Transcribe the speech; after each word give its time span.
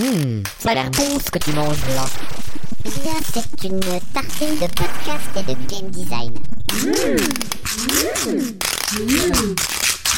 Hum, 0.00 0.42
ça 0.58 0.70
a 0.70 0.74
l'air 0.74 0.90
bon 0.90 1.18
ce 1.18 1.30
que 1.30 1.38
tu 1.38 1.52
manges 1.52 1.76
là. 1.94 2.06
Bien, 2.82 3.12
c'est 3.30 3.68
une 3.68 3.78
tartine 4.14 4.54
de 4.54 4.66
podcast 4.74 5.30
et 5.36 5.42
de 5.42 5.56
game 5.68 5.90
design. 5.90 6.32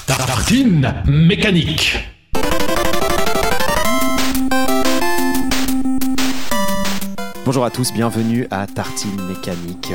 Tartine 0.06 0.94
mécanique. 1.06 1.98
Bonjour 7.44 7.64
à 7.64 7.70
tous, 7.70 7.92
bienvenue 7.92 8.46
à 8.52 8.68
Tartine 8.68 9.20
Mécanique. 9.28 9.92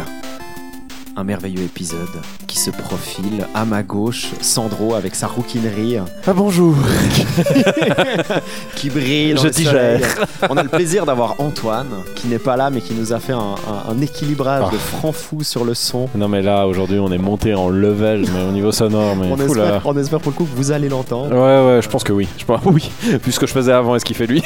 Un 1.16 1.24
merveilleux 1.24 1.64
épisode 1.64 2.22
qui 2.60 2.66
se 2.66 2.72
profile 2.72 3.48
à 3.56 3.64
ma 3.64 3.84
gauche, 3.84 4.32
Sandro 4.42 4.94
avec 4.94 5.16
sa 5.16 5.28
rouquinerie. 5.28 5.96
Ah 6.28 6.34
bonjour 6.34 6.76
qui 8.76 8.90
brille 8.90 9.34
dans 9.34 9.42
Je 9.44 9.48
le 9.48 9.54
digère. 9.54 10.00
soleil. 10.00 10.06
On 10.50 10.58
a 10.58 10.64
le 10.64 10.68
plaisir 10.68 11.06
d'avoir 11.06 11.40
Antoine 11.40 11.88
qui 12.16 12.28
n'est 12.28 12.38
pas 12.40 12.58
là 12.58 12.70
mais 12.70 12.82
qui 12.82 12.94
nous 12.96 13.14
a 13.14 13.20
fait 13.20 13.32
un, 13.32 13.38
un- 13.38 13.92
un 13.94 14.02
équilibrage 14.02 14.64
Ah. 14.68 14.72
de 14.74 14.78
franc 14.78 15.14
fou 15.14 15.42
sur 15.44 15.64
le 15.64 15.74
son. 15.74 16.10
Non 16.16 16.28
mais 16.28 16.42
là 16.42 16.68
aujourd'hui 16.68 17.00
on 17.00 17.10
est 17.14 17.18
monté 17.18 17.56
en 17.56 17.70
level 17.70 18.26
mais 18.34 18.44
au 18.44 18.52
niveau 18.52 18.74
sonore 18.74 19.16
mais 19.16 19.28
On 19.32 19.38
fou 19.38 19.54
là. 19.54 19.64
espère, 19.64 19.82
on 19.86 19.98
espère 19.98 20.20
pour 20.20 20.32
le 20.34 20.38
coup 20.38 20.44
que 20.44 20.56
vous 20.58 20.72
allez 20.72 20.90
l'entendre. 20.90 21.32
Ouais 21.34 21.76
ouais 21.76 21.82
je 21.82 21.88
pense 21.88 22.04
que 22.04 22.12
oui. 22.12 22.28
Je 22.38 22.44
pense 22.44 22.60
oui. 22.66 22.92
Vu 23.24 23.32
ce 23.32 23.40
que 23.40 23.48
je 23.48 23.54
faisais 23.54 23.72
avant 23.72 23.96
et 23.96 24.00
ce 24.00 24.06
qu'il 24.06 24.18
fait 24.18 24.28
lui. 24.28 24.44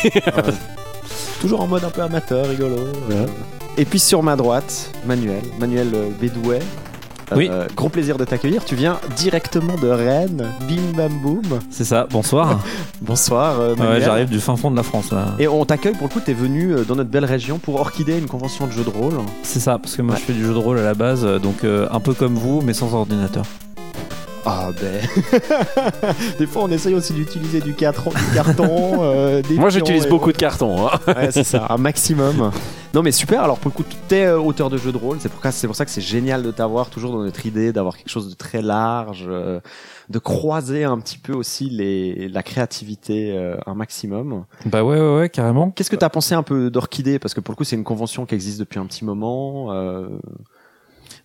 Toujours 1.41 1.61
en 1.61 1.67
mode 1.67 1.83
un 1.83 1.89
peu 1.89 2.01
amateur, 2.01 2.47
rigolo. 2.47 2.75
Et 3.75 3.85
puis 3.85 3.97
sur 3.97 4.21
ma 4.21 4.35
droite, 4.35 4.91
Manuel, 5.07 5.41
Manuel 5.59 5.87
euh, 5.95 6.09
Euh, 7.33 7.37
Oui. 7.37 7.49
gros 7.75 7.89
plaisir 7.89 8.17
de 8.17 8.25
t'accueillir. 8.25 8.63
Tu 8.65 8.75
viens 8.75 8.99
directement 9.15 9.75
de 9.75 9.87
Rennes. 9.89 10.47
Bim 10.67 10.95
bam 10.97 11.11
boum. 11.21 11.41
C'est 11.69 11.83
ça, 11.83 12.07
bonsoir. 12.09 12.59
Bonsoir 13.01 13.59
euh, 13.59 13.75
ouais, 13.75 13.99
j'arrive 14.01 14.29
du 14.29 14.39
fin 14.39 14.55
fond 14.55 14.71
de 14.71 14.77
la 14.77 14.83
France 14.83 15.11
là. 15.11 15.33
Et 15.37 15.47
on 15.47 15.65
t'accueille 15.65 15.93
pour 15.93 16.07
le 16.07 16.13
coup, 16.13 16.21
t'es 16.21 16.33
venu 16.33 16.71
euh, 16.73 16.83
dans 16.85 16.95
notre 16.95 17.09
belle 17.09 17.25
région 17.25 17.57
pour 17.59 17.75
Orchidée, 17.79 18.17
une 18.17 18.27
convention 18.27 18.65
de 18.65 18.71
jeux 18.71 18.83
de 18.85 18.89
rôle. 18.89 19.13
C'est 19.43 19.59
ça, 19.59 19.77
parce 19.77 19.95
que 19.97 20.01
moi 20.01 20.15
Ouais. 20.15 20.21
je 20.21 20.25
fais 20.25 20.33
du 20.33 20.45
jeu 20.45 20.53
de 20.53 20.57
rôle 20.57 20.79
à 20.79 20.83
la 20.83 20.93
base, 20.93 21.25
euh, 21.25 21.37
donc 21.39 21.63
euh, 21.65 21.87
un 21.91 21.99
peu 21.99 22.13
comme 22.13 22.35
vous, 22.35 22.61
mais 22.61 22.73
sans 22.73 22.93
ordinateur. 22.93 23.43
Ah 24.45 24.69
ben. 24.81 25.41
des 26.39 26.45
fois 26.47 26.63
on 26.65 26.69
essaye 26.71 26.93
aussi 26.93 27.13
d'utiliser 27.13 27.61
du, 27.61 27.73
carton- 27.73 28.09
du 28.11 28.35
carton. 28.35 28.99
euh, 29.01 29.41
des 29.49 29.55
Moi 29.55 29.69
j'utilise 29.69 30.07
beaucoup 30.07 30.31
de 30.31 30.37
cartons. 30.37 30.87
hein. 30.87 30.99
Ouais, 31.07 31.29
c'est 31.31 31.43
ça, 31.45 31.67
un 31.69 31.77
maximum. 31.77 32.51
Non 32.93 33.01
mais 33.01 33.11
super, 33.11 33.41
alors 33.41 33.57
pour 33.57 33.71
le 33.71 33.75
coup, 33.75 33.83
t'es 34.07 34.25
euh, 34.25 34.39
auteur 34.39 34.69
de 34.69 34.77
jeux 34.77 34.91
de 34.91 34.97
rôle, 34.97 35.17
c'est 35.19 35.29
pour, 35.29 35.41
c'est 35.51 35.65
pour 35.65 35.75
ça 35.75 35.83
que 35.83 35.89
c'est 35.89 35.99
génial 35.99 36.43
de 36.43 36.51
t'avoir 36.51 36.91
toujours 36.91 37.11
dans 37.11 37.23
notre 37.23 37.43
idée 37.47 37.73
d'avoir 37.73 37.97
quelque 37.97 38.09
chose 38.09 38.29
de 38.29 38.35
très 38.35 38.61
large, 38.61 39.25
euh, 39.27 39.59
de 40.09 40.19
croiser 40.19 40.83
un 40.83 40.99
petit 40.99 41.17
peu 41.17 41.33
aussi 41.33 41.71
les, 41.71 42.27
la 42.27 42.43
créativité 42.43 43.35
euh, 43.35 43.57
un 43.65 43.73
maximum. 43.73 44.45
Bah 44.67 44.83
ouais, 44.83 44.99
ouais, 44.99 45.15
ouais, 45.17 45.29
carrément. 45.29 45.71
Qu'est-ce 45.71 45.89
que 45.89 45.95
t'as 45.95 46.09
pensé 46.09 46.35
un 46.35 46.43
peu 46.43 46.69
d'Orchidée? 46.69 47.17
Parce 47.17 47.33
que 47.33 47.39
pour 47.39 47.53
le 47.53 47.55
coup 47.55 47.63
c'est 47.63 47.75
une 47.75 47.83
convention 47.83 48.27
qui 48.27 48.35
existe 48.35 48.59
depuis 48.59 48.77
un 48.77 48.85
petit 48.85 49.05
moment. 49.05 49.73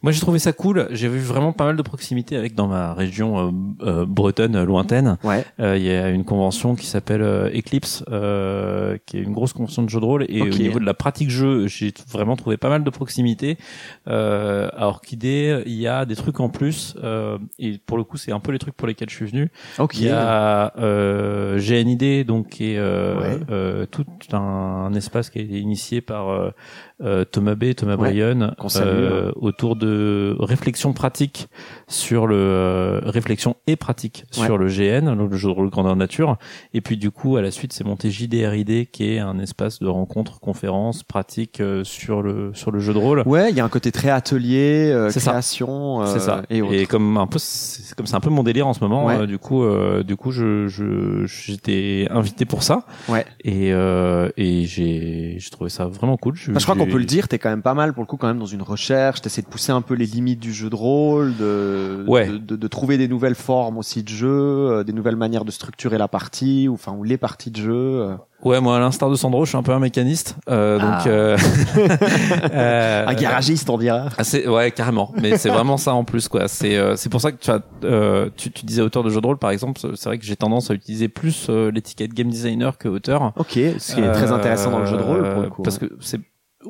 Moi 0.03 0.13
j'ai 0.13 0.21
trouvé 0.21 0.39
ça 0.39 0.53
cool, 0.53 0.87
j'ai 0.93 1.09
vu 1.09 1.19
vraiment 1.19 1.53
pas 1.53 1.65
mal 1.65 1.77
de 1.77 1.83
proximité 1.83 2.37
avec 2.37 2.55
dans 2.55 2.69
ma 2.69 2.95
région 2.95 3.49
euh, 3.49 3.51
euh, 3.83 4.07
bretonne 4.07 4.55
euh, 4.55 4.65
lointaine. 4.65 5.19
Ouais. 5.25 5.45
Euh, 5.59 5.77
Il 5.77 5.83
y 5.83 5.91
a 5.91 6.09
une 6.11 6.25
convention 6.25 6.77
qui 6.77 6.87
s'appelle 6.87 7.21
euh, 7.23 7.49
Eclipse, 7.53 8.05
euh, 8.09 8.97
qui 9.07 9.17
est 9.19 9.23
une 9.23 9.33
grosse 9.33 9.53
convention 9.53 9.83
de 9.83 9.89
jeux 9.89 9.99
de 9.99 10.05
rôle. 10.05 10.25
Et 10.29 10.41
au 10.43 10.49
niveau 10.51 10.79
de 10.79 10.85
la 10.85 10.95
pratique 10.95 11.31
jeu, 11.31 11.67
j'ai 11.67 11.93
vraiment 12.09 12.37
trouvé 12.37 12.57
pas 12.57 12.69
mal 12.69 12.85
de 12.85 12.91
proximité. 12.91 13.59
Euh, 14.07 14.69
à 14.77 14.87
Orchidée, 14.87 15.65
il 15.67 15.75
y 15.75 15.89
a 15.89 16.05
des 16.05 16.15
trucs 16.15 16.39
en 16.39 16.49
plus. 16.49 16.95
euh, 17.03 17.39
et 17.59 17.79
pour 17.85 17.97
le 17.99 18.05
coup, 18.05 18.17
c'est 18.19 18.31
un 18.31 18.39
peu 18.41 18.53
les 18.53 18.59
trucs 18.61 18.77
pour 18.77 18.87
lesquels 18.87 19.11
je 19.11 19.17
suis 19.17 19.27
venu. 19.27 19.51
Ok. 19.81 19.97
Il 19.99 20.05
y 20.07 20.11
a 20.11 20.75
euh, 20.79 21.59
GNID, 21.59 22.25
donc 22.25 22.51
qui 22.51 22.73
est 22.75 22.79
euh, 22.79 23.19
Ouais. 23.19 23.39
euh, 23.51 23.87
tout 23.91 24.05
un, 24.33 24.37
un 24.39 24.95
espace 24.95 25.29
qui 25.29 25.41
a 25.41 25.43
été 25.43 25.59
initié 25.59 26.01
par 26.01 26.53
euh, 27.01 27.25
Thomas 27.25 27.55
B, 27.55 27.75
Thomas 27.75 27.93
Ouais, 27.97 28.09
Bryan, 28.11 28.55
euh, 28.77 29.33
autour 29.37 29.77
de 29.77 30.35
réflexion 30.41 30.93
pratique 30.93 31.49
sur 31.87 32.27
le 32.27 32.37
euh, 32.37 33.01
réflexion 33.05 33.57
et 33.67 33.77
pratique 33.77 34.25
Ouais. 34.37 34.45
sur 34.47 34.59
le 34.59 34.67
GN, 34.69 35.15
le 35.15 35.37
jeu 35.37 35.49
de 35.49 35.55
rôle 35.55 35.71
grandeur 35.71 35.95
nature. 35.97 36.37
Et 36.75 36.81
puis 36.81 36.97
du 36.97 37.11
coup, 37.11 37.37
à 37.37 37.43
la 37.43 37.51
suite, 37.51 37.73
c'est 37.73 37.85
monté 37.85 38.11
JDRID, 38.11 38.91
qui 38.91 39.13
est 39.13 39.19
un 39.19 39.39
espace 39.39 39.79
de 39.81 39.87
rencontre, 39.89 40.41
conférence, 40.41 41.03
pratique 41.05 41.61
euh, 41.61 41.85
sur 41.85 42.23
le 42.23 42.51
sur 42.55 42.71
le 42.71 42.79
jeu 42.81 42.93
de 42.93 42.99
rôle. 42.99 43.23
Ouais, 43.27 43.51
il 43.51 43.57
y 43.57 43.61
a 43.61 43.65
un 43.65 43.69
côté 43.69 43.93
très 43.93 44.11
atelier, 44.11 44.91
euh, 44.93 45.11
C'est 45.11 45.21
ça. 45.21 45.31
création. 45.33 46.05
C'est 46.07 46.17
euh, 46.17 46.19
ça. 46.19 46.43
Et, 46.51 46.87
comme 46.87 47.17
un 47.17 47.27
peu, 47.27 47.39
c'est 47.39 47.95
comme 47.95 48.07
c'est 48.07 48.17
un 48.17 48.21
peu 48.21 48.31
mon 48.31 48.43
délire 48.43 48.67
en 48.67 48.75
ce 48.75 48.81
moment. 48.81 49.07
Ouais. 49.07 49.27
du 49.27 49.39
coup, 49.39 49.63
euh, 49.63 50.03
du 50.03 50.17
coup, 50.17 50.31
je 50.33 50.67
je- 50.69 51.25
j'étais 51.27 52.07
invité 52.11 52.45
pour 52.45 52.63
ça. 52.63 52.85
Ouais. 53.09 53.25
Et 53.45 53.73
euh, 53.73 54.31
et 54.37 54.65
j'ai 54.67 55.37
j'ai 55.39 55.51
trouvé 55.51 55.71
ça 55.71 55.87
vraiment 55.87 56.17
cool. 56.17 56.35
Enfin, 56.35 56.59
je 56.59 56.65
crois 56.65 56.75
qu'on 56.75 56.85
j'ai- 56.87 56.88
peut 56.91 56.99
le 56.99 57.05
dire, 57.05 57.29
t'es 57.29 57.39
quand 57.39 57.51
même 57.51 57.63
pas 57.63 57.75
mal 57.75 57.93
pour 57.93 58.03
le 58.03 58.07
coup 58.07 58.17
quand 58.17 58.27
même 58.29 58.39
dans 58.39 58.47
une 58.47 58.63
recherche, 58.63 59.21
t'essaies 59.21 59.43
de 59.43 59.47
pousser 59.47 59.73
un 59.73 59.81
peu 59.83 59.95
les 59.95 60.07
limites 60.07 60.41
du 60.41 60.53
jeu 60.53 60.71
de 60.71 60.77
rôle, 60.77 61.37
de, 61.37 62.05
Ouais. 62.07 62.27
de, 62.29 62.39
de- 62.39 62.57
de 62.57 62.69
trouver 62.69 62.99
des 62.99 63.09
nouvelles 63.09 63.35
formes 63.35 63.79
aussi 63.79 64.03
de 64.03 64.09
jeu, 64.09 64.29
euh, 64.29 64.85
des 64.85 64.93
nouvelles 64.93 65.17
manières 65.17 65.45
de 65.45 65.51
structurer 65.51 65.99
la 65.99 66.09
partie, 66.09 66.69
ou 66.69 66.75
enfin 66.75 66.93
ou 66.93 67.05
les 67.05 67.17
parties 67.19 67.51
de 67.51 67.57
jeu. 67.57 67.73
euh. 67.73 68.15
Ouais, 68.45 68.61
moi, 68.61 68.77
à 68.77 68.79
l'instar 68.79 69.11
de 69.11 69.17
Sandro, 69.17 69.45
je 69.45 69.49
suis 69.49 69.59
un 69.59 69.65
peu 69.65 69.73
un 69.73 69.81
mécaniste. 69.81 70.37
Euh, 70.49 70.79
Ah. 70.81 70.99
Donc. 70.99 71.07
Euh, 71.09 71.37
euh, 72.53 73.07
un 73.07 73.15
garagiste, 73.15 73.69
on 73.71 73.79
dira. 73.79 74.09
Ah, 74.17 74.25
c'est 74.25 74.47
ouais 74.49 74.71
carrément 74.71 75.13
mais 75.21 75.37
c'est 75.39 75.49
vraiment 75.49 75.77
ça 75.77 75.95
en 75.95 76.05
plus 76.05 76.29
quoi 76.29 76.49
c'est 76.49 76.77
euh, 76.77 76.97
c'est 76.97 77.09
pour 77.09 77.21
ça 77.21 77.33
que 77.33 77.39
tu, 77.39 77.51
as, 77.51 77.61
euh, 77.85 78.31
tu 78.37 78.51
tu 78.51 78.65
disais 78.67 78.83
auteur 78.83 79.03
de 79.03 79.11
jeu 79.11 79.21
de 79.21 79.27
rôle 79.27 79.39
par 79.39 79.51
exemple 79.51 79.81
c'est 79.95 80.05
vrai 80.05 80.19
que 80.19 80.25
j'ai 80.25 80.37
tendance 80.37 80.71
à 80.71 80.75
utiliser 80.75 81.09
plus 81.09 81.47
euh, 81.51 81.71
l'étiquette 81.71 82.13
game 82.15 82.29
designer 82.29 82.79
que 82.79 82.89
auteur 82.89 83.33
Ok, 83.37 83.53
ce 83.79 83.95
qui 83.95 84.01
est 84.01 84.13
très 84.13 84.33
intéressant 84.33 84.71
dans 84.71 84.81
le 84.81 84.87
jeu 84.87 84.97
de 84.97 85.03
rôle 85.03 85.33
pour 85.33 85.43
le 85.43 85.49
coup. 85.51 85.63
Parce 85.63 85.79
ouais. 85.79 85.89
que 85.89 85.95
c'est 86.01 86.21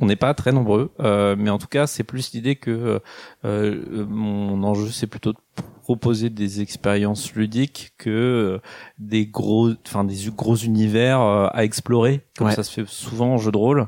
on 0.01 0.07
n'est 0.07 0.17
pas 0.17 0.33
très 0.35 0.53
nombreux, 0.53 0.93
euh, 1.01 1.35
mais 1.39 1.51
en 1.51 1.59
tout 1.59 1.67
cas, 1.67 1.87
c'est 1.87 2.05
plus 2.05 2.33
l'idée 2.33 2.57
que 2.57 2.71
euh, 2.71 2.99
euh, 3.45 4.07
mon 4.09 4.63
enjeu, 4.63 4.89
c'est 4.91 5.07
plutôt 5.09 5.33
de 5.33 5.39
proposer 5.83 6.31
des 6.31 6.61
expériences 6.61 7.35
ludiques 7.35 7.93
que 7.99 8.61
des 8.99 9.27
gros, 9.27 9.71
enfin 9.87 10.05
des 10.05 10.17
gros 10.37 10.55
univers 10.57 11.21
à 11.21 11.65
explorer, 11.65 12.21
comme 12.37 12.49
Ouais. 12.49 12.55
ça 12.55 12.63
se 12.63 12.71
fait 12.73 12.87
souvent 12.87 13.35
en 13.35 13.39
jeu 13.39 13.51
de 13.51 13.57
rôle. 13.57 13.87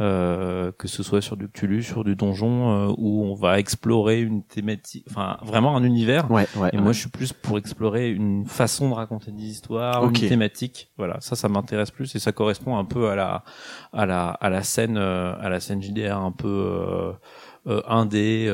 Euh, 0.00 0.72
que 0.78 0.88
ce 0.88 1.02
soit 1.02 1.20
sur 1.20 1.36
du 1.36 1.46
Cthulhu, 1.46 1.82
sur 1.82 2.04
du 2.04 2.16
donjon, 2.16 2.70
euh, 2.70 2.94
où 2.96 3.22
on 3.22 3.34
va 3.34 3.58
explorer 3.58 4.22
une 4.22 4.42
thématique, 4.42 5.04
enfin 5.10 5.36
vraiment 5.42 5.76
un 5.76 5.84
univers. 5.84 6.30
Ouais, 6.30 6.46
ouais. 6.56 6.70
Et 6.72 6.76
ouais. 6.76 6.82
moi, 6.82 6.92
je 6.92 7.00
suis 7.00 7.10
plus 7.10 7.34
pour 7.34 7.58
explorer 7.58 8.10
une 8.10 8.46
façon 8.46 8.88
de 8.88 8.94
raconter 8.94 9.30
des 9.30 9.42
histoires, 9.42 10.02
une 10.06 10.12
thématique. 10.12 10.90
Voilà, 10.96 11.18
ça, 11.20 11.36
ça 11.36 11.50
m'intéresse 11.50 11.90
plus 11.90 12.14
et 12.14 12.18
ça 12.18 12.32
correspond 12.32 12.78
un 12.78 12.86
peu 12.86 13.10
à 13.10 13.14
la, 13.14 13.44
à 13.92 14.06
la, 14.06 14.30
à 14.30 14.48
la 14.48 14.62
scène, 14.62 14.96
euh, 14.96 15.34
à 15.38 15.50
la 15.50 15.60
scène 15.60 15.82
JDR 15.82 16.16
un 16.16 16.32
peu 16.32 16.48
euh, 16.48 17.12
euh, 17.66 17.82
indé. 17.86 18.48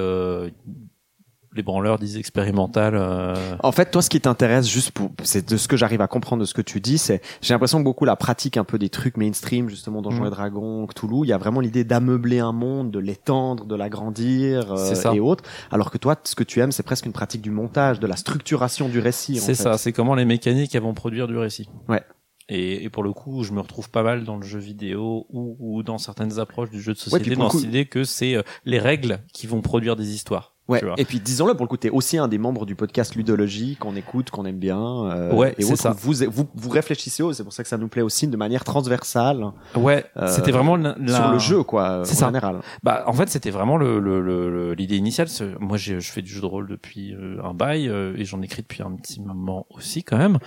Les 1.56 1.62
branleurs 1.62 1.98
disent 1.98 2.16
expérimental. 2.18 2.94
euh, 2.96 3.34
En 3.62 3.72
fait, 3.72 3.90
toi, 3.90 4.02
ce 4.02 4.10
qui 4.10 4.20
t'intéresse, 4.20 4.68
juste 4.68 4.90
pour, 4.90 5.10
c'est 5.22 5.48
de 5.50 5.56
ce 5.56 5.66
que 5.68 5.76
j'arrive 5.76 6.02
à 6.02 6.06
comprendre 6.06 6.40
de 6.40 6.44
ce 6.46 6.52
que 6.54 6.60
tu 6.62 6.80
dis, 6.80 6.98
c'est, 6.98 7.22
j'ai 7.40 7.54
l'impression 7.54 7.78
que 7.78 7.84
beaucoup 7.84 8.04
la 8.04 8.14
pratique 8.14 8.56
un 8.58 8.64
peu 8.64 8.78
des 8.78 8.90
trucs 8.90 9.16
mainstream, 9.16 9.68
justement, 9.70 10.02
Donjons 10.02 10.24
Mm. 10.24 10.26
et 10.26 10.30
Dragons, 10.30 10.86
Cthulhu, 10.86 11.20
il 11.24 11.28
y 11.28 11.32
a 11.32 11.38
vraiment 11.38 11.60
l'idée 11.60 11.84
d'ameubler 11.84 12.40
un 12.40 12.52
monde, 12.52 12.90
de 12.90 12.98
l'étendre, 12.98 13.64
de 13.64 13.74
l'agrandir, 13.74 14.72
euh, 14.72 15.12
et 15.14 15.20
autres. 15.20 15.44
Alors 15.70 15.90
que 15.90 15.98
toi, 15.98 16.16
ce 16.24 16.34
que 16.34 16.44
tu 16.44 16.60
aimes, 16.60 16.72
c'est 16.72 16.82
presque 16.82 17.06
une 17.06 17.12
pratique 17.12 17.40
du 17.42 17.50
montage, 17.50 17.98
de 18.00 18.06
la 18.06 18.16
structuration 18.16 18.88
du 18.88 18.98
récit. 18.98 19.36
C'est 19.36 19.54
ça, 19.54 19.78
c'est 19.78 19.92
comment 19.92 20.14
les 20.14 20.24
mécaniques 20.26 20.74
elles 20.74 20.82
vont 20.82 20.94
produire 20.94 21.26
du 21.26 21.38
récit. 21.38 21.68
Ouais. 21.88 22.02
Et, 22.48 22.84
et 22.84 22.90
pour 22.90 23.02
le 23.02 23.12
coup, 23.12 23.42
je 23.42 23.52
me 23.52 23.60
retrouve 23.60 23.90
pas 23.90 24.02
mal 24.04 24.24
dans 24.24 24.36
le 24.36 24.42
jeu 24.44 24.58
vidéo 24.60 25.26
ou, 25.30 25.56
ou 25.58 25.82
dans 25.82 25.98
certaines 25.98 26.38
approches 26.38 26.70
du 26.70 26.80
jeu 26.80 26.92
de 26.92 26.98
société, 26.98 27.30
le 27.30 27.36
dans 27.36 27.48
coup- 27.48 27.58
cette 27.58 27.68
idée 27.68 27.86
que 27.86 28.04
c'est 28.04 28.36
euh, 28.36 28.42
les 28.64 28.78
règles 28.78 29.18
qui 29.32 29.46
vont 29.48 29.62
produire 29.62 29.96
des 29.96 30.14
histoires. 30.14 30.54
Ouais. 30.68 30.80
Et 30.96 31.04
puis 31.04 31.20
disons-le, 31.20 31.54
pour 31.54 31.64
le 31.64 31.68
coup, 31.68 31.76
t'es 31.76 31.90
aussi 31.90 32.18
un 32.18 32.26
des 32.28 32.38
membres 32.38 32.66
du 32.66 32.74
podcast 32.74 33.14
Ludologie 33.14 33.76
qu'on 33.76 33.94
écoute, 33.94 34.30
qu'on 34.30 34.44
aime 34.46 34.58
bien. 34.58 34.80
euh, 35.12 35.32
Ouais, 35.32 35.54
et 35.58 35.64
autres, 35.64 35.76
ça. 35.76 35.90
Vous, 35.96 36.12
vous 36.28 36.48
vous 36.54 36.70
réfléchissez, 36.70 37.22
c'est 37.32 37.44
pour 37.44 37.52
ça 37.52 37.62
que 37.62 37.68
ça 37.68 37.78
nous 37.78 37.86
plaît 37.88 38.02
aussi 38.02 38.26
de 38.26 38.36
manière 38.36 38.64
transversale 38.64 39.44
Ouais, 39.76 40.04
euh, 40.16 40.26
c'était 40.28 40.50
vraiment 40.50 40.76
la, 40.76 40.96
sur 41.08 41.30
le 41.32 41.38
jeu, 41.38 41.62
quoi, 41.62 42.02
C'est 42.04 42.14
ça. 42.16 42.26
général. 42.26 42.60
Bah, 42.82 43.04
en 43.06 43.12
fait, 43.12 43.28
c'était 43.28 43.50
vraiment 43.50 43.76
le, 43.76 44.00
le, 44.00 44.20
le- 44.20 44.50
le- 44.50 44.74
l'idée 44.74 44.96
initiale. 44.96 45.28
Moi, 45.60 45.76
je 45.76 46.00
fais 46.00 46.22
du 46.22 46.30
jeu 46.30 46.40
de 46.40 46.46
rôle 46.46 46.68
depuis 46.68 47.14
euh, 47.14 47.38
un 47.44 47.54
bail 47.54 47.88
euh, 47.88 48.14
et 48.16 48.24
j'en 48.24 48.42
écris 48.42 48.62
depuis 48.62 48.82
un 48.82 48.92
petit 48.96 49.20
moment 49.20 49.66
aussi, 49.70 50.02
quand 50.02 50.18
même. 50.18 50.38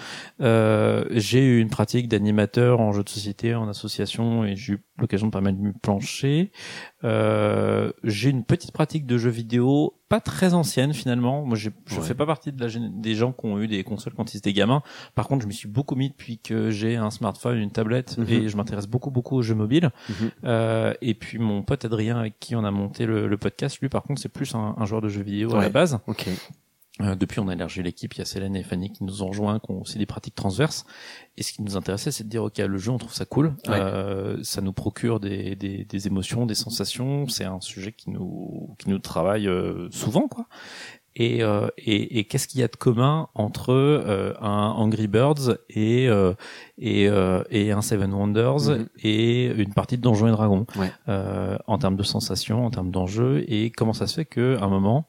Euh, 0.42 1.06
j'ai 1.12 1.44
eu 1.46 1.60
une 1.62 1.70
pratique 1.70 2.08
d'animateur 2.08 2.80
en 2.82 2.92
jeu 2.92 3.04
de 3.04 3.10
société, 3.10 3.56
en 3.56 3.68
association, 3.70 4.44
et 4.46 4.56
j'ai 4.56 4.74
eu 4.74 4.84
l'occasion 4.98 5.28
de 5.28 5.32
pas 5.32 5.42
mal 5.42 5.56
me 5.56 5.72
plancher. 5.74 6.52
Euh, 7.06 7.92
j'ai 8.04 8.30
une 8.30 8.44
petite 8.44 8.72
pratique 8.72 9.06
de 9.06 9.18
jeux 9.18 9.30
vidéo, 9.30 9.94
pas 10.10 10.20
très 10.20 10.54
ancienne 10.54 10.94
finalement. 10.94 11.46
Moi, 11.46 11.56
je 11.56 11.70
Ouais. 11.70 12.02
fais 12.02 12.14
pas 12.14 12.26
partie 12.26 12.52
de 12.52 12.60
la 12.60 12.68
gén- 12.68 13.00
des 13.00 13.16
gens 13.16 13.32
qui 13.32 13.46
ont 13.46 13.60
eu 13.62 13.68
des 13.68 13.84
consoles 13.84 14.14
quand 14.14 14.34
ils 14.34 14.38
étaient 14.38 14.52
gamins. 14.54 14.82
Par 15.16 15.28
contre, 15.28 15.44
je 15.44 15.48
me 15.48 15.54
suis 15.54 15.70
beaucoup 15.70 15.96
mis 15.96 16.10
depuis 16.10 16.40
que 16.40 16.70
j'ai 16.72 16.98
un 16.98 17.10
smartphone, 17.10 17.58
une 17.58 17.72
tablette, 17.72 18.18
Mhm. 18.18 18.28
et 18.30 18.50
je 18.50 18.58
m'intéresse 18.58 18.88
beaucoup, 18.88 19.12
beaucoup 19.12 19.36
aux 19.38 19.42
jeux 19.42 19.56
mobiles. 19.56 19.92
Mhm. 20.10 20.32
Euh, 20.44 20.94
et 21.02 21.14
puis 21.14 21.38
mon 21.40 21.62
pote 21.64 21.86
Adrien 21.86 22.18
avec 22.20 22.40
qui 22.40 22.56
on 22.56 22.64
a 22.66 22.72
monté 22.72 23.06
le, 23.06 23.28
le 23.28 23.38
podcast, 23.38 23.80
lui 23.80 23.90
par 23.90 24.04
contre 24.04 24.22
c'est 24.22 24.30
plus 24.30 24.54
un, 24.56 24.76
un 24.78 24.86
joueur 24.86 25.02
de 25.02 25.08
jeux 25.10 25.24
vidéo 25.24 25.56
à 25.56 25.62
la 25.62 25.70
base. 25.70 26.00
Ok. 26.08 26.28
Euh, 27.02 27.16
depuis, 27.16 27.40
on 27.40 27.48
a 27.48 27.54
élargi 27.54 27.82
l'équipe. 27.82 28.14
Il 28.16 28.20
y 28.20 28.22
a 28.22 28.26
Célène 28.26 28.56
et 28.58 28.64
Fanny 28.64 28.92
qui 28.92 29.04
nous 29.06 29.24
ont 29.24 29.28
rejoints, 29.28 29.60
qui 29.60 29.72
ont 29.72 29.82
aussi 29.82 29.98
des 29.98 30.06
pratiques 30.06 30.36
transverses. 30.36 30.86
Et 31.38 31.44
ce 31.44 31.54
qui 31.54 31.62
nous 31.62 31.78
intéressait, 31.78 32.12
c'est 32.12 32.26
de 32.26 32.30
dire, 32.30 32.44
OK, 32.44 32.58
le 32.58 32.78
jeu, 32.78 32.92
on 32.92 32.98
trouve 32.98 33.14
ça 33.14 33.24
cool. 33.26 33.48
Ouais. 33.68 33.76
Euh, 33.80 34.38
ça 34.44 34.62
nous 34.62 34.74
procure 34.74 35.20
des, 35.22 35.56
des, 35.56 35.86
des 35.86 36.08
émotions, 36.08 36.46
des 36.46 36.56
sensations. 36.56 37.28
C'est 37.30 37.46
un 37.46 37.62
sujet 37.62 37.94
qui 37.94 38.10
nous, 38.10 38.76
qui 38.80 38.90
nous 38.90 39.00
travaille 39.00 39.48
euh, 39.48 39.88
souvent, 39.92 40.28
quoi. 40.28 40.46
Et, 41.16 41.42
euh, 41.44 41.68
et, 41.78 42.20
et 42.20 42.26
qu'est-ce 42.26 42.48
qu'il 42.48 42.60
y 42.62 42.64
a 42.64 42.68
de 42.68 42.76
commun 42.76 43.28
entre 43.34 43.74
euh, 43.74 44.34
un 44.42 44.70
Angry 44.78 45.08
Birds 45.08 45.58
et 45.70 46.08
euh, 46.08 46.34
et, 46.78 47.10
euh, 47.10 47.44
et 47.50 47.72
un 47.72 47.82
Seven 47.82 48.14
Wonders 48.14 48.70
Mhm. 48.70 48.88
et 49.04 49.46
une 49.48 49.74
partie 49.74 49.98
de 49.98 50.02
Donjons 50.02 50.28
et 50.28 50.32
Dragons? 50.32 50.66
Ouais. 50.78 50.92
euh, 51.10 51.58
en 51.66 51.78
termes 51.80 51.96
de 51.98 52.04
sensations, 52.04 52.66
en 52.66 52.70
termes 52.70 52.92
d'enjeux 52.92 53.44
et 53.48 53.70
comment 53.72 53.92
ça 53.94 54.06
se 54.08 54.14
fait 54.16 54.26
que 54.26 54.58
à 54.62 54.66
un 54.66 54.70
moment 54.70 55.08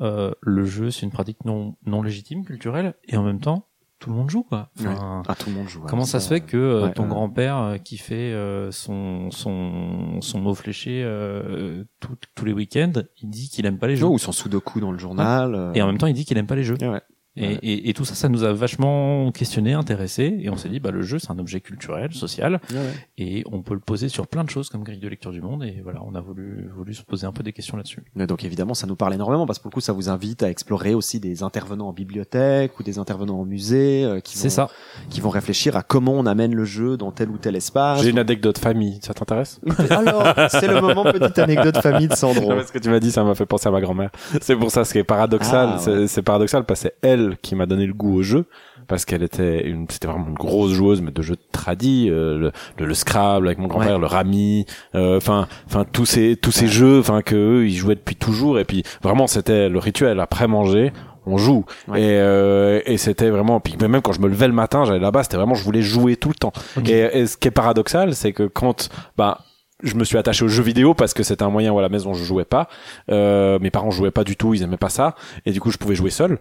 euh, 0.00 0.30
le 0.40 0.64
jeu 0.64 0.90
c'est 0.90 1.02
une 1.06 1.12
pratique 1.12 1.44
non 1.44 1.76
non 1.86 2.02
légitime 2.02 2.44
culturelle 2.44 2.94
et 3.08 3.16
en 3.16 3.22
même 3.22 3.40
temps 3.40 3.66
tout 3.98 4.08
le 4.08 4.16
monde 4.16 4.30
joue 4.30 4.42
quoi. 4.44 4.70
Enfin, 4.78 5.22
Ah, 5.28 5.34
tout 5.34 5.50
le 5.50 5.56
monde 5.56 5.68
joue. 5.68 5.82
Comment 5.86 6.04
ça 6.06 6.20
se 6.20 6.28
fait 6.30 6.40
que 6.40 6.56
euh, 6.56 6.84
ouais, 6.86 6.92
ton 6.94 7.02
grand-père 7.06 7.56
euh, 7.58 7.76
qui 7.76 7.98
fait 7.98 8.32
euh, 8.32 8.70
son 8.72 9.30
son 9.30 10.22
son 10.22 10.40
mot 10.40 10.54
fléché 10.54 11.02
euh, 11.04 11.84
tout- 12.00 12.16
tous 12.34 12.44
les 12.46 12.54
week-ends, 12.54 12.92
il 13.20 13.28
dit 13.28 13.50
qu'il 13.50 13.66
aime 13.66 13.78
pas 13.78 13.88
les 13.88 13.96
jeux 13.96 14.06
ou 14.06 14.16
son 14.18 14.32
sudoku 14.32 14.80
dans 14.80 14.90
le 14.90 14.96
journal. 14.98 15.54
euh, 15.54 15.72
et 15.74 15.82
en 15.82 15.86
même 15.86 15.98
temps 15.98 16.06
il 16.06 16.14
dit 16.14 16.24
qu'il 16.24 16.38
aime 16.38 16.46
pas 16.46 16.56
les 16.56 16.64
jeux. 16.64 16.76
ouais. 16.80 17.02
Et, 17.36 17.46
Ouais. 17.46 17.58
et, 17.62 17.88
et 17.88 17.94
tout 17.94 18.04
ça, 18.04 18.14
ça 18.16 18.28
nous 18.28 18.42
a 18.42 18.52
vachement 18.52 19.30
questionné, 19.30 19.72
intéressé, 19.72 20.36
et 20.40 20.50
on 20.50 20.56
s'est 20.56 20.68
dit, 20.68 20.80
bah 20.80 20.90
le 20.90 21.02
jeu 21.02 21.20
c'est 21.20 21.30
un 21.30 21.38
objet 21.38 21.60
culturel, 21.60 22.12
social, 22.12 22.60
Ouais, 22.72 22.76
ouais. 22.76 22.82
et 23.18 23.44
on 23.52 23.62
peut 23.62 23.74
le 23.74 23.80
poser 23.80 24.08
sur 24.08 24.26
plein 24.26 24.42
de 24.42 24.50
choses 24.50 24.68
comme 24.68 24.82
grille 24.82 24.98
de 24.98 25.06
lecture 25.08 25.30
du 25.30 25.40
monde, 25.40 25.62
et 25.62 25.80
voilà, 25.82 26.00
on 26.04 26.16
a 26.16 26.20
voulu 26.20 26.68
voulu 26.76 26.92
se 26.92 27.02
poser 27.04 27.26
un 27.28 27.32
peu 27.32 27.44
des 27.44 27.52
questions 27.52 27.76
là-dessus. 27.76 28.02
Donc 28.16 28.42
évidemment, 28.44 28.74
ça 28.74 28.88
nous 28.88 28.96
parle 28.96 29.14
énormément 29.14 29.46
parce 29.46 29.58
que 29.60 29.62
pour 29.62 29.70
le 29.70 29.74
coup, 29.74 29.80
ça 29.80 29.92
vous 29.92 30.08
invite 30.08 30.42
à 30.42 30.50
explorer 30.50 30.92
aussi 30.92 31.20
des 31.20 31.44
intervenants 31.44 31.88
en 31.88 31.92
bibliothèque 31.92 32.78
ou 32.80 32.82
des 32.82 32.98
intervenants 32.98 33.38
en 33.40 33.44
musée 33.44 34.04
euh, 34.04 34.18
qui, 34.20 34.36
C'est 34.36 34.48
vont, 34.48 34.54
ça. 34.54 34.68
qui 35.08 35.20
vont 35.20 35.30
réfléchir 35.30 35.76
à 35.76 35.82
comment 35.84 36.14
on 36.14 36.26
amène 36.26 36.54
le 36.54 36.64
jeu 36.64 36.96
dans 36.96 37.12
tel 37.12 37.30
ou 37.30 37.38
tel 37.38 37.54
espace. 37.54 38.02
J'ai 38.02 38.10
une 38.10 38.18
anecdote 38.18 38.58
famille, 38.58 38.98
ça 39.02 39.14
t'intéresse? 39.14 39.60
Alors, 39.90 40.24
c'est 40.50 40.66
le 40.66 40.80
moment 40.80 41.04
petite 41.04 41.38
anecdote 41.38 41.78
famille 41.78 42.08
de 42.08 42.14
Sandro. 42.14 42.50
Non, 42.54 42.62
ce 42.66 42.72
que 42.72 42.78
tu 42.80 42.90
m'as 42.90 42.98
dit, 43.00 43.12
ça 43.12 43.22
m'a 43.22 43.36
fait 43.36 43.46
penser 43.46 43.68
à 43.68 43.70
ma 43.70 43.80
grand-mère. 43.80 44.10
C'est 44.40 44.56
pour 44.56 44.70
ça, 44.72 44.84
ce 44.84 44.92
qui 44.92 44.98
est 44.98 45.04
paradoxal, 45.04 45.70
Ah, 45.74 45.78
c'est- 45.78 45.90
ouais. 45.90 46.06
c'est 46.08 46.22
paradoxal 46.22 46.64
parce 46.64 46.82
que 46.82 46.88
c'est 46.88 47.06
elle 47.26 47.36
qui 47.42 47.54
m'a 47.54 47.66
donné 47.66 47.86
le 47.86 47.92
goût 47.94 48.14
au 48.18 48.22
jeu, 48.22 48.46
parce 48.88 49.04
qu'elle 49.04 49.22
était 49.22 49.66
une, 49.66 49.86
c'était 49.88 50.08
vraiment 50.08 50.26
une 50.28 50.34
grosse 50.34 50.72
joueuse, 50.72 51.00
mais 51.00 51.10
de 51.12 51.22
jeux 51.22 51.36
tradis, 51.52 52.08
euh, 52.10 52.38
le, 52.38 52.52
le, 52.78 52.86
le 52.86 52.94
Scrabble 52.94 53.46
avec 53.46 53.58
mon 53.58 53.68
grand-père, 53.68 53.98
le 53.98 54.06
Rami, 54.06 54.66
euh, 54.94 55.16
enfin, 55.16 55.46
enfin 55.66 55.84
tous 55.90 56.06
ces 56.06 56.36
tous 56.36 56.52
ces 56.52 56.66
jeux, 56.66 56.98
enfin 56.98 57.22
que 57.22 57.36
eux, 57.36 57.66
ils 57.68 57.76
jouaient 57.76 57.94
depuis 57.94 58.16
toujours, 58.16 58.58
et 58.58 58.64
puis 58.64 58.82
vraiment 59.02 59.26
c'était 59.26 59.68
le 59.68 59.78
rituel 59.78 60.18
après 60.20 60.48
manger. 60.48 60.92
On 61.26 61.36
joue 61.36 61.66
Ouais. 61.86 62.00
et, 62.00 62.18
euh, 62.18 62.80
et 62.86 62.96
c'était 62.96 63.28
vraiment 63.28 63.60
puis 63.60 63.76
même 63.78 64.00
quand 64.00 64.12
je 64.12 64.20
me 64.20 64.26
levais 64.26 64.46
le 64.48 64.54
matin 64.54 64.86
j'allais 64.86 64.98
là-bas 64.98 65.22
c'était 65.22 65.36
vraiment 65.36 65.54
je 65.54 65.62
voulais 65.62 65.82
jouer 65.82 66.16
tout 66.16 66.30
le 66.30 66.34
temps 66.34 66.52
et, 66.86 66.92
et 66.98 67.26
ce 67.26 67.36
qui 67.36 67.46
est 67.46 67.50
paradoxal 67.50 68.14
c'est 68.14 68.32
que 68.32 68.44
quand 68.44 68.88
bah 69.18 69.40
je 69.82 69.94
me 69.96 70.04
suis 70.04 70.16
attaché 70.16 70.46
aux 70.46 70.48
jeux 70.48 70.62
vidéo 70.62 70.94
parce 70.94 71.12
que 71.12 71.22
c'était 71.22 71.42
un 71.42 71.50
moyen 71.50 71.72
où 71.72 71.78
à 71.78 71.82
la 71.82 71.90
maison 71.90 72.14
je 72.14 72.24
jouais 72.24 72.46
pas. 72.46 72.68
Euh, 73.10 73.58
mes 73.60 73.70
parents 73.70 73.90
jouaient 73.90 74.10
pas 74.10 74.24
du 74.24 74.34
tout, 74.36 74.54
ils 74.54 74.62
aimaient 74.62 74.76
pas 74.78 74.88
ça, 74.88 75.14
et 75.44 75.52
du 75.52 75.60
coup 75.60 75.70
je 75.70 75.76
pouvais 75.78 75.94
jouer 75.94 76.10
seul. 76.10 76.38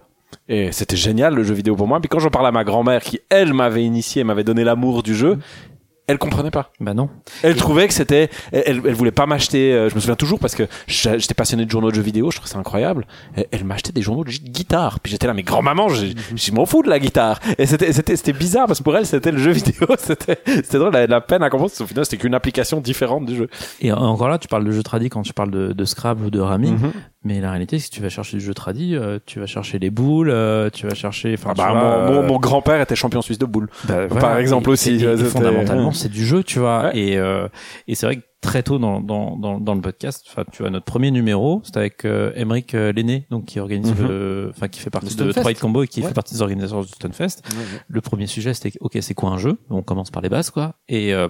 Et 0.47 0.71
c'était 0.71 0.95
génial 0.97 1.33
le 1.35 1.43
jeu 1.43 1.53
vidéo 1.53 1.75
pour 1.75 1.87
moi. 1.87 1.99
Puis 1.99 2.09
quand 2.09 2.19
j'en 2.19 2.29
parlais 2.29 2.49
à 2.49 2.51
ma 2.51 2.63
grand-mère 2.63 3.01
qui 3.01 3.19
elle 3.29 3.53
m'avait 3.53 3.83
initié, 3.83 4.23
m'avait 4.23 4.43
donné 4.43 4.63
l'amour 4.63 5.03
du 5.03 5.15
jeu, 5.15 5.37
elle 6.07 6.17
comprenait 6.17 6.49
pas. 6.49 6.71
Bah 6.79 6.95
non. 6.95 7.07
Elle 7.43 7.55
trouvait 7.55 7.87
que 7.87 7.93
c'était, 7.93 8.31
elle, 8.51 8.81
elle 8.83 8.93
voulait 8.95 9.11
pas 9.11 9.27
m'acheter. 9.27 9.71
euh, 9.73 9.89
je 9.89 9.95
me 9.95 9.99
souviens 9.99 10.15
toujours 10.15 10.39
parce 10.39 10.55
que 10.55 10.63
j'étais 10.87 11.35
passionné 11.35 11.65
de 11.65 11.69
journaux 11.69 11.91
de 11.91 11.95
jeux 11.95 12.01
vidéo, 12.01 12.31
je 12.31 12.37
trouvais 12.37 12.49
ça 12.51 12.57
incroyable. 12.57 13.05
Elle 13.51 13.63
m'achetait 13.63 13.91
des 13.91 14.01
journaux 14.01 14.23
de 14.23 14.31
gu- 14.31 14.39
guitare. 14.39 15.01
Puis 15.01 15.11
j'étais 15.11 15.27
là, 15.27 15.35
mais 15.35 15.43
grand-maman, 15.43 15.87
je 15.89 16.51
m'en 16.51 16.65
fous 16.65 16.81
de 16.81 16.89
la 16.89 16.97
guitare. 16.97 17.39
Et 17.59 17.67
c'était, 17.67 17.93
c'était, 17.93 18.15
c'était 18.15 18.33
bizarre 18.33 18.65
parce 18.65 18.79
que 18.79 18.83
pour 18.85 18.97
elle, 18.97 19.05
c'était 19.05 19.31
le 19.31 19.37
jeu 19.37 19.51
vidéo. 19.51 19.85
C'était, 19.99 20.39
c'était 20.45 20.79
drôle, 20.79 20.93
la, 20.93 21.05
la 21.05 21.21
peine 21.21 21.43
à 21.43 21.49
comprendre. 21.51 21.71
qu'au 21.77 21.85
final, 21.85 22.05
c'était 22.05 22.17
qu'une 22.17 22.33
application 22.33 22.81
différente 22.81 23.27
du 23.27 23.35
jeu. 23.35 23.47
Et 23.79 23.91
encore 23.91 24.29
là, 24.29 24.39
tu 24.39 24.47
parles 24.47 24.65
de 24.65 24.71
jeu 24.71 24.81
tradi 24.81 25.09
quand 25.09 25.21
tu 25.21 25.33
parles 25.33 25.51
de, 25.51 25.73
de 25.73 25.85
Scrabble 25.85 26.25
ou 26.25 26.29
de 26.31 26.39
Rami, 26.39 26.71
Mhm. 26.71 26.91
Mais 27.23 27.41
la 27.41 27.51
réalité, 27.51 27.79
si 27.79 27.89
tu 27.89 28.01
vas 28.01 28.09
chercher 28.09 28.37
du 28.37 28.43
jeu 28.43 28.53
tradi, 28.53 28.95
euh, 28.95 29.19
tu 29.25 29.39
vas 29.39 29.45
chercher 29.45 29.77
les 29.79 29.89
boules, 29.89 30.29
euh, 30.29 30.69
tu 30.69 30.87
vas 30.87 30.95
chercher. 30.95 31.33
Enfin, 31.33 31.49
Ah 31.51 31.53
bah, 31.55 31.71
vois, 31.71 31.81
mon, 31.81 32.13
mon, 32.13 32.23
euh, 32.23 32.27
mon 32.27 32.39
grand-père 32.39 32.79
était 32.81 32.95
champion 32.95 33.21
suisse 33.21 33.39
de 33.39 33.45
boules. 33.45 33.69
Bah, 33.87 34.07
Par 34.07 34.37
exemple 34.37 34.69
Et- 34.69 34.73
aussi, 34.73 34.89
et- 34.91 34.95
et 35.03 35.17
c'était- 35.17 35.29
fondamentalement, 35.29 35.91
c'est 35.91 36.09
du 36.09 36.25
jeu, 36.25 36.43
tu 36.43 36.59
vois. 36.59 36.85
Ouais. 36.85 36.97
Et, 36.97 37.17
euh, 37.17 37.47
et 37.87 37.95
c'est 37.95 38.05
vrai 38.05 38.15
que 38.17 38.21
très 38.41 38.63
tôt 38.63 38.79
dans, 38.79 39.01
dans, 39.01 39.35
dans, 39.35 39.59
dans 39.59 39.75
le 39.75 39.81
podcast, 39.81 40.25
enfin, 40.29 40.45
tu 40.49 40.61
vois, 40.63 40.69
notre 40.71 40.85
premier 40.85 41.11
numéro, 41.11 41.61
c'était 41.65 41.79
avec 41.79 42.05
euh, 42.05 42.31
Emeric 42.35 42.73
euh, 42.73 42.93
Lenné, 42.93 43.27
donc 43.29 43.43
qui 43.47 43.59
organise 43.59 43.93
Mhm. 43.99 44.07
le, 44.07 44.51
enfin, 44.55 44.69
qui 44.69 44.79
fait 44.79 44.89
partie 44.89 45.13
de. 45.17 45.33
Troy 45.33 45.53
Combo 45.55 45.83
et 45.83 45.87
qui 45.89 45.99
Ouais. 46.01 46.07
fait 46.07 46.13
partie 46.13 46.35
des 46.35 46.41
organisateurs 46.41 46.83
du 46.85 46.87
Stunfest. 46.87 47.41
Le 47.89 47.99
premier 47.99 48.27
sujet, 48.27 48.53
c'était, 48.53 48.71
ok, 48.79 48.97
c'est 49.01 49.13
quoi 49.13 49.31
un 49.31 49.37
jeu? 49.37 49.57
On 49.69 49.81
commence 49.81 50.09
par 50.09 50.21
les 50.21 50.29
bases, 50.29 50.51
quoi. 50.51 50.75
Et, 50.87 51.13
euh, 51.13 51.27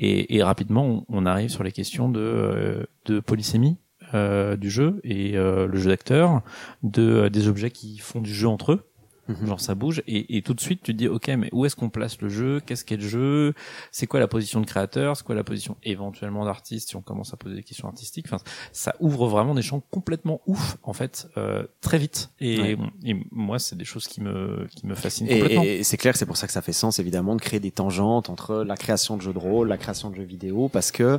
et, 0.00 0.34
et 0.36 0.42
rapidement, 0.42 0.86
on, 0.86 1.04
on 1.10 1.26
arrive 1.26 1.50
sur 1.50 1.62
les 1.62 1.72
questions 1.72 2.08
de, 2.08 2.20
euh, 2.20 2.82
de 3.04 3.20
polysémie. 3.20 3.76
Euh, 4.14 4.56
du 4.56 4.70
jeu 4.70 5.00
et 5.02 5.36
euh, 5.36 5.66
le 5.66 5.78
jeu 5.78 5.90
d'acteur 5.90 6.42
de 6.82 7.02
euh, 7.02 7.28
des 7.28 7.48
objets 7.48 7.70
qui 7.70 7.98
font 7.98 8.20
du 8.20 8.32
jeu 8.32 8.48
entre 8.48 8.72
eux 8.72 8.90
Mhm. 9.28 9.46
genre 9.46 9.60
ça 9.60 9.74
bouge 9.74 10.02
et, 10.06 10.36
et 10.36 10.42
tout 10.42 10.54
de 10.54 10.60
suite 10.60 10.82
tu 10.82 10.92
te 10.92 10.96
dis 10.96 11.08
ok 11.08 11.28
mais 11.38 11.48
où 11.52 11.64
est-ce 11.64 11.74
qu'on 11.76 11.90
place 11.90 12.20
le 12.20 12.28
jeu? 12.28 12.60
Qu'est-ce 12.64 12.84
qu'est 12.84 12.96
le 12.96 13.08
jeu? 13.08 13.54
C'est 13.90 14.06
quoi 14.06 14.20
la 14.20 14.28
position 14.28 14.60
de 14.60 14.66
créateur? 14.66 15.16
C'est 15.16 15.24
quoi 15.24 15.34
la 15.34 15.44
position 15.44 15.76
éventuellement 15.82 16.44
d'artiste 16.44 16.90
si 16.90 16.96
on 16.96 17.02
commence 17.02 17.34
à 17.34 17.36
poser 17.36 17.56
des 17.56 17.62
questions 17.62 17.88
artistiques? 17.88 18.26
Enfin 18.28 18.38
ça 18.72 18.94
ouvre 19.00 19.26
vraiment 19.28 19.54
des 19.54 19.62
champs 19.62 19.82
complètement 19.90 20.40
ouf 20.46 20.76
en 20.82 20.92
fait 20.92 21.28
euh, 21.36 21.64
très 21.80 21.98
vite 21.98 22.30
et, 22.40 22.56
Ouais. 22.60 22.76
et 23.04 23.16
moi 23.32 23.58
c'est 23.58 23.76
des 23.76 23.84
choses 23.84 24.06
qui 24.06 24.20
me 24.20 24.66
qui 24.74 24.86
me 24.86 24.94
fascinent 24.94 25.26
Et, 25.28 25.38
complètement 25.40 25.62
et 25.64 25.82
c'est 25.82 25.96
clair, 25.96 26.16
c'est 26.16 26.26
pour 26.26 26.36
ça 26.36 26.46
que 26.46 26.52
ça 26.52 26.62
fait 26.62 26.72
sens 26.72 26.98
évidemment 26.98 27.34
de 27.36 27.40
créer 27.40 27.60
des 27.60 27.70
tangentes 27.72 28.30
entre 28.30 28.56
la 28.64 28.76
création 28.76 29.16
de 29.16 29.22
jeux 29.22 29.32
de 29.32 29.38
rôle, 29.38 29.68
la 29.68 29.76
création 29.78 30.10
de 30.10 30.14
jeux 30.16 30.22
vidéo, 30.22 30.68
parce 30.68 30.90
que 30.92 31.18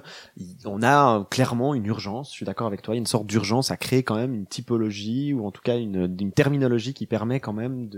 on 0.66 0.82
a 0.82 1.20
euh, 1.20 1.24
clairement 1.24 1.74
une 1.74 1.86
urgence. 1.86 2.30
Je 2.30 2.36
suis 2.36 2.46
d'accord 2.46 2.68
avec 2.68 2.82
toi, 2.82 2.94
il 2.94 2.98
y 2.98 3.00
a 3.00 3.02
une 3.02 3.06
sorte 3.08 3.28
d'urgence 3.28 3.72
à 3.72 3.78
créer 3.78 4.04
quand 4.04 4.16
même 4.16 4.34
une 4.34 4.46
typologie 4.46 5.34
ou 5.34 5.46
en 5.46 5.52
tout 5.52 5.62
cas 5.62 5.78
une, 5.78 6.16
une 6.20 6.32
terminologie 6.32 6.94
qui 6.94 7.06
permet 7.06 7.40
quand 7.40 7.54
même 7.54 7.90
de 7.90 7.97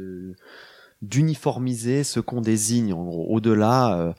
d'uniformiser 1.01 2.03
ce 2.03 2.19
qu'on 2.19 2.41
désigne 2.41 2.93
en 2.93 3.03
gros 3.05 3.25
au-delà. 3.29 3.97
euh, 3.97 4.13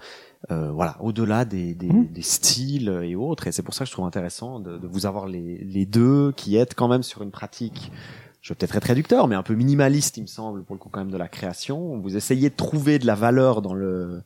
euh, 0.50 0.72
voilà, 0.72 0.96
au-delà 1.02 1.44
des, 1.44 1.74
des, 1.74 1.88
Mhm. 1.88 2.06
des 2.12 2.22
styles 2.22 2.88
et 3.04 3.14
autres, 3.14 3.46
et 3.46 3.52
c'est 3.52 3.62
pour 3.62 3.74
ça 3.74 3.84
que 3.84 3.88
je 3.90 3.92
trouve 3.92 4.06
intéressant 4.06 4.58
de, 4.58 4.78
de 4.78 4.86
vous 4.86 5.04
avoir 5.04 5.26
les, 5.26 5.58
les 5.58 5.84
deux 5.84 6.32
qui 6.34 6.56
aident 6.56 6.72
quand 6.74 6.88
même 6.88 7.02
sur 7.02 7.20
une 7.22 7.30
pratique 7.30 7.92
je 8.40 8.48
vais 8.48 8.56
peut-être 8.56 8.74
être 8.76 8.86
réducteur, 8.86 9.28
mais 9.28 9.34
un 9.36 9.42
peu 9.42 9.52
minimaliste, 9.54 10.16
il 10.16 10.22
me 10.22 10.26
semble, 10.26 10.64
pour 10.64 10.74
le 10.74 10.80
coup 10.80 10.88
quand 10.88 11.00
même 11.00 11.10
de 11.10 11.18
la 11.18 11.28
création. 11.28 11.98
Vous 12.00 12.16
essayez 12.16 12.48
de 12.48 12.54
trouver 12.56 12.98
de 12.98 13.06
la 13.06 13.14
valeur 13.14 13.60
dans 13.60 13.74
le 13.74 14.22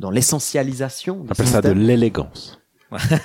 dans 0.00 0.10
l'essentialisation. 0.10 1.20
On 1.28 1.30
appelle 1.30 1.46
ça 1.46 1.60
de 1.60 1.70
l'élégance. 1.70 2.61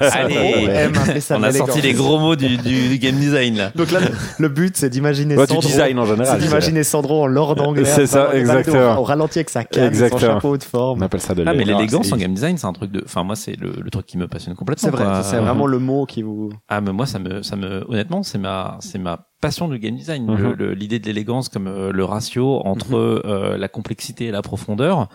Allez, 0.00 0.88
On 1.30 1.36
on 1.36 1.42
a 1.42 1.52
sorti 1.52 1.80
les 1.80 1.92
gros 1.92 2.18
mots 2.18 2.36
du, 2.36 2.56
du, 2.56 2.88
du 2.88 2.98
game 2.98 3.16
design 3.16 3.56
là 3.56 3.70
Donc 3.74 3.90
là, 3.90 4.00
le- 4.38 4.48
but, 4.48 4.76
c'est 4.76 4.90
d'imaginer 4.90 5.36
Ouais, 5.36 5.46
du 5.46 5.54
Sandro. 5.54 5.68
design 5.68 5.98
en 5.98 6.04
C'est 6.06 6.10
général. 6.16 6.40
d'imaginer 6.40 6.84
Sandro 6.84 7.22
en 7.22 7.26
lord 7.26 7.60
anglais. 7.60 7.84
C'est 7.84 8.06
ça, 8.06 8.30
exactement. 8.34 8.98
Au 8.98 9.04
ralenti 9.04 9.38
avec 9.38 9.50
sa 9.50 9.64
canne, 9.64 9.84
son 9.84 9.88
Exactement. 9.88 10.20
chapeau 10.34 10.56
de 10.56 10.64
On 10.64 10.68
forme. 10.68 11.02
appelle 11.02 11.20
ça 11.20 11.34
de 11.34 11.44
ah 11.46 11.52
mais 11.54 11.64
l'élégance. 11.64 12.12
en 12.12 12.16
game 12.16 12.32
design 12.34 12.56
c'est 12.56 12.66
un 12.66 12.72
truc 12.72 12.90
de 12.90 13.02
enfin 13.04 13.24
moi 13.24 13.36
c'est 13.36 13.56
le, 13.58 13.72
le 13.82 13.90
truc 13.90 14.06
qui 14.06 14.18
me 14.18 14.26
passionne 14.28 14.54
complètement 14.54 14.90
C'est 14.90 14.96
vrai, 14.96 15.22
c'est 15.22 15.36
vraiment 15.38 15.66
le 15.66 15.78
mot 15.78 16.06
qui 16.06 16.22
vous. 16.22 16.50
Ah 16.68 16.80
mais 16.80 16.92
moi 16.92 17.06
ça 17.06 17.18
me 17.18 17.42
ça 17.42 17.56
me 17.56 17.84
honnêtement 17.88 18.22
c'est 18.22 18.38
ma 18.38 18.78
c'est 18.80 18.98
ma 18.98 19.27
passion 19.40 19.68
du 19.68 19.78
game 19.78 19.96
design 19.96 20.26
Mhm. 20.26 20.72
L'idée 20.72 20.98
de 20.98 21.06
l'élégance 21.06 21.48
comme 21.48 21.68
euh, 21.68 21.92
le 21.92 22.04
ratio 22.04 22.60
entre 22.66 22.94
euh, 22.94 23.56
la 23.56 23.68
complexité 23.68 24.26
et 24.26 24.30
la 24.30 24.42
profondeur 24.42 25.08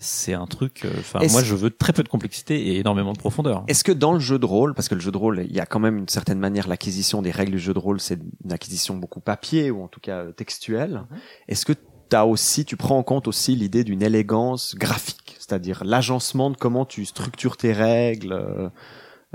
c'est 0.00 0.32
un 0.32 0.46
truc 0.46 0.86
euh, 0.86 0.90
enfin 0.98 1.20
moi 1.30 1.42
je 1.42 1.54
veux 1.54 1.70
très 1.70 1.92
peu 1.92 2.02
de 2.02 2.08
complexité 2.08 2.68
et 2.68 2.78
énormément 2.78 3.12
de 3.12 3.18
profondeur 3.18 3.64
Est-ce 3.68 3.84
que 3.84 3.92
dans 3.92 4.14
le 4.14 4.18
jeu 4.18 4.38
de 4.38 4.46
rôle, 4.46 4.74
parce 4.74 4.88
que 4.88 4.94
le 4.94 5.00
jeu 5.00 5.12
de 5.12 5.18
rôle, 5.18 5.44
il 5.46 5.54
y 5.54 5.60
a 5.60 5.66
quand 5.66 5.78
même 5.78 5.98
une 5.98 6.08
certaine 6.08 6.38
manière 6.38 6.68
l'acquisition 6.68 7.20
des 7.20 7.30
règles 7.30 7.52
du 7.52 7.58
jeu 7.58 7.74
de 7.74 7.78
rôle, 7.78 8.00
c'est 8.00 8.18
une 8.42 8.52
acquisition 8.52 8.96
beaucoup 8.96 9.20
papier 9.20 9.70
ou 9.70 9.82
en 9.82 9.88
tout 9.88 10.00
cas 10.00 10.20
euh, 10.20 10.32
textuelle. 10.32 11.02
Est-ce 11.48 11.66
que 11.66 11.74
t'as 12.08 12.24
aussi, 12.24 12.64
tu 12.64 12.78
prends 12.78 12.96
en 12.96 13.02
compte 13.02 13.28
aussi 13.28 13.54
l'idée 13.54 13.84
d'une 13.84 14.02
élégance 14.02 14.74
graphique, 14.74 15.36
c'est-à-dire 15.38 15.84
l'agencement 15.84 16.50
de 16.50 16.56
comment 16.56 16.86
tu 16.86 17.04
structures 17.04 17.58
tes 17.58 17.74
règles 17.74 18.32
euh, 18.32 18.70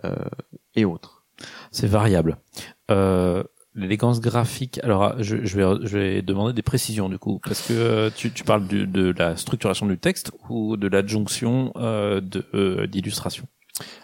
euh, 0.04 0.16
et 0.76 0.84
autres? 0.84 1.24
c'est 1.70 1.88
variable 1.88 2.38
euh, 2.92 3.44
l'élégance 3.76 4.22
graphique 4.22 4.80
alors 4.84 5.22
je, 5.22 5.44
je 5.44 5.58
vais 5.58 5.86
je 5.88 5.98
vais 5.98 6.22
demander 6.22 6.54
des 6.54 6.62
précisions 6.62 7.10
du 7.10 7.20
coup 7.20 7.40
parce 7.46 7.62
que 7.62 7.74
euh, 7.74 8.10
tu, 8.16 8.32
tu 8.32 8.44
parles 8.44 8.66
du- 8.68 8.88
de 8.88 9.14
la 9.18 9.36
structuration 9.38 9.86
du 9.86 9.98
texte 9.98 10.32
ou 10.50 10.78
de 10.78 10.88
l'adjonction 10.88 11.72
euh, 11.76 12.22
euh, 12.54 12.88
d'illustration? 12.88 13.46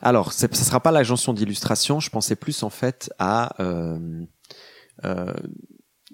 Alors, 0.01 0.33
c'est- 0.33 0.53
ça 0.53 0.63
sera 0.65 0.81
pas 0.81 0.91
l'agencement 0.91 1.33
d'illustration. 1.33 2.01
Je 2.01 2.09
pensais 2.09 2.35
plus 2.35 2.61
en 2.63 2.69
fait 2.69 3.09
à 3.19 3.55
euh, 3.61 3.97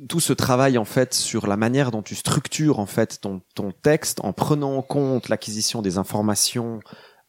tout 0.08 0.20
ce 0.20 0.32
travail 0.34 0.78
en 0.78 0.86
fait 0.86 1.14
sur 1.16 1.48
la 1.48 1.58
manière 1.58 1.90
dont 1.90 2.04
tu 2.04 2.14
structures 2.14 2.78
en 2.80 2.86
fait 2.86 3.20
ton, 3.20 3.42
ton 3.56 3.72
texte 3.72 4.20
en 4.24 4.32
prenant 4.32 4.76
en 4.78 4.84
compte 4.84 5.28
l'acquisition 5.30 5.82
des 5.82 5.98
informations 5.98 6.80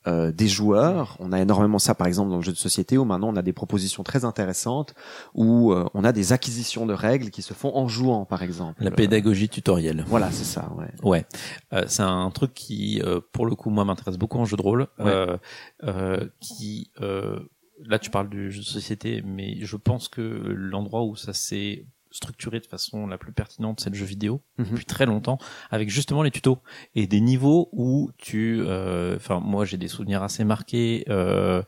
euh, 0.07 0.31
des 0.33 0.49
joueurs. 0.49 1.17
On 1.19 1.33
a 1.33 1.41
énormément 1.41 1.79
ça, 1.79 1.95
par 1.95 2.07
exemple, 2.07 2.31
dans 2.31 2.37
le 2.37 2.43
jeu 2.43 2.53
de 2.53 2.57
société, 2.57 2.97
où 2.97 3.05
maintenant 3.05 3.29
on 3.29 3.37
a 3.37 3.43
des 3.43 3.53
propositions 3.53 4.03
très 4.03 4.25
intéressantes, 4.25 4.95
où 5.35 5.73
euh, 5.73 5.85
on 5.95 6.05
a 6.05 6.13
des 6.13 6.33
acquisitions 6.33 6.87
de 6.87 6.95
règles 6.95 7.31
qui 7.31 7.43
se 7.43 7.53
font 7.55 7.77
en 7.77 7.89
jouant, 7.89 8.25
par 8.25 8.43
exemple. 8.43 8.83
La 8.83 8.91
pédagogie 8.91 9.49
tutorielle. 9.49 10.05
Voilà, 10.07 10.31
c'est 10.31 10.45
ça. 10.45 10.73
Ouais. 10.77 10.91
Ouais, 11.03 11.27
Euh, 11.73 11.85
c'est 11.89 12.03
un 12.03 12.31
truc 12.31 12.55
qui, 12.55 13.03
euh, 13.03 13.21
pour 13.33 13.47
le 13.47 13.55
coup, 13.55 13.71
moi, 13.71 13.85
m'intéresse 13.85 14.17
beaucoup 14.19 14.39
en 14.39 14.45
jeu 14.45 14.57
de 14.57 14.63
rôle. 14.63 14.87
Euh, 15.01 15.37
euh, 15.85 16.27
qui, 16.41 16.91
euh, 17.01 17.39
là, 17.85 17.99
tu 17.99 18.11
parles 18.11 18.29
du 18.29 18.51
jeu 18.51 18.61
de 18.61 18.65
société, 18.67 19.23
mais 19.25 19.59
je 19.63 19.77
pense 19.77 20.09
que 20.09 20.21
l'endroit 20.21 21.05
où 21.05 21.17
ça 21.17 21.33
s'est 21.33 21.87
structuré 22.11 22.61
de 22.61 22.67
façon 22.67 23.07
la 23.07 23.19
plus 23.19 23.33
pertinente, 23.33 23.81
c'est 23.81 23.91
le 23.91 23.97
jeu 23.97 24.05
vidéo 24.07 24.41
Mhm. 24.59 24.67
depuis 24.71 24.85
très 24.85 25.07
longtemps, 25.07 25.39
avec 25.71 25.91
justement 25.91 26.23
les 26.23 26.31
tutos 26.31 26.59
et 26.95 27.07
des 27.07 27.21
niveaux 27.21 27.69
où 27.73 28.11
tu, 28.19 28.61
euh, 28.61 29.17
enfin, 29.17 29.41
moi, 29.41 29.65
j'ai 29.65 29.77
des 29.77 29.89
souvenirs 29.89 30.23
assez 30.23 30.45
marqués 30.45 31.05
euh, 31.09 31.63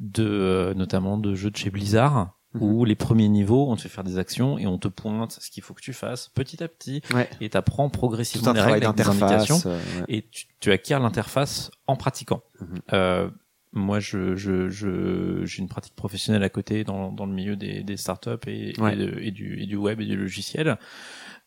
de, 0.00 0.24
euh, 0.24 0.74
notamment 0.74 1.18
de 1.18 1.34
jeux 1.34 1.50
de 1.50 1.56
chez 1.56 1.70
Blizzard. 1.70 2.36
Mhm. 2.54 2.62
Où 2.62 2.84
les 2.84 2.96
premiers 2.96 3.30
niveaux, 3.30 3.70
on 3.70 3.76
te 3.76 3.80
fait 3.80 3.88
faire 3.88 4.04
des 4.04 4.18
actions 4.18 4.58
et 4.58 4.66
on 4.66 4.76
te 4.76 4.86
pointe 4.86 5.38
ce 5.40 5.50
qu'il 5.50 5.62
faut 5.62 5.72
que 5.72 5.80
tu 5.80 5.94
fasses 5.94 6.28
petit 6.34 6.62
à 6.62 6.68
petit 6.68 7.00
Ouais. 7.14 7.26
et 7.40 7.48
t'apprends 7.48 7.88
progressivement 7.88 8.52
les 8.52 8.60
règles 8.60 8.84
indications 8.86 9.54
d'interface. 9.54 9.66
euh, 9.66 10.00
ouais. 10.00 10.04
et 10.08 10.28
tu, 10.30 10.44
tu 10.60 10.70
acquiers 10.70 10.98
l'interface 10.98 11.70
en 11.86 11.96
pratiquant. 11.96 12.42
Mhm. 12.60 12.80
Euh, 12.92 13.30
moi, 13.72 14.00
je, 14.00 14.36
je, 14.36 14.68
je, 14.68 15.44
j'ai 15.44 15.60
une 15.62 15.68
pratique 15.68 15.94
professionnelle 15.94 16.42
à 16.42 16.48
côté 16.50 16.84
dans, 16.84 17.10
dans 17.12 17.26
le 17.26 17.32
milieu 17.32 17.56
des, 17.56 17.82
des 17.82 17.96
startups 17.96 18.30
et, 18.46 18.72
Ouais. 18.80 18.94
et, 18.94 18.96
de- 18.96 19.18
et 19.20 19.30
du, 19.30 19.60
et 19.62 19.66
du 19.66 19.76
web 19.76 20.00
et 20.00 20.06
du 20.06 20.16
logiciel. 20.16 20.76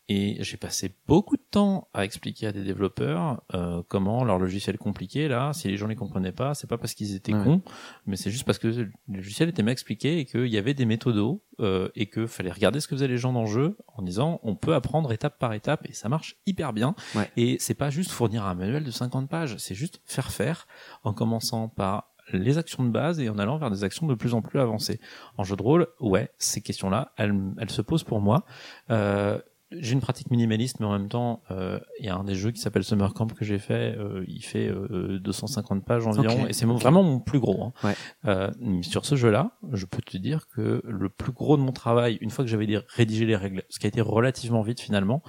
Et 0.08 0.36
j'ai 0.44 0.56
passé 0.56 0.94
beaucoup 1.08 1.36
de 1.36 1.42
temps 1.50 1.88
à 1.92 2.04
expliquer 2.04 2.46
à 2.46 2.52
des 2.52 2.62
développeurs 2.62 3.42
euh, 3.54 3.82
comment 3.88 4.22
leur 4.22 4.38
logiciel 4.38 4.78
compliqué 4.78 5.26
là, 5.26 5.52
si 5.52 5.66
les 5.66 5.76
gens 5.76 5.88
les 5.88 5.96
comprenaient 5.96 6.30
pas, 6.30 6.54
c'est 6.54 6.68
pas 6.68 6.78
parce 6.78 6.94
qu'ils 6.94 7.16
étaient 7.16 7.34
Ouais. 7.34 7.42
cons, 7.42 7.60
mais 8.06 8.14
c'est 8.16 8.30
juste 8.30 8.44
parce 8.44 8.58
que 8.60 8.68
le 8.68 8.88
logiciel 9.08 9.48
était 9.48 9.64
mal 9.64 9.72
expliqué 9.72 10.20
et 10.20 10.24
qu'il 10.24 10.46
y 10.46 10.58
avait 10.58 10.74
des 10.74 10.84
méthodos 10.84 11.42
euh, 11.58 11.88
et 11.96 12.06
que 12.06 12.28
fallait 12.28 12.52
regarder 12.52 12.78
ce 12.78 12.86
que 12.86 12.94
faisaient 12.94 13.08
les 13.08 13.18
gens 13.18 13.32
dans 13.32 13.40
le 13.42 13.48
jeu 13.50 13.76
en 13.96 14.02
disant 14.02 14.38
on 14.44 14.54
peut 14.54 14.74
apprendre 14.76 15.10
étape 15.12 15.40
par 15.40 15.52
étape 15.54 15.84
et 15.88 15.92
ça 15.92 16.08
marche 16.08 16.36
hyper 16.46 16.72
bien. 16.72 16.94
Ouais. 17.16 17.28
Et 17.36 17.56
c'est 17.58 17.74
pas 17.74 17.90
juste 17.90 18.12
fournir 18.12 18.44
un 18.44 18.54
manuel 18.54 18.84
de 18.84 18.90
50 18.92 19.28
pages, 19.28 19.56
c'est 19.58 19.74
juste 19.74 20.00
faire 20.04 20.30
faire 20.30 20.68
en 21.02 21.12
commençant 21.12 21.66
par 21.68 22.12
les 22.32 22.58
actions 22.58 22.84
de 22.84 22.90
base 22.90 23.20
et 23.20 23.28
en 23.28 23.38
allant 23.38 23.56
vers 23.58 23.70
des 23.70 23.84
actions 23.84 24.06
de 24.06 24.14
plus 24.14 24.34
en 24.34 24.42
plus 24.42 24.60
avancées. 24.60 25.00
En 25.36 25.44
jeu 25.44 25.56
de 25.56 25.62
rôle, 25.62 25.86
ouais, 26.00 26.30
ces 26.38 26.60
questions-là, 26.60 27.12
elles, 27.16 27.34
elles 27.58 27.70
se 27.70 27.82
posent 27.82 28.04
pour 28.04 28.20
moi. 28.20 28.44
Euh, 28.90 29.38
j'ai 29.72 29.94
une 29.94 30.00
pratique 30.00 30.30
minimaliste, 30.30 30.78
mais 30.78 30.86
en 30.86 30.92
même 30.92 31.08
temps, 31.08 31.42
euh, 31.50 31.80
il 31.98 32.06
y 32.06 32.08
a 32.08 32.14
un 32.14 32.22
des 32.22 32.36
jeux 32.36 32.52
qui 32.52 32.60
s'appelle 32.60 32.84
Summer 32.84 33.12
Camp 33.14 33.26
que 33.34 33.44
j'ai 33.44 33.58
fait. 33.58 33.96
euh, 33.98 34.24
il 34.28 34.40
fait 34.44 34.68
euh, 34.68 35.18
250 35.18 35.84
pages 35.84 36.06
environ, 36.06 36.46
et 36.48 36.52
c'est 36.52 36.66
vraiment 36.66 37.02
mon 37.02 37.18
plus 37.18 37.40
gros. 37.40 37.64
hein. 37.64 37.72
Ouais. 37.82 37.94
Euh, 38.26 38.50
sur 38.82 39.04
ce 39.04 39.16
jeu-là, 39.16 39.50
je 39.72 39.84
peux 39.84 40.00
te 40.02 40.16
dire 40.18 40.46
que 40.54 40.80
le 40.84 41.08
plus 41.08 41.32
gros 41.32 41.56
de 41.56 41.62
mon 41.62 41.72
travail, 41.72 42.16
une 42.20 42.30
fois 42.30 42.44
que 42.44 42.50
j'avais 42.50 42.68
rédigé 42.94 43.26
les 43.26 43.34
règles, 43.34 43.64
ce 43.68 43.80
qui 43.80 43.86
a 43.86 43.88
été 43.88 44.00
relativement 44.00 44.62
vite 44.62 44.80
finalement, 44.80 45.20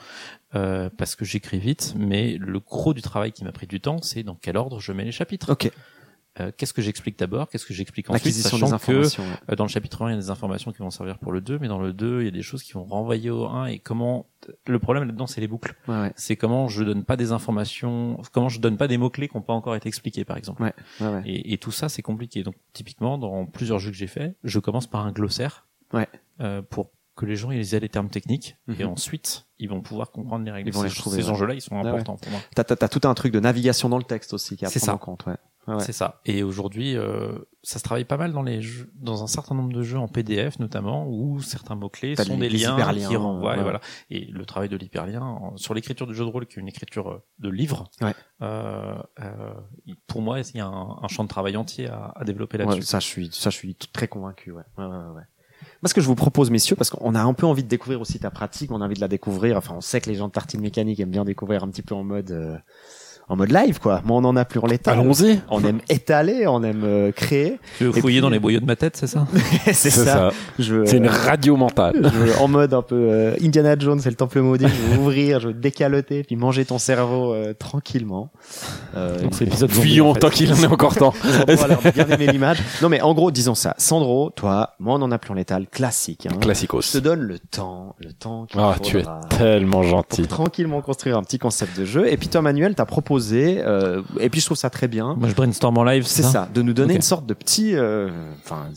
euh, 0.53 0.91
parce 0.95 1.15
que 1.15 1.25
j'écris 1.25 1.57
vite, 1.59 1.95
mais 1.97 2.37
le 2.39 2.59
gros 2.59 2.93
du 2.93 3.01
travail 3.01 3.31
qui 3.31 3.43
m'a 3.43 3.51
pris 3.51 3.65
du 3.65 3.81
temps, 3.81 4.03
c'est 4.03 4.21
dans 4.21 4.35
quel 4.35 4.55
ordre 4.55 4.79
je 4.79 4.91
mets 4.91 5.03
les 5.03 5.11
chapitres. 5.11 5.51
Ok. 5.51 5.71
Euh, 6.39 6.51
qu'est-ce 6.55 6.73
que 6.73 6.81
j'explique 6.81 7.17
d'abord, 7.17 7.49
qu'est-ce 7.49 7.65
que 7.65 7.73
j'explique 7.73 8.09
ensuite, 8.09 8.25
des 8.25 8.31
sachant 8.41 8.59
que 8.69 8.73
informations. 8.73 9.23
ouais. 9.23 9.29
euh, 9.51 9.55
dans 9.55 9.63
le 9.63 9.69
chapitre 9.69 10.03
1, 10.03 10.09
il 10.09 10.11
y 10.11 10.17
a 10.17 10.19
des 10.19 10.29
informations 10.29 10.71
qui 10.71 10.79
vont 10.79 10.89
servir 10.91 11.17
pour 11.19 11.31
le 11.31 11.41
2, 11.41 11.57
mais 11.59 11.67
dans 11.67 11.79
le 11.79 11.93
2, 11.93 12.21
il 12.21 12.25
y 12.25 12.27
a 12.27 12.31
des 12.31 12.41
choses 12.43 12.61
qui 12.63 12.73
vont 12.73 12.83
renvoyer 12.83 13.29
au 13.29 13.45
1 13.47 13.65
et 13.67 13.79
comment 13.79 14.27
le 14.67 14.79
problème 14.79 15.05
là-dedans, 15.05 15.25
c'est 15.27 15.41
les 15.41 15.47
boucles. 15.47 15.75
Ouais, 15.87 15.99
ouais. 16.01 16.13
C'est 16.15 16.35
comment 16.35 16.67
je 16.67 16.83
donne 16.83 17.03
pas 17.03 17.15
des 17.17 17.31
informations, 17.31 18.21
comment 18.31 18.49
je 18.49 18.59
donne 18.59 18.77
pas 18.77 18.87
des 18.87 18.97
mots-clés 18.97 19.27
qui 19.27 19.35
n'ont 19.37 19.41
pas 19.43 19.53
encore 19.53 19.75
été 19.75 19.87
expliqués, 19.87 20.25
par 20.25 20.37
exemple. 20.37 20.61
Ouais, 20.63 20.73
ouais, 21.01 21.07
ouais. 21.07 21.23
Et, 21.25 21.53
et 21.53 21.57
tout 21.57 21.71
ça, 21.71 21.89
c'est 21.89 22.01
compliqué. 22.01 22.43
Donc, 22.43 22.55
typiquement, 22.73 23.17
dans 23.17 23.45
plusieurs 23.45 23.79
jeux 23.79 23.91
que 23.91 23.97
j'ai 23.97 24.07
fait, 24.07 24.35
je 24.43 24.59
commence 24.59 24.87
par 24.87 25.05
un 25.05 25.11
glossaire. 25.11 25.65
Ouais. 25.93 26.07
euh, 26.41 26.61
pour 26.61 26.91
que 27.15 27.25
les 27.25 27.35
gens 27.35 27.49
ils 27.49 27.73
aient 27.73 27.79
les 27.79 27.89
termes 27.89 28.09
techniques 28.09 28.57
et 28.67 28.83
Mhm. 28.83 28.91
ensuite 28.91 29.47
ils 29.57 29.67
vont 29.69 29.81
pouvoir 29.81 30.11
comprendre 30.11 30.45
les 30.45 30.51
règles. 30.51 30.69
Ils 30.69 30.73
vont 30.75 30.83
les 30.83 30.89
ces 30.89 31.01
ces 31.01 31.09
ouais. 31.23 31.29
enjeux-là, 31.31 31.53
ils 31.55 31.61
sont 31.61 31.73
ouais. 31.81 31.87
importants 31.87 32.15
pour 32.17 32.29
moi. 32.31 32.39
T'as, 32.53 32.63
t'as 32.63 32.87
tout 32.89 33.07
un 33.07 33.13
truc 33.15 33.31
de 33.33 33.39
navigation 33.39 33.89
dans 33.89 33.97
le 33.97 34.03
texte 34.03 34.33
aussi 34.33 34.55
qui 34.55 34.65
est 34.65 34.67
à 34.67 34.69
C'est 34.69 34.79
prendre 34.81 34.91
ça. 34.91 34.95
en 34.95 34.97
compte. 34.99 35.25
Ouais. 35.25 35.37
Ouais. 35.67 35.79
C'est 35.81 35.91
ça. 35.91 36.21
Et 36.25 36.43
aujourd'hui, 36.43 36.95
euh, 36.95 37.33
ça 37.61 37.77
se 37.79 37.83
travaille 37.83 38.05
pas 38.05 38.15
mal 38.15 38.31
dans 38.31 38.41
les 38.41 38.61
jeux, 38.61 38.89
dans 38.95 39.21
un 39.23 39.27
certain 39.27 39.53
nombre 39.53 39.73
de 39.73 39.83
jeux 39.83 39.97
en 39.97 40.07
PDF 40.07 40.59
notamment, 40.59 41.05
où 41.09 41.41
certains 41.41 41.75
mots-clés 41.75 42.15
T'as 42.15 42.23
sont 42.23 42.37
des 42.37 42.47
liens 42.49 42.77
qui 42.93 43.15
renvoient. 43.17 43.51
ouais. 43.53 43.59
Et 43.59 43.63
voilà. 43.63 43.81
Et 44.09 44.25
le 44.25 44.45
travail 44.45 44.69
de 44.69 44.77
l'hyperlien 44.77 45.21
en- 45.21 45.57
sur 45.57 45.73
l'écriture 45.73 46.07
du 46.07 46.15
jeu 46.15 46.23
de 46.23 46.29
rôle, 46.29 46.45
qui 46.45 46.57
est 46.57 46.61
une 46.61 46.69
écriture 46.69 47.09
euh, 47.11 47.23
de 47.39 47.49
livre, 47.49 47.89
Ouais. 48.01 48.13
euh, 48.41 48.95
euh, 49.19 49.53
pour 50.07 50.21
moi, 50.21 50.39
il 50.39 50.55
y 50.57 50.61
a 50.61 50.67
un, 50.67 50.97
un 51.01 51.07
champ 51.09 51.23
de 51.23 51.29
travail 51.29 51.57
entier 51.57 51.87
à, 51.89 52.13
à 52.15 52.23
développer 52.23 52.57
Ouais, 52.57 52.65
là-dessus. 52.65 52.83
ça, 52.83 52.99
je 53.01 53.05
suis, 53.07 53.29
ça, 53.33 53.49
je 53.49 53.55
suis 53.57 53.75
très 53.75 54.07
convaincu. 54.07 54.51
Ouais, 54.51 54.63
ouais, 54.77 54.85
ouais. 54.85 55.21
Moi, 55.81 55.89
ce 55.89 55.93
que 55.93 56.01
je 56.01 56.07
vous 56.07 56.15
propose, 56.15 56.49
messieurs, 56.49 56.75
parce 56.75 56.89
qu'on 56.91 57.13
a 57.13 57.21
un 57.21 57.33
peu 57.33 57.45
envie 57.45 57.63
de 57.63 57.67
découvrir 57.67 57.99
aussi 57.99 58.19
ta 58.19 58.31
pratique, 58.31 58.71
on 58.71 58.79
a 58.81 58.85
envie 58.85 58.95
de 58.95 59.01
la 59.01 59.07
découvrir. 59.07 59.57
Enfin, 59.57 59.73
on 59.75 59.81
sait 59.81 59.99
que 59.99 60.09
les 60.09 60.15
gens 60.15 60.27
de 60.27 60.31
Tartine 60.31 60.61
Mécanique 60.61 60.99
aiment 60.99 61.09
bien 61.11 61.25
découvrir 61.25 61.63
un 61.63 61.69
petit 61.69 61.81
peu 61.81 61.93
en 61.95 62.03
mode, 62.03 62.31
euh, 62.31 62.57
en 63.29 63.35
mode 63.35 63.51
live, 63.51 63.79
quoi. 63.79 64.01
Moi, 64.05 64.17
on 64.17 64.23
en 64.23 64.35
a 64.37 64.45
plus 64.45 64.59
en 64.61 64.67
l'état. 64.67 64.91
Allons-y. 64.91 65.41
On 65.49 65.61
aime 65.65 65.79
étaler, 65.89 66.47
on 66.47 66.63
aime 66.63 66.81
euh, 66.85 67.11
créer. 67.11 67.59
Tu 67.77 67.83
veux 67.83 67.91
fouiller 67.91 68.17
puis- 68.19 68.21
dans 68.21 68.29
les 68.29 68.39
boyaux 68.39 68.59
de 68.61 68.65
ma 68.65 68.75
tête, 68.77 68.95
c'est 68.95 69.07
ça 69.07 69.27
c'est 69.65 69.73
C'est 69.73 69.89
ça. 69.89 70.05
ça. 70.05 70.29
C'est 70.57 70.95
une 70.97 71.07
euh, 71.07 71.11
radio 71.11 71.57
mentale. 71.57 71.99
je 72.03 72.17
veux 72.19 72.37
en 72.39 72.47
mode 72.47 72.73
un 72.73 72.81
peu 72.81 72.95
euh, 72.95 73.35
Indiana 73.43 73.75
Jones, 73.77 73.99
c'est 73.99 74.09
le 74.09 74.15
temple 74.15 74.39
maudit. 74.39 74.65
Je 74.67 74.93
veux 74.95 74.99
ouvrir, 74.99 75.39
je 75.41 75.47
veux 75.49 75.53
décaloter, 75.53 76.23
puis 76.23 76.37
manger 76.37 76.63
ton 76.63 76.77
cerveau 76.77 77.33
euh, 77.33 77.53
tranquillement. 77.53 78.31
Euh, 78.95 79.19
Donc 79.21 79.33
c'est 79.35 79.43
l'épisode 79.43 79.71
Fuyons 79.71 80.09
en 80.09 80.13
fait. 80.13 80.21
tant 80.21 80.29
qu'il 80.29 80.51
en 80.53 80.55
est 80.55 80.65
encore 80.67 80.95
temps. 80.95 81.13
Sandro 81.57 81.81
bien 81.93 82.07
aimer 82.07 82.27
l'image. 82.27 82.59
Non, 82.81 82.87
mais 82.87 83.01
en 83.01 83.13
gros, 83.13 83.29
disons 83.31 83.55
ça. 83.55 83.75
Sandro, 83.77 84.29
toi, 84.35 84.75
moi, 84.79 84.95
on 84.95 85.01
en 85.01 85.11
a 85.11 85.17
plus 85.17 85.31
en 85.31 85.35
létal, 85.35 85.67
classique. 85.69 86.27
Hein. 86.31 86.37
Classicos. 86.39 86.87
Je 86.93 86.99
te 86.99 87.03
donne 87.03 87.19
le 87.21 87.39
temps, 87.39 87.95
le 87.99 88.13
temps 88.13 88.47
Ah, 88.55 88.75
tu 88.81 88.99
es 88.99 89.03
tellement 89.37 89.81
pour 89.81 89.83
gentil. 89.89 90.27
tranquillement 90.27 90.81
construire 90.81 91.17
un 91.17 91.23
petit 91.23 91.39
concept 91.39 91.77
de 91.77 91.83
jeu. 91.83 92.07
Et 92.09 92.15
puis 92.15 92.29
toi, 92.29 92.41
Manuel, 92.41 92.73
t'as 92.73 92.85
proposé, 92.85 93.16
euh, 93.33 94.01
et 94.19 94.29
puis 94.29 94.39
je 94.41 94.45
trouve 94.45 94.57
ça 94.57 94.69
très 94.69 94.87
bien, 94.87 95.15
Moi, 95.15 95.29
je 95.29 95.35
brainstorm 95.35 95.77
en 95.77 95.83
live, 95.83 96.05
c'est 96.05 96.23
ça, 96.23 96.47
de 96.53 96.61
nous 96.61 96.73
donner 96.73 96.95
une 96.95 97.01
sorte 97.01 97.25
de 97.25 97.33
petit, 97.33 97.75
euh, 97.75 98.09
enfin, 98.43 98.67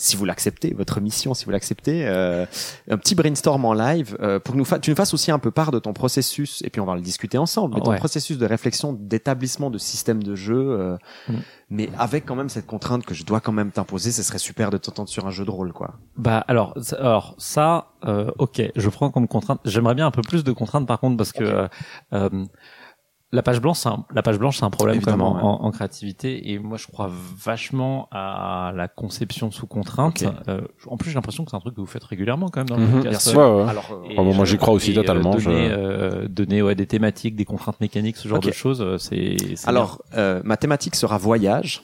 si 0.00 0.14
vous 0.16 0.24
l'acceptez, 0.24 0.74
votre 0.74 1.00
mission, 1.00 1.34
si 1.34 1.44
vous 1.44 1.50
l'acceptez, 1.50 2.06
euh, 2.06 2.46
un 2.88 2.96
petit 2.98 3.16
brainstorm 3.16 3.64
en 3.64 3.72
live 3.72 4.16
euh, 4.20 4.38
pour 4.38 4.54
que 4.54 4.58
nous 4.58 4.64
tu 4.80 4.90
nous 4.90 4.96
fasses 4.96 5.12
aussi 5.12 5.32
un 5.32 5.40
peu 5.40 5.50
part 5.50 5.72
de 5.72 5.80
ton 5.80 5.92
processus, 5.92 6.62
et 6.64 6.70
puis 6.70 6.80
on 6.80 6.84
va 6.86 6.94
le 6.94 7.00
discuter 7.00 7.36
ensemble, 7.36 7.74
mais 7.74 7.80
ton 7.80 7.90
Ouais. 7.90 7.96
processus 7.98 8.38
de 8.38 8.46
réflexion, 8.46 8.92
d'établissement 8.92 9.70
de 9.70 9.78
système 9.78 10.22
de 10.22 10.36
jeu, 10.36 10.54
euh, 10.70 10.96
Mm. 11.28 11.34
mais 11.70 11.90
avec 11.98 12.26
quand 12.26 12.36
même 12.36 12.48
cette 12.48 12.66
contrainte 12.66 13.04
que 13.04 13.12
je 13.12 13.24
dois 13.24 13.40
quand 13.40 13.50
même 13.52 13.72
t'imposer, 13.72 14.12
ce 14.12 14.22
serait 14.22 14.38
super 14.38 14.70
de 14.70 14.78
t'entendre 14.78 15.08
sur 15.08 15.26
un 15.26 15.30
jeu 15.30 15.44
de 15.44 15.50
rôle, 15.50 15.72
quoi. 15.72 15.94
Bah 16.16 16.44
alors, 16.46 16.74
ça- 16.80 16.96
alors 16.96 17.34
ça, 17.38 17.88
ok, 18.38 18.62
je 18.76 18.88
prends 18.90 19.10
comme 19.10 19.26
contrainte. 19.26 19.60
J'aimerais 19.64 19.96
bien 19.96 20.06
un 20.06 20.12
peu 20.12 20.22
plus 20.22 20.44
de 20.44 20.52
contraintes 20.52 20.86
par 20.86 21.00
contre 21.00 21.16
parce 21.16 21.32
que 21.32 21.68
la 23.30 23.42
page 23.42 23.60
blanche, 23.60 23.78
c'est 23.78 23.88
un, 23.90 24.04
la 24.14 24.22
page 24.22 24.38
blanche, 24.38 24.58
c'est 24.58 24.64
un 24.64 24.70
problème 24.70 25.00
quand 25.02 25.10
même 25.10 25.20
en, 25.20 25.32
Évidemment, 25.32 25.62
en- 25.62 25.66
en 25.66 25.70
créativité. 25.70 26.50
Et 26.50 26.58
moi, 26.58 26.78
je 26.78 26.86
crois 26.86 27.10
vachement 27.36 28.08
à 28.10 28.72
la 28.74 28.88
conception 28.88 29.50
sous 29.50 29.66
contrainte. 29.66 30.24
Euh, 30.48 30.62
en 30.86 30.96
plus, 30.96 31.10
j'ai 31.10 31.14
l'impression 31.16 31.44
que 31.44 31.50
c'est 31.50 31.56
un 31.56 31.60
truc 31.60 31.74
que 31.74 31.80
vous 31.80 31.86
faites 31.86 32.04
régulièrement 32.04 32.48
quand 32.48 32.60
même 32.60 32.68
dans 32.70 32.76
le 32.78 32.86
Mhm. 32.86 33.02
podcast. 33.02 33.28
Sûr. 33.28 33.38
Ouais, 33.38 33.62
ouais. 33.64 33.68
Alors, 33.70 33.90
euh, 33.92 34.08
Et, 34.08 34.14
Ah 34.18 34.22
bon, 34.22 34.32
moi, 34.34 34.46
j'y 34.46 34.56
crois 34.56 34.72
aussi 34.72 34.92
et, 34.92 34.98
euh, 34.98 35.02
totalement, 35.02 35.38
je- 35.38 35.44
Donner, 35.50 35.68
euh, 35.70 36.26
donner 36.28 36.62
ouais, 36.62 36.74
des 36.74 36.86
thématiques, 36.86 37.36
des 37.36 37.44
contraintes 37.44 37.80
mécaniques, 37.80 38.16
ce 38.16 38.28
genre 38.28 38.40
de 38.40 38.50
choses, 38.50 38.96
c'est. 38.98 39.36
c'est 39.56 39.68
Alors, 39.68 40.00
euh, 40.14 40.40
ma 40.44 40.56
thématique 40.56 40.94
sera 40.94 41.18
voyage. 41.18 41.82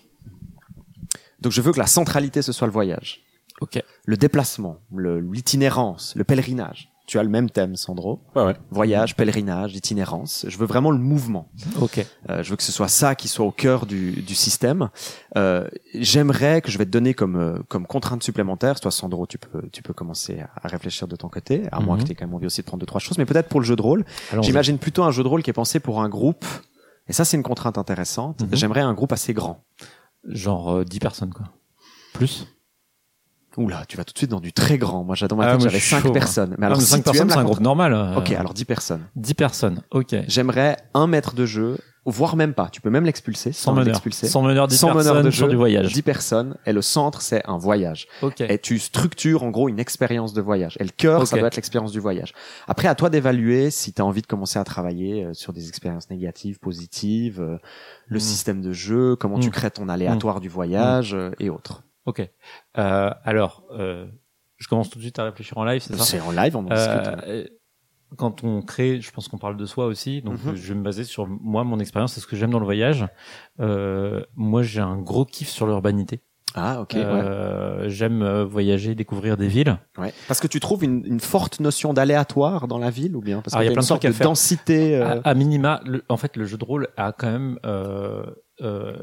Donc, 1.41 1.53
je 1.53 1.61
veux 1.61 1.73
que 1.73 1.79
la 1.79 1.87
centralité 1.87 2.41
ce 2.41 2.53
soit 2.53 2.67
le 2.67 2.73
voyage, 2.73 3.21
ok. 3.61 3.83
le 4.07 4.17
déplacement, 4.17 4.79
le- 4.95 5.21
l'itinérance, 5.21 6.15
le 6.17 6.25
pèlerinage. 6.25 6.91
Tu 7.07 7.19
as 7.19 7.23
le 7.23 7.29
même 7.29 7.51
thème, 7.51 7.77
Sandro. 7.77 8.23
Ouais, 8.35 8.45
ouais. 8.45 8.55
Voyage, 8.71 9.15
pèlerinage, 9.15 9.75
itinérance. 9.77 10.47
Je 10.49 10.57
veux 10.57 10.65
vraiment 10.65 10.91
le 10.91 10.97
mouvement. 10.99 11.51
Ok. 11.79 12.05
Euh, 12.31 12.43
je 12.43 12.49
veux 12.49 12.57
que 12.57 12.63
ce 12.63 12.73
soit 12.73 12.89
ça 12.89 13.15
qui 13.15 13.29
soit 13.29 13.45
au 13.45 13.51
cœur 13.51 13.85
du, 13.85 14.13
du 14.23 14.35
système. 14.35 14.89
Euh, 15.37 15.69
J'aimerais 15.93 16.63
que 16.63 16.71
je 16.71 16.79
vais 16.79 16.87
te 16.87 16.91
donner 16.91 17.13
comme 17.13 17.37
euh, 17.37 17.59
comme 17.69 17.87
contrainte 17.87 18.23
supplémentaire. 18.23 18.81
Toi, 18.81 18.91
Sandro, 18.91 19.27
tu 19.27 19.37
peux 19.37 19.69
tu 19.71 19.83
peux 19.83 19.93
commencer 19.93 20.41
à, 20.63 20.67
réfléchir 20.67 21.07
de 21.07 21.15
ton 21.17 21.29
côté. 21.29 21.65
À 21.73 21.81
moins 21.81 21.97
Mhm. 21.97 22.03
que 22.03 22.07
tu 22.07 22.13
aies 22.13 22.15
quand 22.15 22.25
même 22.27 22.35
envie 22.35 22.47
aussi 22.47 22.63
de 22.63 22.67
prendre 22.67 22.81
deux 22.81 22.87
trois 22.87 23.01
choses, 23.01 23.19
mais 23.19 23.27
peut-être 23.27 23.49
pour 23.51 23.61
le 23.61 23.67
jeu 23.67 23.77
de 23.77 23.83
rôle. 23.83 24.07
J'imagine 24.41 24.79
plutôt 24.79 25.03
un 25.05 25.11
jeu 25.11 25.23
de 25.23 25.29
rôle 25.29 25.43
qui 25.43 25.51
est 25.51 25.55
pensé 25.55 25.81
pour 25.81 26.01
un 26.03 26.09
groupe. 26.09 26.47
Et 27.07 27.13
ça, 27.13 27.27
c'est 27.27 27.37
une 27.37 27.43
contrainte 27.43 27.77
intéressante. 27.77 28.41
Mhm. 28.41 28.49
J'aimerais 28.53 28.81
un 28.81 28.95
groupe 28.95 29.13
assez 29.13 29.35
grand. 29.35 29.63
Genre 30.27 30.71
euh, 30.77 30.85
10 30.85 31.01
personnes 31.01 31.35
quoi. 31.35 31.47
Plus? 32.15 32.47
Oula, 33.57 33.85
tu 33.87 33.97
vas 33.97 34.05
tout 34.05 34.13
de 34.13 34.19
suite 34.19 34.31
dans 34.31 34.41
du 34.41 34.53
très 34.53 34.79
grand. 34.79 35.05
Moi, 35.05 35.15
dans 35.29 35.37
ma 35.37 35.45
Ah, 35.45 35.51
tête, 35.53 35.61
moi, 35.61 35.69
j'avais 35.69 35.79
je 35.79 35.85
suis 35.85 35.95
5 35.95 36.03
chaud, 36.03 36.13
personnes. 36.13 36.55
Mais 36.59 36.67
Alors, 36.67 36.81
si 36.81 36.87
5 36.89 36.97
tu 36.99 37.03
personnes, 37.05 37.31
c'est 37.31 37.37
un 37.39 37.45
groupe 37.45 37.61
normal. 37.61 37.93
euh, 37.95 38.17
Ok, 38.17 38.33
alors 38.33 38.53
10 38.55 38.65
personnes. 38.65 39.03
10 39.17 39.35
personnes. 39.35 39.81
Ok. 39.93 40.15
J'aimerais 40.27 40.77
un 40.93 41.07
maître 41.07 41.35
de 41.37 41.47
jeu, 41.47 41.79
voire 42.05 42.35
même 42.35 42.53
pas. 42.53 42.69
Tu 42.69 42.81
peux 42.81 42.91
même 42.91 43.05
l'expulser 43.05 43.53
Sans 43.53 43.67
sans 43.67 43.73
meneur. 43.75 44.01
Sans 44.13 44.43
meneur, 44.43 44.67
10 44.67 44.77
Sans 44.77 44.89
meneur 44.89 45.03
personnes 45.05 45.23
de 45.27 45.31
jeu, 45.31 45.49
du 45.49 45.55
voyage. 45.57 45.93
10 45.93 46.03
personnes, 46.03 46.57
et 46.67 46.73
le 46.73 46.83
centre, 46.83 47.23
c'est 47.23 47.43
un 47.49 47.57
voyage. 47.57 48.09
Ok. 48.23 48.41
Et 48.41 48.59
tu 48.59 48.81
structures 48.81 49.45
en 49.45 49.51
gros 49.51 49.69
une 49.69 49.79
expérience 49.79 50.35
de 50.35 50.43
voyage. 50.43 50.77
Et 50.81 50.85
le 50.85 50.91
cœur, 50.91 51.25
ça 51.29 51.39
doit 51.39 51.47
être 51.47 51.55
l'expérience 51.57 51.93
du 51.93 52.01
voyage. 52.01 52.33
Après, 52.67 52.89
à 52.89 52.97
toi 52.97 53.09
d'évaluer 53.09 53.71
si 53.71 53.93
tu 53.93 54.03
as 54.03 54.05
envie 54.05 54.23
de 54.23 54.27
commencer 54.27 54.59
à 54.59 54.65
travailler 54.65 55.25
euh, 55.27 55.33
sur 55.33 55.53
des 55.53 55.69
expériences 55.69 56.11
négatives, 56.11 56.59
positives, 56.59 57.41
euh, 57.41 57.57
le 58.09 58.17
Mm. 58.17 58.21
système 58.21 58.61
de 58.63 58.73
jeu, 58.73 59.15
comment 59.15 59.39
tu 59.39 59.49
Mm. 59.49 59.53
crées 59.53 59.71
ton 59.71 59.89
aléatoire 59.89 60.41
du 60.41 60.49
voyage 60.49 61.15
euh, 61.15 61.31
et 61.39 61.51
autres. 61.51 61.84
Ok. 62.07 62.21
Euh, 62.79 63.11
alors, 63.25 63.65
euh, 63.73 64.07
je 64.59 64.69
commence 64.69 64.91
tout 64.91 64.99
de 64.99 65.03
suite 65.05 65.19
à 65.19 65.25
réfléchir 65.25 65.57
en 65.59 65.65
live, 65.65 65.81
c'est 65.83 65.95
ça? 65.97 66.05
C'est 66.05 66.21
en 66.21 66.31
live, 66.31 66.57
on 66.57 66.61
en 66.61 66.63
discute. 66.75 67.25
euh, 67.27 67.45
quand 68.17 68.45
on 68.45 68.63
crée, 68.63 69.01
je 69.01 69.11
pense 69.11 69.27
qu'on 69.29 69.39
parle 69.39 69.57
de 69.57 69.67
soi 69.67 69.87
aussi, 69.87 70.23
donc 70.23 70.35
Mhm. 70.45 70.55
je 70.55 70.73
vais 70.73 70.79
me 70.79 70.85
baser 70.85 71.03
sur 71.05 71.27
moi, 71.27 71.65
mon 71.65 71.81
expérience, 71.81 72.13
c'est 72.13 72.21
ce 72.21 72.27
que 72.27 72.37
j'aime 72.37 72.51
dans 72.51 72.61
le 72.61 72.65
voyage. 72.65 73.07
Euh, 73.61 74.23
moi, 74.37 74.63
j'ai 74.63 74.81
un 74.81 74.99
gros 74.99 75.25
kiff 75.25 75.49
sur 75.49 75.67
l'urbanité. 75.67 76.21
Ah, 76.57 76.81
ok, 76.83 76.93
ouais. 76.93 77.03
Euh, 77.03 77.89
J'aime 77.89 78.43
voyager, 78.43 78.95
découvrir 78.95 79.37
des 79.37 79.49
villes. 79.49 79.77
ouais. 79.99 80.15
Parce 80.29 80.39
que 80.39 80.47
tu 80.47 80.61
trouves 80.61 80.85
une, 80.85 81.05
une 81.05 81.19
forte 81.19 81.59
notion 81.59 81.93
d'aléatoire 81.93 82.69
dans 82.69 82.79
la 82.79 82.91
ville 82.91 83.17
ou 83.17 83.21
bien? 83.21 83.41
Parce 83.43 83.55
qu'il 83.55 83.63
il 83.63 83.65
y 83.65 83.67
a 83.67 83.71
y 83.71 83.73
a 83.73 83.73
plein 83.73 83.81
une 83.81 83.83
de 83.83 83.87
sorte 83.89 84.07
de 84.07 84.13
faire. 84.13 84.27
densité. 84.29 84.97
À, 85.03 85.21
à 85.25 85.35
minima, 85.35 85.81
le- 85.85 86.05
en 86.09 86.17
fait, 86.17 86.37
le 86.37 86.45
jeu 86.45 86.57
de 86.57 86.65
rôle 86.65 86.87
a 86.97 87.11
quand 87.11 87.33
même, 87.33 87.59
euh, 87.67 88.25
euh, 88.61 88.97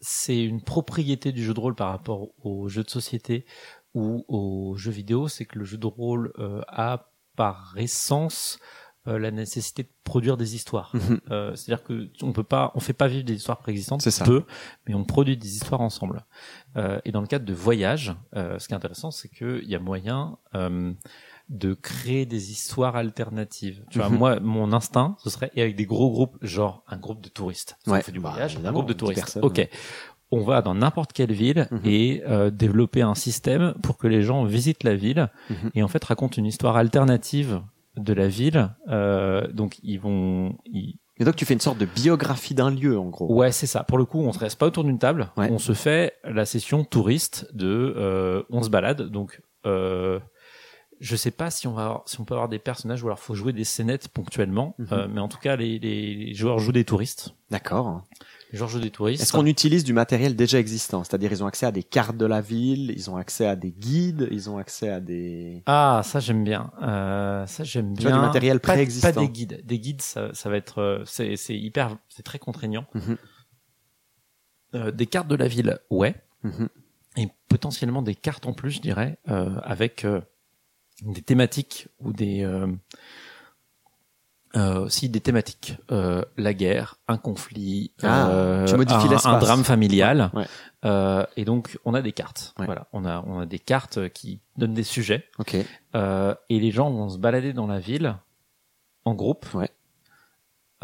c'est 0.00 0.42
une 0.42 0.62
propriété 0.62 1.32
du 1.32 1.44
jeu 1.44 1.54
de 1.54 1.60
rôle 1.60 1.74
par 1.74 1.90
rapport 1.90 2.28
aux 2.44 2.68
jeux 2.68 2.84
de 2.84 2.90
société 2.90 3.46
ou 3.94 4.24
aux 4.28 4.76
jeux 4.76 4.90
vidéo, 4.90 5.28
c'est 5.28 5.44
que 5.44 5.58
le 5.58 5.64
jeu 5.64 5.78
de 5.78 5.86
rôle 5.86 6.32
euh, 6.38 6.62
a 6.68 7.10
par 7.36 7.74
essence 7.76 8.58
euh, 9.08 9.18
la 9.18 9.30
nécessité 9.30 9.82
de 9.82 9.88
produire 10.04 10.36
des 10.36 10.54
histoires. 10.54 10.92
Mhm. 10.94 11.20
Euh, 11.30 11.54
C'est-à-dire 11.56 11.82
que 11.84 12.08
on 12.22 12.32
peut 12.32 12.44
pas, 12.44 12.70
on 12.74 12.80
fait 12.80 12.92
pas 12.92 13.08
vivre 13.08 13.24
des 13.24 13.34
histoires 13.34 13.58
préexistantes, 13.58 14.02
C'est 14.02 14.10
ça. 14.10 14.24
peu, 14.24 14.44
mais 14.86 14.94
on 14.94 15.04
produit 15.04 15.36
des 15.36 15.56
histoires 15.56 15.80
ensemble. 15.80 16.24
Euh, 16.76 17.00
et 17.04 17.10
dans 17.12 17.20
le 17.20 17.26
cadre 17.26 17.44
de 17.44 17.54
voyage, 17.54 18.14
ce 18.34 18.66
qui 18.66 18.72
est 18.72 18.76
intéressant, 18.76 19.10
c'est 19.10 19.28
qu'il 19.28 19.64
y 19.68 19.74
a 19.74 19.78
moyen 19.80 20.36
de 21.48 21.72
créer 21.74 22.26
des 22.26 22.50
histoires 22.52 22.96
alternatives. 22.96 23.82
Tu 23.90 23.98
vois, 23.98 24.10
Mhm. 24.10 24.18
moi, 24.18 24.40
mon 24.40 24.72
instinct, 24.72 25.16
ce 25.24 25.30
serait 25.30 25.50
et 25.54 25.62
avec 25.62 25.76
des 25.76 25.86
gros 25.86 26.10
groupes, 26.10 26.36
genre 26.42 26.82
un 26.88 26.98
groupe 26.98 27.22
de 27.22 27.28
touristes. 27.30 27.76
Ouais, 27.86 27.98
on 27.98 28.02
fait 28.02 28.12
du 28.12 28.20
bah, 28.20 28.30
voyage, 28.30 28.58
un 28.62 28.70
groupe 28.72 28.86
de 28.86 28.92
10 28.92 28.98
touristes. 28.98 29.20
personnes, 29.20 29.44
ok. 29.44 29.56
ouais. 29.56 29.70
On 30.30 30.42
va 30.42 30.60
dans 30.60 30.74
n'importe 30.74 31.14
quelle 31.14 31.32
ville 31.32 31.66
Mhm. 31.70 31.80
et 31.84 32.22
euh, 32.26 32.50
développer 32.50 33.00
un 33.00 33.14
système 33.14 33.72
pour 33.82 33.96
que 33.96 34.06
les 34.06 34.22
gens 34.22 34.44
visitent 34.44 34.84
la 34.84 34.94
ville 34.94 35.30
et 35.74 35.82
en 35.82 35.88
fait 35.88 36.04
racontent 36.04 36.36
une 36.36 36.44
histoire 36.44 36.76
alternative 36.76 37.62
de 37.98 38.12
la 38.12 38.28
ville. 38.28 38.70
Euh, 38.88 39.46
donc 39.52 39.78
ils 39.82 39.98
vont, 39.98 40.56
ils- 40.66 40.96
Et 41.18 41.24
donc 41.24 41.36
tu 41.36 41.44
fais 41.44 41.54
une 41.54 41.60
sorte 41.60 41.78
de 41.78 41.84
biographie 41.86 42.54
d'un 42.54 42.70
lieu 42.70 42.98
en 42.98 43.06
gros. 43.06 43.32
Ouais, 43.34 43.50
c'est 43.52 43.66
ça. 43.66 43.82
Pour 43.84 43.98
le 43.98 44.04
coup, 44.04 44.20
on 44.20 44.32
se 44.32 44.38
reste 44.38 44.58
pas 44.58 44.66
autour 44.66 44.84
d'une 44.84 44.98
table. 44.98 45.30
Ouais. 45.36 45.48
On 45.50 45.58
se 45.58 45.72
fait 45.72 46.14
la 46.24 46.44
session 46.46 46.84
touriste 46.84 47.48
de, 47.54 47.94
euh, 47.96 48.42
on 48.50 48.62
se 48.62 48.70
balade. 48.70 49.02
Donc, 49.10 49.40
euh, 49.66 50.20
je 51.00 51.14
sais 51.16 51.30
pas 51.30 51.50
si 51.50 51.66
on 51.66 51.72
va, 51.72 51.84
avoir- 51.84 52.02
si 52.06 52.20
on 52.20 52.24
peut 52.24 52.34
avoir 52.34 52.48
des 52.48 52.58
personnages 52.58 53.02
ou 53.02 53.06
alors 53.06 53.18
faut 53.20 53.34
jouer 53.34 53.52
des 53.52 53.64
scénettes 53.64 54.08
ponctuellement. 54.08 54.74
Mhm. 54.78 54.86
Euh, 54.92 55.08
mais 55.12 55.20
en 55.20 55.28
tout 55.28 55.38
cas, 55.38 55.56
les, 55.56 55.78
les 55.78 56.34
joueurs 56.34 56.58
jouent 56.58 56.72
des 56.72 56.84
touristes. 56.84 57.34
D'accord. 57.50 58.02
Jouent 58.52 58.80
des 58.80 58.90
touristes. 58.90 59.22
Est-ce 59.22 59.32
qu'on 59.32 59.46
utilise 59.46 59.84
du 59.84 59.92
matériel 59.92 60.34
déjà 60.34 60.58
existant? 60.58 61.04
C'est-à-dire 61.04 61.30
ils 61.32 61.42
ont 61.44 61.46
accès 61.46 61.66
à 61.66 61.72
des 61.72 61.82
cartes 61.82 62.16
de 62.16 62.24
la 62.24 62.40
ville, 62.40 62.92
ils 62.96 63.10
ont 63.10 63.16
accès 63.16 63.46
à 63.46 63.56
des 63.56 63.70
guides, 63.70 64.26
ils 64.30 64.48
ont 64.48 64.56
accès 64.56 64.88
à 64.88 65.00
des... 65.00 65.62
Ah, 65.66 66.00
ça 66.04 66.18
j'aime 66.18 66.44
bien. 66.44 66.70
Euh, 66.82 67.46
ça 67.46 67.64
j'aime 67.64 67.92
bien. 67.92 68.10
du 68.10 68.20
matériel 68.20 68.60
préexistant. 68.60 69.12
Pas, 69.12 69.20
des 69.20 69.28
guides. 69.28 69.60
Des 69.64 69.78
guides, 69.78 70.00
ça, 70.00 70.32
ça 70.32 70.48
va 70.48 70.56
être, 70.56 70.80
euh, 70.80 71.02
c'est, 71.04 71.36
hyper, 71.50 71.98
c'est 72.08 72.22
très 72.22 72.38
contraignant. 72.38 72.86
Mhm. 72.94 73.16
Euh, 74.74 74.90
des 74.92 75.06
cartes 75.06 75.28
de 75.28 75.36
la 75.36 75.48
ville, 75.48 75.78
ouais. 75.90 76.14
Mhm. 76.44 76.68
et 77.16 77.28
potentiellement 77.48 78.00
des 78.00 78.14
cartes 78.14 78.46
en 78.46 78.52
plus, 78.52 78.70
je 78.70 78.80
dirais, 78.80 79.18
euh, 79.28 79.58
avec 79.64 80.06
des 81.02 81.22
thématiques 81.22 81.88
ou 81.98 82.12
des 82.12 82.46
euh, 84.58 84.80
aussi 84.80 85.08
des 85.08 85.20
thématiques, 85.20 85.76
euh, 85.90 86.22
la 86.36 86.52
guerre, 86.54 86.96
un 87.08 87.16
conflit, 87.16 87.92
Ah, 88.02 88.28
euh, 88.30 88.66
tu 88.66 88.74
un, 88.74 89.38
drame 89.38 89.64
familial, 89.64 90.30
Ouais. 90.34 90.46
Euh, 90.84 91.24
et 91.36 91.44
donc 91.44 91.78
on 91.84 91.94
a 91.94 92.02
des 92.02 92.12
cartes. 92.12 92.54
Ouais. 92.58 92.66
Voilà, 92.66 92.86
on 92.92 93.04
a 93.04 93.24
on 93.26 93.40
a 93.40 93.46
des 93.46 93.58
cartes 93.58 94.08
qui 94.10 94.40
donnent 94.56 94.74
des 94.74 94.84
sujets, 94.84 95.24
Ok. 95.38 95.56
euh, 95.94 96.34
et 96.48 96.60
les 96.60 96.70
gens 96.70 96.90
vont 96.90 97.08
se 97.08 97.18
balader 97.18 97.52
dans 97.52 97.66
la 97.66 97.78
ville 97.80 98.16
en 99.04 99.14
groupe, 99.14 99.46
Ouais. 99.54 99.70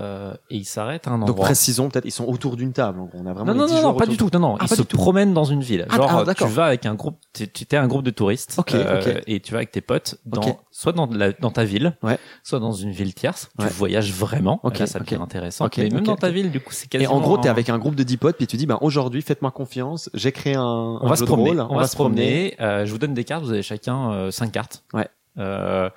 Euh, 0.01 0.35
et 0.51 0.57
ils 0.57 0.65
s'arrêtent 0.65 1.07
à 1.07 1.11
un 1.13 1.19
Donc 1.19 1.31
endroit. 1.31 1.45
précisons 1.47 1.89
peut-être, 1.89 2.05
ils 2.05 2.11
sont 2.11 2.25
autour 2.27 2.57
d'une 2.57 2.73
table. 2.73 2.99
en 3.01 3.05
gros. 3.05 3.19
On 3.23 3.27
a 3.27 3.33
vraiment 3.33 3.47
Non, 3.47 3.53
les 3.53 3.59
non, 3.61 3.67
10 3.67 3.75
non, 3.75 3.83
non, 3.83 3.95
pas 3.95 4.07
du 4.07 4.17
tout. 4.17 4.29
Non, 4.33 4.41
non, 4.41 4.57
Ah, 4.59 4.67
ils 4.71 4.77
se 4.77 4.83
promènent 4.83 5.33
dans 5.35 5.45
une 5.45 5.63
ville. 5.63 5.87
Ah, 5.91 5.97
Genre, 5.97 6.11
ah, 6.13 6.21
tu 6.21 6.27
d'accord. 6.27 6.49
vas 6.49 6.65
avec 6.67 6.85
un 6.87 6.95
groupe, 6.95 7.19
tu 7.33 7.49
tu 7.49 7.65
t'es 7.67 7.77
un 7.77 7.87
groupe 7.87 8.03
de 8.03 8.11
touristes, 8.11 8.55
Ok, 8.59 8.75
euh, 8.75 9.01
ok. 9.01 9.23
et 9.27 9.41
tu 9.41 9.53
vas 9.53 9.59
avec 9.59 9.71
tes 9.71 9.81
potes 9.81 10.17
dans, 10.27 10.43
Ok. 10.43 10.57
soit 10.73 10.93
dans, 10.93 11.07
la- 11.07 11.33
dans 11.33 11.51
ta 11.51 11.65
ville, 11.65 11.97
Ouais. 12.03 12.19
soit 12.43 12.59
dans 12.61 12.73
une 12.73 12.91
ville 12.91 13.15
tierce. 13.15 13.51
Ouais. 13.59 13.67
Tu 13.69 13.73
voyages 13.75 14.13
vraiment. 14.13 14.61
Là, 14.65 14.87
ça 14.87 14.99
devient 14.99 15.15
intéressant. 15.23 15.69
Mais 15.77 15.89
même 15.91 16.05
dans 16.05 16.17
ta 16.17 16.31
ville, 16.31 16.51
du 16.51 16.61
coup, 16.61 16.73
c'est 16.73 16.87
Et 16.87 16.89
quasiment. 16.89 17.15
en 17.15 17.21
gros, 17.21 17.39
t'es 17.39 17.49
avec 17.49 17.69
un 17.69 17.79
groupe 17.79 17.95
de 17.95 18.03
10 18.03 18.17
potes, 18.17 18.37
puis 18.37 18.47
tu 18.47 18.57
dis, 18.57 18.67
ben 18.67 18.79
aujourd'hui, 18.81 19.23
faites-moi 19.23 19.51
confiance, 19.53 20.11
j'ai 20.15 20.33
créé 20.33 20.55
un, 20.57 20.63
On 20.63 21.05
un 21.05 21.09
va 21.09 21.17
se 21.17 21.25
promener. 21.25 21.61
on, 21.61 21.77
va 21.77 21.87
se 21.87 21.95
promener. 21.95 22.57
Euh, 22.61 22.85
je 22.85 22.91
vous 22.93 22.99
donne 22.99 23.15
des 23.15 23.25
cartes. 23.25 23.45
Vous 23.45 23.53
avez 23.53 23.63
chacun 23.63 24.11
euh, 24.13 24.31
cinq 24.31 24.51
cartes. 24.53 24.83
Ouais. 24.93 25.09
Euh, 25.37 25.91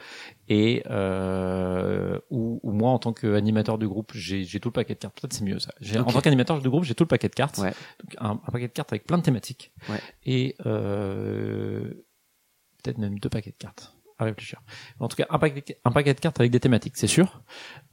et 0.50 0.82
euh, 0.90 2.20
ou, 2.32 2.60
ou 2.64 2.72
moi 2.72 2.90
en 2.92 3.00
tant 3.00 3.14
qu'animateur 3.14 3.78
du 3.78 3.88
groupe, 3.88 4.12
j'ai 4.14 4.60
tout 4.60 4.70
le 4.70 4.74
paquet 4.74 4.96
de 4.96 5.00
cartes. 5.00 5.20
Peut-être 5.20 5.34
c'est 5.34 5.44
mieux 5.44 5.60
ça. 5.60 5.74
J'ai- 5.80 6.00
En 6.00 6.06
tant 6.06 6.22
qu'animateur 6.22 6.60
du 6.60 6.70
groupe, 6.70 6.84
j'ai 6.84 6.96
tout 6.96 7.04
le 7.04 7.08
paquet 7.10 7.30
de 7.30 7.36
cartes. 7.36 7.58
Ouais. 7.60 7.74
Donc 8.04 8.16
un, 8.20 8.32
un 8.32 8.52
paquet 8.52 8.68
de 8.68 8.74
cartes 8.74 8.92
avec 8.92 9.06
plein 9.06 9.18
de 9.18 9.24
thématiques. 9.24 9.72
Ouais. 9.90 10.00
Et 10.26 10.56
euh, 10.66 11.94
peut-être 12.84 12.98
même 12.98 13.20
deux 13.20 13.30
paquets 13.30 13.52
de 13.52 13.58
cartes 13.58 13.94
à 14.20 14.24
réfléchir. 14.26 14.60
En 15.00 15.08
tout 15.08 15.16
cas, 15.16 15.28
un 15.30 15.38
paquet, 15.38 15.80
un 15.86 15.92
paquet 15.92 16.16
de 16.16 16.20
cartes 16.20 16.40
avec 16.40 16.52
des 16.52 16.60
thématiques, 16.60 16.98
c'est 16.98 17.06
sûr. 17.06 17.44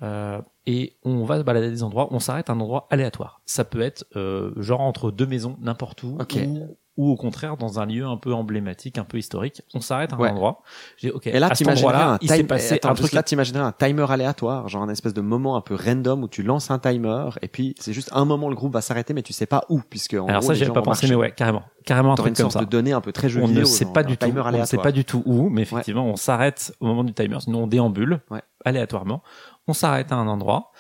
Euh, 0.01 0.41
et 0.65 0.97
on 1.03 1.25
va 1.25 1.37
se 1.39 1.43
balader 1.43 1.67
à 1.67 1.71
des 1.71 1.83
endroits. 1.83 2.09
On 2.13 2.19
s'arrête 2.19 2.49
à 2.49 2.55
un 2.55 2.61
endroit 2.61 2.87
aléatoire. 2.91 3.43
Ça 3.45 3.65
peut 3.67 3.83
être 3.83 4.07
euh, 4.17 4.53
genre 4.63 4.81
entre 4.81 5.11
deux 5.11 5.27
maisons, 5.27 5.59
n'importe 5.61 6.03
où, 6.03 6.17
Ok. 6.19 6.39
ou, 6.47 6.79
ou 6.97 7.11
au 7.11 7.17
contraire 7.17 7.57
dans 7.57 7.81
un 7.81 7.87
lieu 7.87 8.05
un 8.07 8.17
peu 8.17 8.33
emblématique, 8.33 8.99
un 8.99 9.05
peu 9.05 9.19
historique. 9.19 9.63
On 9.75 9.81
s'arrête 9.81 10.13
à 10.13 10.17
un 10.17 10.19
Ouais. 10.21 10.31
endroit. 10.31 10.63
J'ai 10.97 11.11
ok. 11.11 11.27
Et 11.27 11.39
là, 11.41 11.49
endroit-là, 11.67 12.09
un 12.13 12.19
il 12.21 12.29
s'est 12.31 12.45
passé 12.45 12.75
attends, 12.75 12.91
un 12.91 12.95
truc 12.95 13.13
là, 13.13 13.23
t'imaginerais 13.23 13.65
un 13.65 13.73
timer 13.73 14.07
aléatoire, 14.11 14.69
genre 14.69 14.83
un 14.83 14.89
espèce 14.89 15.13
de 15.15 15.21
moment 15.21 15.57
un 15.57 15.61
peu 15.61 15.75
random 15.75 16.23
où 16.23 16.29
tu 16.29 16.43
lances 16.43 16.71
un 16.71 16.79
timer, 16.79 17.31
et 17.43 17.49
puis 17.49 17.75
c'est 17.81 17.93
juste 17.93 18.11
un 18.13 18.25
moment 18.25 18.49
le 18.49 18.55
groupe 18.55 18.73
va 18.73 18.81
s'arrêter, 18.81 19.13
mais 19.15 19.23
tu 19.23 19.33
sais 19.33 19.47
pas 19.47 19.65
où, 19.69 19.81
puisque 19.81 20.15
en 20.15 20.27
Alors 20.29 20.41
gros, 20.41 20.49
ça, 20.49 20.53
les 20.53 20.59
j'y 20.61 20.65
gens 20.67 20.73
avais 20.73 20.81
pas 20.81 20.85
pensé, 20.85 21.09
mais 21.09 21.15
ouais, 21.17 21.33
carrément, 21.33 21.63
carrément 21.85 22.13
un 22.13 22.15
truc 22.17 22.29
une 22.29 22.35
comme 22.37 22.43
sorte 22.45 22.53
ça. 22.53 22.61
de 22.61 22.71
données 22.71 22.93
un 22.93 23.01
peu 23.01 23.11
très 23.13 23.29
jeu 23.29 23.43
on 23.43 23.47
vidéo. 23.47 23.63
ne 23.63 23.67
sait 23.67 23.87
pas 23.87 24.05
du 24.05 24.17
tout, 24.17 24.27
timer 24.27 24.41
on 24.41 24.45
ne 24.45 24.51
sait 24.51 24.55
aléatoire. 24.57 24.83
pas 24.83 24.93
du 24.93 25.05
tout 25.05 25.23
où, 25.27 25.49
mais 25.51 25.63
effectivement, 25.63 26.05
on 26.07 26.17
s'arrête 26.17 26.73
au 26.81 26.87
moment 26.87 27.03
du 27.03 27.13
timer, 27.13 27.39
sinon 27.41 27.65
on 27.65 27.67
déambule 27.67 28.21
Ouais. 28.31 28.43
aléatoirement. 28.65 29.23
On 29.67 29.73
s'arrête 29.73 30.13
à 30.13 30.17
un 30.17 30.29
endroit 30.29 30.71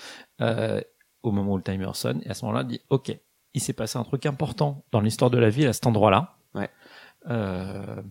euh, 0.40 0.80
au 1.22 1.32
moment 1.32 1.54
où 1.54 1.56
le 1.56 1.62
timer 1.62 1.88
sonne, 1.94 2.20
et 2.24 2.30
à 2.30 2.34
ce 2.34 2.44
moment-là, 2.44 2.64
on 2.64 2.68
dit 2.68 2.80
OK, 2.90 3.16
il 3.54 3.60
s'est 3.60 3.72
passé 3.72 3.98
un 3.98 4.04
truc 4.04 4.26
important 4.26 4.84
dans 4.92 5.00
l'histoire 5.00 5.30
de 5.30 5.38
la 5.38 5.48
ville 5.50 5.68
à 5.68 5.72
cet 5.72 5.86
endroit-là. 5.86 6.36
Ouais. 6.54 6.68
Euh, 7.30 8.02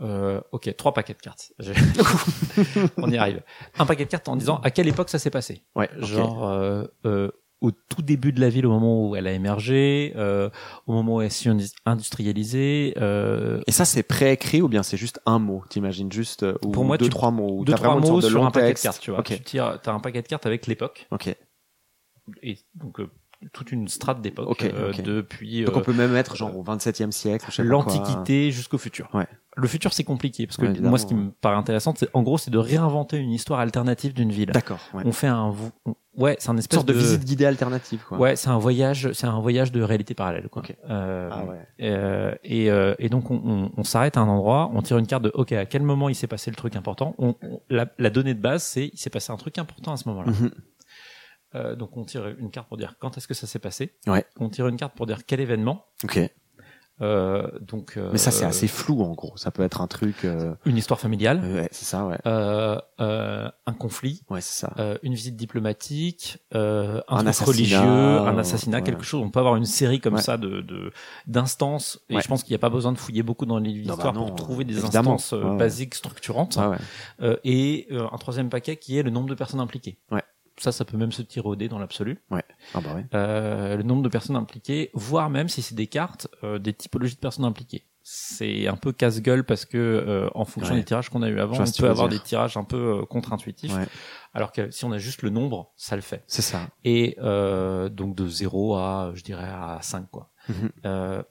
euh, 0.00 0.40
ok, 0.52 0.74
trois 0.76 0.94
paquets 0.94 1.14
de 1.14 1.18
cartes. 1.20 1.52
On 2.96 3.10
y 3.10 3.16
arrive. 3.18 3.42
Un 3.78 3.86
paquet 3.86 4.04
de 4.04 4.10
cartes 4.10 4.28
en 4.28 4.36
disant 4.36 4.56
à 4.62 4.70
quelle 4.70 4.88
époque 4.88 5.10
ça 5.10 5.18
s'est 5.18 5.30
passé. 5.30 5.62
Ouais. 5.74 5.90
Genre 5.98 6.48
euh, 6.48 6.84
euh, 7.04 7.30
au 7.60 7.70
tout 7.70 8.02
début 8.02 8.32
de 8.32 8.40
la 8.40 8.48
ville, 8.48 8.66
au 8.66 8.70
moment 8.70 9.08
où 9.08 9.14
elle 9.14 9.26
a 9.26 9.32
émergé, 9.32 10.12
euh, 10.16 10.50
au 10.86 10.92
moment 10.94 11.16
où 11.16 11.20
elle 11.20 11.30
s'est 11.30 11.48
indus- 11.50 11.74
industrialisée. 11.84 12.94
Euh, 12.96 13.60
Et 13.66 13.72
ça, 13.72 13.84
c'est 13.84 14.02
préécrit 14.02 14.62
ou 14.62 14.68
bien 14.68 14.82
c'est 14.82 14.96
juste 14.96 15.20
un 15.26 15.38
mot 15.38 15.62
T'imagines 15.68 16.10
juste 16.10 16.44
ou 16.64 16.70
Pour 16.70 16.84
moi, 16.84 16.96
deux 16.96 17.04
tu- 17.06 17.10
trois 17.10 17.30
mots 17.30 17.58
ou 17.60 17.64
deux 17.64 17.74
trois 17.74 18.00
mots 18.00 18.20
de 18.20 18.28
sur 18.28 18.44
un 18.44 18.50
paquet 18.50 18.74
de 18.74 18.78
cartes, 18.80 19.00
tu 19.00 19.10
vois. 19.10 19.20
Ok, 19.20 19.26
Tu 19.26 19.40
tires, 19.42 19.78
t'as 19.82 19.92
un 19.92 20.00
paquet 20.00 20.22
de 20.22 20.26
cartes 20.28 20.46
avec 20.46 20.66
l'époque 20.66 21.06
ok. 21.10 21.36
et 22.42 22.58
donc 22.74 22.98
euh, 23.00 23.08
toute 23.52 23.72
une 23.72 23.88
strate 23.88 24.20
d'époque 24.22 24.48
Ok, 24.48 24.64
euh, 24.64 24.90
ok. 24.90 25.02
depuis 25.02 25.64
Donc 25.64 25.74
euh, 25.76 25.78
on 25.78 25.82
peut 25.82 25.92
même 25.92 26.12
mettre 26.12 26.36
genre 26.36 26.56
au 26.56 26.62
27e 26.64 27.10
siècle, 27.10 27.46
l'Antiquité 27.62 28.50
jusqu'au 28.50 28.78
futur. 28.78 29.08
Ouais. 29.14 29.26
Le 29.56 29.68
futur 29.68 29.92
c'est 29.92 30.04
compliqué 30.04 30.46
parce 30.46 30.56
que 30.56 30.64
Ouais, 30.66 30.80
moi 30.80 30.98
ce 30.98 31.04
qui 31.06 31.14
me 31.14 31.30
paraît 31.30 31.56
intéressant, 31.56 31.92
c'est 31.96 32.08
en 32.14 32.22
gros 32.22 32.38
c'est 32.38 32.50
de 32.50 32.58
réinventer 32.58 33.18
une 33.18 33.32
histoire 33.32 33.60
alternative 33.60 34.14
d'une 34.14 34.32
ville. 34.32 34.50
D'accord. 34.50 34.78
Ouais. 34.94 35.02
On 35.04 35.12
fait 35.12 35.26
un 35.26 35.54
ouais 36.16 36.36
c'est 36.38 36.48
un 36.48 36.52
Une 36.54 36.58
espèce 36.60 36.78
sorte 36.78 36.88
de 36.88 36.94
visite 36.94 37.24
guidée 37.24 37.44
alternative, 37.44 38.02
quoi. 38.08 38.16
Ouais, 38.18 38.34
c'est 38.36 38.48
un 38.48 38.56
voyage, 38.58 39.12
c'est 39.12 39.26
un 39.26 39.40
voyage 39.40 39.70
de 39.70 39.82
réalité 39.82 40.14
parallèle. 40.14 40.48
Quoi. 40.48 40.62
Ok. 40.62 40.74
Euh, 40.88 41.28
Ah 41.30 41.44
ouais. 41.44 41.58
euh, 41.82 42.34
et, 42.44 42.70
euh, 42.70 42.94
et 42.98 43.10
donc 43.10 43.30
on, 43.30 43.42
on, 43.44 43.70
on 43.76 43.84
s'arrête 43.84 44.16
à 44.16 44.20
un 44.20 44.28
endroit, 44.28 44.70
on 44.72 44.80
tire 44.80 44.96
une 44.96 45.06
carte 45.06 45.24
de 45.24 45.30
OK, 45.34 45.52
à 45.52 45.66
quel 45.66 45.82
moment 45.82 46.08
il 46.08 46.14
s'est 46.14 46.26
passé 46.26 46.50
le 46.50 46.56
truc 46.56 46.74
important. 46.76 47.14
On, 47.18 47.34
on- 47.42 47.60
la, 47.68 47.86
la 47.98 48.08
donnée 48.08 48.32
de 48.34 48.40
base, 48.40 48.62
c'est 48.62 48.86
il 48.92 48.98
s'est 48.98 49.10
passé 49.10 49.32
un 49.32 49.36
truc 49.36 49.58
important 49.58 49.92
à 49.92 49.96
ce 49.98 50.08
moment-là. 50.08 50.30
Mhm. 50.30 50.50
Euh, 51.54 51.74
donc 51.76 51.96
on 51.96 52.04
tire 52.04 52.26
une 52.38 52.50
carte 52.50 52.68
pour 52.68 52.76
dire 52.78 52.96
quand 52.98 53.16
est-ce 53.18 53.28
que 53.28 53.34
ça 53.34 53.46
s'est 53.46 53.58
passé. 53.58 53.94
Ouais. 54.06 54.24
On 54.38 54.48
tire 54.48 54.68
une 54.68 54.76
carte 54.76 54.94
pour 54.96 55.06
dire 55.06 55.26
quel 55.26 55.40
événement. 55.40 55.84
Ok. 56.04 56.18
Euh, 57.00 57.48
donc, 57.60 57.96
Mais 58.12 58.18
ça, 58.18 58.30
c'est 58.30 58.44
euh, 58.44 58.48
assez 58.48 58.68
flou, 58.68 59.02
en 59.02 59.10
gros. 59.12 59.36
Ça 59.36 59.50
peut 59.50 59.62
être 59.64 59.80
un 59.80 59.88
truc. 59.88 60.24
euh, 60.24 60.54
une 60.66 60.76
histoire 60.76 61.00
familiale, 61.00 61.40
Ouais, 61.42 61.68
c'est 61.72 61.84
ça, 61.86 62.06
ouais. 62.06 62.18
euh, 62.26 62.78
euh, 63.00 63.48
un 63.66 63.72
conflit, 63.72 64.22
Ouais, 64.30 64.40
c'est 64.40 64.60
ça. 64.66 64.72
euh, 64.78 64.96
une 65.02 65.14
visite 65.14 65.34
diplomatique, 65.34 66.38
euh, 66.54 67.00
un, 67.08 67.26
Un 67.26 67.32
truc 67.32 67.48
religieux, 67.48 67.78
un 67.78 68.36
euh, 68.36 68.38
assassinat, 68.38 68.76
ouais. 68.76 68.82
quelque 68.84 69.02
chose. 69.02 69.20
On 69.24 69.30
peut 69.30 69.40
avoir 69.40 69.56
une 69.56 69.64
série 69.64 69.98
comme 70.00 70.14
Ouais. 70.14 70.22
ça 70.22 70.36
de 70.36 70.60
de- 70.60 70.92
d'instances. 71.26 71.98
Et 72.08 72.20
je 72.20 72.28
pense 72.28 72.44
qu'il 72.44 72.52
n'y 72.52 72.56
a 72.56 72.60
pas 72.60 72.70
besoin 72.70 72.92
de 72.92 72.98
fouiller 72.98 73.22
beaucoup 73.24 73.46
dans 73.46 73.58
les 73.58 73.82
bah 73.82 73.94
histoires 73.94 74.12
non, 74.12 74.26
pour 74.26 74.36
trouver 74.36 74.64
des 74.64 74.78
évidemment. 74.78 75.14
instances 75.14 75.32
euh, 75.32 75.56
basiques, 75.56 75.94
structurantes. 75.96 76.58
Euh, 77.20 77.36
et 77.42 77.88
euh, 77.90 78.06
un 78.12 78.18
troisième 78.18 78.48
paquet 78.50 78.76
qui 78.76 78.96
est 78.98 79.02
le 79.02 79.10
nombre 79.10 79.28
de 79.28 79.34
personnes 79.34 79.60
impliquées. 79.60 79.98
Ouais. 80.12 80.22
Ça, 80.58 80.70
ça 80.72 80.84
peut 80.84 80.96
même 80.96 81.12
se 81.12 81.22
tirer 81.22 81.48
au 81.48 81.56
dé 81.56 81.68
dans 81.68 81.78
l'absolu. 81.78 82.18
Ah 82.30 82.40
bah 82.80 82.94
ouais. 82.94 83.06
Euh, 83.14 83.76
le 83.76 83.82
nombre 83.82 84.02
de 84.02 84.08
personnes 84.08 84.36
impliquées, 84.36 84.90
voire 84.94 85.30
même 85.30 85.48
si 85.48 85.62
c'est 85.62 85.74
des 85.74 85.86
cartes, 85.86 86.28
euh, 86.44 86.58
des 86.58 86.72
typologies 86.74 87.14
de 87.14 87.20
personnes 87.20 87.44
impliquées. 87.44 87.86
C'est 88.04 88.66
un 88.66 88.76
peu 88.76 88.92
casse-gueule 88.92 89.44
parce 89.44 89.64
que 89.64 89.78
euh, 89.78 90.28
en 90.34 90.44
fonction 90.44 90.74
Ouais. 90.74 90.80
des 90.80 90.84
tirages 90.84 91.08
qu'on 91.08 91.22
a 91.22 91.28
eu 91.28 91.38
avant, 91.40 91.54
on 91.54 91.64
peut 91.80 91.88
avoir 91.88 92.08
dire. 92.08 92.18
des 92.18 92.24
tirages 92.24 92.56
un 92.56 92.64
peu 92.64 93.00
euh, 93.02 93.06
contre-intuitifs. 93.06 93.72
Ouais. 93.74 93.86
Alors 94.34 94.50
que 94.52 94.70
si 94.72 94.84
on 94.84 94.90
a 94.92 94.98
juste 94.98 95.22
le 95.22 95.30
nombre, 95.30 95.72
ça 95.76 95.94
le 95.96 96.02
fait. 96.02 96.24
C'est 96.26 96.42
ça. 96.42 96.66
Et 96.84 97.16
euh, 97.20 97.88
donc 97.88 98.16
de 98.16 98.26
0 98.26 98.74
à, 98.74 99.12
je 99.14 99.22
dirais, 99.22 99.48
à 99.48 99.78
5 99.82 100.10
quoi. 100.10 100.30
Euh, 100.84 101.22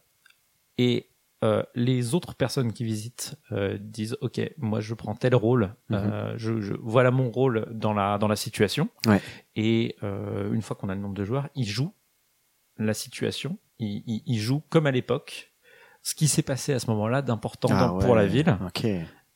et 0.78 1.10
euh, 1.44 1.64
les 1.76 2.14
autres 2.14 2.36
personnes 2.36 2.72
qui 2.74 2.84
visitent 2.84 3.36
euh, 3.52 3.78
disent 3.80 4.16
ok 4.22 4.40
moi 4.58 4.80
je 4.80 4.94
prends 4.94 5.16
tel 5.16 5.34
rôle 5.36 5.74
euh, 5.92 6.34
je, 6.38 6.62
je 6.62 6.74
voilà 6.82 7.10
mon 7.12 7.32
rôle 7.32 7.68
dans 7.72 7.94
la 7.94 8.18
dans 8.20 8.28
la 8.28 8.36
situation 8.36 8.90
Ouais. 9.08 9.20
et 9.56 9.96
euh, 10.04 10.54
une 10.54 10.62
fois 10.62 10.76
qu'on 10.76 10.90
a 10.90 10.96
le 10.96 11.02
nombre 11.02 11.16
de 11.16 11.26
joueurs 11.26 11.50
ils 11.56 11.68
jouent 11.68 11.94
la 12.78 12.94
situation 12.94 13.58
ils, 13.80 14.04
ils, 14.06 14.22
ils 14.26 14.40
jouent 14.40 14.62
comme 14.70 14.86
à 14.86 14.92
l'époque 14.92 15.52
ce 16.04 16.16
qui 16.16 16.28
s'est 16.28 16.44
passé 16.44 16.74
à 16.74 16.80
ce 16.80 16.88
moment-là 16.92 17.22
d'important 17.22 17.70
Ah 17.72 17.96
pour 18.00 18.16
la 18.16 18.26
ville 18.28 18.58
Ok. 18.68 18.86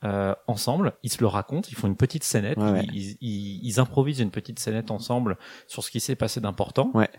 euh, 0.03 0.35
ensemble, 0.47 0.93
ils 1.03 1.11
se 1.11 1.19
le 1.21 1.27
racontent, 1.27 1.67
ils 1.71 1.75
font 1.75 1.87
une 1.87 1.95
petite 1.95 2.23
scénette, 2.23 2.57
Ouais. 2.57 2.85
Ils, 2.93 3.17
ils, 3.21 3.59
ils 3.63 3.79
improvisent 3.79 4.19
une 4.19 4.29
petite 4.31 4.59
scénette 4.59 4.89
ensemble 4.91 5.37
sur 5.67 5.83
ce 5.83 5.89
qui 5.91 5.99
s'est 5.99 6.15
passé 6.15 6.41
d'important. 6.41 6.89
Ouais. 6.93 7.09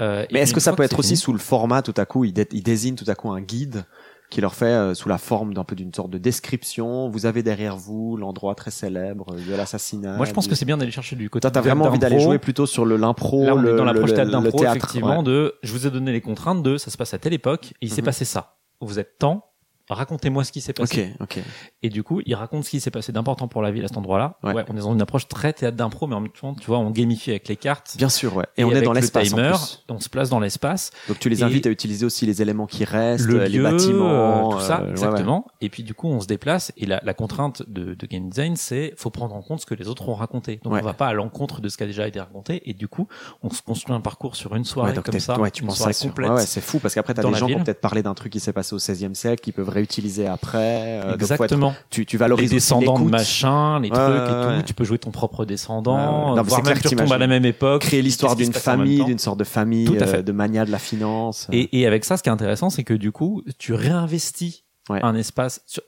Euh, 0.00 0.24
Mais 0.32 0.40
est-ce 0.40 0.52
que 0.54 0.60
ça 0.60 0.72
peut 0.74 0.82
être 0.82 0.98
aussi 0.98 1.10
fini- 1.10 1.16
sous 1.18 1.32
le 1.32 1.38
format 1.38 1.80
tout 1.82 1.94
à 1.96 2.04
coup, 2.06 2.24
il, 2.24 2.32
dé- 2.34 2.46
il 2.52 2.62
désigne 2.62 2.94
tout 2.94 3.04
à 3.08 3.14
coup 3.14 3.30
un 3.30 3.40
guide 3.42 3.84
qui 4.30 4.40
leur 4.40 4.54
fait 4.54 4.66
euh, 4.66 4.94
sous 4.94 5.08
la 5.08 5.18
forme 5.18 5.52
d'un 5.54 5.64
peu 5.64 5.74
d'une 5.76 5.92
sorte 5.92 6.10
de 6.10 6.18
description. 6.18 7.08
Vous 7.10 7.26
avez 7.26 7.42
derrière 7.42 7.76
vous 7.76 8.16
l'endroit 8.16 8.54
très 8.54 8.70
célèbre 8.70 9.34
de 9.34 9.54
l'assassinat. 9.54 10.16
Moi, 10.16 10.24
je 10.26 10.32
pense 10.32 10.44
du- 10.44 10.50
que 10.50 10.56
c'est 10.56 10.64
bien 10.64 10.76
d'aller 10.78 10.90
chercher 10.90 11.16
du 11.16 11.28
côté. 11.28 11.42
Toi, 11.42 11.50
t'as 11.50 11.60
vraiment 11.60 11.84
envie 11.86 11.98
d'aller 11.98 12.20
jouer 12.20 12.38
plutôt 12.38 12.64
sur 12.66 12.84
le 12.84 12.96
l'impro, 12.96 13.56
le, 13.58 13.76
dans 13.76 13.84
l'approche 13.84 14.12
d'impro, 14.14 14.64
effectivement, 14.64 15.18
ouais. 15.18 15.24
de 15.24 15.54
je 15.62 15.72
vous 15.72 15.86
ai 15.86 15.90
donné 15.90 16.12
les 16.12 16.20
contraintes 16.20 16.62
de 16.62 16.76
ça 16.78 16.90
se 16.90 16.96
passe 16.96 17.12
à 17.14 17.18
telle 17.18 17.32
époque 17.34 17.72
et 17.82 17.86
il 17.86 17.90
s'est 17.92 18.00
Mhm. 18.02 18.06
passé 18.06 18.24
ça. 18.24 18.56
Vous 18.80 18.98
êtes 18.98 19.18
temps, 19.18 19.49
racontez-moi 19.94 20.44
ce 20.44 20.52
qui 20.52 20.60
s'est 20.60 20.72
passé. 20.72 21.14
Ok, 21.20 21.38
ok. 21.38 21.44
Et 21.82 21.88
du 21.88 22.02
coup, 22.02 22.20
il 22.24 22.34
raconte 22.34 22.64
ce 22.64 22.70
qui 22.70 22.80
s'est 22.80 22.90
passé 22.90 23.12
d'important 23.12 23.48
pour 23.48 23.62
la 23.62 23.70
ville 23.70 23.84
à 23.84 23.88
cet 23.88 23.96
endroit-là. 23.96 24.38
Ouais. 24.42 24.54
Ouais. 24.54 24.64
on 24.68 24.76
est 24.76 24.80
dans 24.80 24.92
une 24.92 25.02
approche 25.02 25.28
très 25.28 25.52
théâtre 25.52 25.76
d'impro, 25.76 26.06
mais 26.06 26.14
en 26.14 26.20
même 26.20 26.30
temps, 26.30 26.54
tu 26.54 26.66
vois, 26.66 26.78
on 26.78 26.90
gamifie 26.90 27.30
avec 27.30 27.48
les 27.48 27.56
cartes. 27.56 27.96
Bien 27.96 28.08
sûr, 28.08 28.36
ouais. 28.36 28.46
Et, 28.56 28.64
on 28.64 28.70
est 28.72 28.82
dans 28.82 28.92
le 28.92 29.00
l'espace 29.00 29.32
plus. 29.32 29.84
on 29.88 30.00
se 30.00 30.08
place 30.08 30.30
dans 30.30 30.40
l'espace. 30.40 30.90
Donc 31.08 31.18
tu 31.18 31.28
les 31.28 31.42
invites 31.42 31.66
à 31.66 31.70
utiliser 31.70 32.04
aussi 32.04 32.26
les 32.26 32.42
éléments 32.42 32.66
qui 32.66 32.84
restent, 32.84 33.26
le 33.26 33.44
les 33.44 33.48
lieu, 33.48 33.62
bâtiments, 33.62 34.50
euh, 34.50 34.56
tout 34.56 34.60
ça, 34.60 34.76
euh, 34.76 34.78
ouais, 34.78 34.84
ouais. 34.84 34.90
exactement. 34.90 35.46
Et 35.60 35.68
puis 35.68 35.82
du 35.82 35.94
coup, 35.94 36.08
on 36.08 36.20
se 36.20 36.26
déplace 36.26 36.72
et 36.76 36.86
la, 36.86 37.00
la 37.02 37.14
contrainte 37.14 37.62
de, 37.68 37.94
de 37.94 38.06
game 38.06 38.28
design, 38.28 38.56
c'est 38.56 38.94
faut 38.96 39.10
prendre 39.10 39.34
en 39.34 39.42
compte 39.42 39.60
ce 39.60 39.66
que 39.66 39.74
les 39.74 39.88
autres 39.88 40.08
ont 40.08 40.14
raconté. 40.14 40.60
Donc 40.62 40.74
on 40.74 40.80
va 40.80 40.94
pas 40.94 41.08
à 41.08 41.12
l'encontre 41.12 41.60
de 41.60 41.68
ce 41.68 41.76
qui 41.76 41.82
a 41.82 41.86
déjà 41.86 42.06
été 42.06 42.20
raconté 42.20 42.62
et 42.68 42.74
du 42.74 42.88
coup, 42.88 43.08
on 43.42 43.50
se 43.50 43.62
construit 43.62 43.94
un 43.94 44.00
parcours 44.00 44.36
sur 44.36 44.54
une 44.54 44.64
soirée 44.64 44.92
donc 44.92 45.04
comme 45.04 45.20
ça, 45.20 45.38
ouais, 45.38 45.50
tu 45.50 45.62
une 45.62 45.68
penses 45.68 45.78
soirée 45.78 45.94
complète. 45.94 46.30
Ouais, 46.30 46.46
c'est 46.46 46.60
fou 46.60 46.78
parce 46.78 46.94
qu'après 46.94 47.14
t'as 47.14 47.22
des 47.22 47.34
gens 47.34 47.46
qui 47.46 47.54
ont 47.54 47.64
peut-être 47.64 47.80
parlé 47.80 48.02
d'un 48.02 48.14
truc 48.14 48.32
qui 48.32 48.40
s'est 48.40 48.52
passé 48.52 48.74
au 48.74 48.78
16e 48.78 49.14
siècle, 49.14 49.42
qui 49.42 49.52
peuvent 49.52 49.68
réutiliser 49.80 50.26
après. 50.26 50.58
euh, 50.58 51.00
donc 51.00 51.02
faut 51.02 51.14
être- 51.14 51.22
Exactement. 51.32 51.74
tu, 51.90 52.06
tu 52.06 52.16
Les 52.16 52.18
valorises 52.20 52.46
aussi 52.46 52.54
descendants 52.56 52.98
de 52.98 53.10
machin, 53.10 53.80
les 53.80 53.88
trucs 53.90 54.00
ouais, 54.00 54.56
et 54.56 54.58
tout. 54.60 54.66
Tu 54.66 54.74
peux 54.74 54.84
jouer 54.84 54.98
ton 54.98 55.10
propre 55.10 55.44
descendant. 55.44 56.34
Non, 56.36 56.42
voire 56.42 56.62
même 56.62 56.74
clair 56.78 56.90
tu 56.90 56.96
retombes 56.96 57.12
à 57.12 57.18
la 57.18 57.26
même 57.26 57.44
époque. 57.44 57.82
créer 57.82 58.02
l'histoire 58.02 58.36
d'une 58.36 58.52
famille, 58.52 59.04
d'une 59.04 59.18
sorte 59.18 59.38
de 59.38 59.44
famille, 59.44 59.88
euh, 60.00 60.22
de 60.22 60.32
mania 60.32 60.64
de 60.64 60.70
la 60.70 60.78
finance. 60.78 61.48
Et, 61.52 61.80
et 61.80 61.86
avec 61.86 62.04
ça, 62.04 62.16
ce 62.16 62.22
qui 62.22 62.28
est 62.28 62.32
intéressant, 62.32 62.70
c'est 62.70 62.84
que 62.84 62.94
du 62.94 63.12
coup, 63.12 63.42
tu 63.58 63.72
réinvestis 63.74 64.64
Ouais. 64.88 65.00
un 65.02 65.14
espace. 65.14 65.60
sur- 65.66 65.82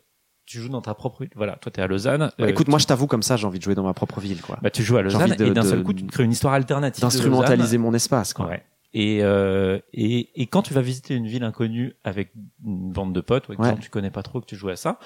tu 0.44 0.58
joues 0.60 0.68
dans 0.68 0.82
ta 0.82 0.94
propre 0.94 1.22
ville. 1.22 1.30
Voilà, 1.36 1.52
toi, 1.56 1.70
t'es 1.72 1.80
à 1.82 1.86
Lausanne. 1.86 2.30
Bah, 2.38 2.44
euh, 2.44 2.48
écoute, 2.48 2.66
tu- 2.66 2.70
moi 2.70 2.78
je 2.78 2.86
t'avoue 2.86 3.06
comme 3.06 3.22
ça, 3.22 3.36
j'ai 3.36 3.46
envie 3.46 3.58
de 3.58 3.64
jouer 3.64 3.74
dans 3.74 3.84
ma 3.84 3.94
propre 3.94 4.20
ville, 4.20 4.40
quoi. 4.42 4.58
bah, 4.62 4.70
tu 4.70 4.82
joues 4.82 4.96
à 4.96 5.02
Lausanne 5.02 5.34
de- 5.36 5.46
et 5.46 5.50
d'un 5.50 5.62
seul 5.62 5.82
coup, 5.82 5.92
tu 5.92 6.04
te 6.04 6.12
crées 6.12 6.24
une 6.24 6.32
histoire 6.32 6.52
alternative. 6.54 7.00
D'instrumentaliser 7.00 7.78
mon 7.78 7.94
espace, 7.94 8.32
quoi. 8.34 8.46
Ouais. 8.48 8.62
Et, 8.94 9.22
euh, 9.22 9.78
et, 9.92 10.42
et 10.42 10.46
quand 10.46 10.62
tu 10.62 10.74
vas 10.74 10.82
visiter 10.82 11.14
une 11.14 11.26
ville 11.26 11.44
inconnue 11.44 11.94
avec 12.04 12.32
une 12.64 12.92
bande 12.92 13.14
de 13.14 13.20
potes 13.20 13.48
ou 13.48 13.52
avec 13.52 13.60
des 13.60 13.64
Ouais. 13.64 13.70
gens 13.70 13.76
que 13.78 13.82
tu 13.82 13.90
connais 13.90 14.10
pas 14.10 14.22
trop, 14.22 14.40
que 14.40 14.46
tu 14.46 14.56
joues 14.56 14.68
à 14.68 14.76
ça, 14.76 14.98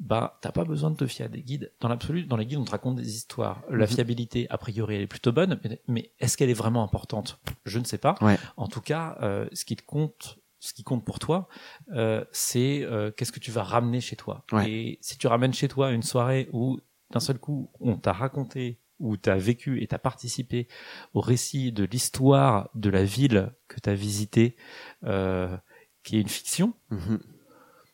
bah 0.00 0.38
t'as 0.40 0.52
pas 0.52 0.64
besoin 0.64 0.90
de 0.90 0.96
te 0.96 1.06
fier 1.06 1.26
à 1.26 1.28
des 1.28 1.42
guides. 1.42 1.72
Dans 1.80 1.88
l'absolu, 1.88 2.24
dans 2.24 2.36
les 2.36 2.46
guides, 2.46 2.58
on 2.58 2.64
te 2.64 2.70
raconte 2.70 2.96
des 2.96 3.14
histoires. 3.16 3.62
La 3.70 3.86
Mhm. 3.86 3.92
fiabilité, 3.92 4.46
a 4.50 4.58
priori, 4.58 4.96
elle 4.96 5.02
est 5.02 5.06
plutôt 5.06 5.32
bonne, 5.32 5.58
mais, 5.64 5.80
mais 5.88 6.12
est-ce 6.20 6.36
qu'elle 6.36 6.50
est 6.50 6.54
vraiment 6.54 6.82
importante? 6.84 7.40
Je 7.64 7.78
ne 7.78 7.84
sais 7.84 7.98
pas. 7.98 8.14
Ouais. 8.20 8.36
En 8.56 8.68
tout 8.68 8.80
cas, 8.80 9.16
euh, 9.22 9.48
ce 9.52 9.64
qui 9.64 9.76
te 9.76 9.82
compte, 9.84 10.38
ce 10.60 10.72
qui 10.72 10.82
compte 10.84 11.04
pour 11.04 11.18
toi, 11.18 11.48
euh, 11.92 12.24
c'est 12.32 12.82
euh, 12.82 13.10
qu'est-ce 13.10 13.32
que 13.32 13.40
tu 13.40 13.50
vas 13.50 13.62
ramener 13.62 14.00
chez 14.00 14.16
toi? 14.16 14.44
Ouais. 14.52 14.70
Et 14.70 14.98
si 15.00 15.18
tu 15.18 15.26
ramènes 15.26 15.52
chez 15.54 15.68
toi 15.68 15.90
une 15.92 16.02
soirée 16.02 16.48
où 16.52 16.78
d'un 17.10 17.20
seul 17.20 17.38
coup 17.38 17.70
on 17.80 17.96
t'a 17.96 18.12
raconté 18.12 18.78
où 19.00 19.16
tu 19.16 19.28
as 19.30 19.36
vécu 19.36 19.82
et 19.82 19.86
tu 19.86 19.94
as 19.94 19.98
participé 19.98 20.68
au 21.14 21.20
récit 21.20 21.72
de 21.72 21.84
l'histoire 21.84 22.70
de 22.74 22.90
la 22.90 23.04
ville 23.04 23.52
que 23.68 23.80
tu 23.80 23.90
as 23.90 23.94
visitée, 23.94 24.56
euh, 25.04 25.56
qui 26.02 26.16
est 26.16 26.20
une 26.20 26.28
fiction, 26.28 26.74
Mhm. 26.90 27.18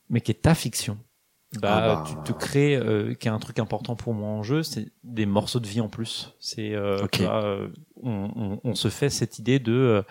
mais 0.08 0.20
qui 0.20 0.30
est 0.32 0.42
ta 0.42 0.54
fiction. 0.54 0.98
Bah, 1.60 1.68
Ah 1.72 1.80
bah. 1.80 2.04
tu 2.24 2.32
te 2.32 2.38
crées, 2.38 2.76
euh, 2.76 3.12
qui 3.14 3.26
est 3.26 3.30
un 3.30 3.38
truc 3.40 3.58
important 3.58 3.96
pour 3.96 4.14
moi 4.14 4.28
en 4.28 4.42
jeu, 4.44 4.62
c'est 4.62 4.92
des 5.02 5.26
morceaux 5.26 5.58
de 5.58 5.66
vie 5.66 5.80
en 5.80 5.88
plus. 5.88 6.32
C'est, 6.38 6.74
euh, 6.74 7.04
euh, 7.22 7.68
on, 7.96 8.30
on, 8.36 8.60
on 8.62 8.74
se 8.76 8.88
fait 8.88 9.10
cette 9.10 9.40
idée 9.40 9.58
de, 9.58 10.04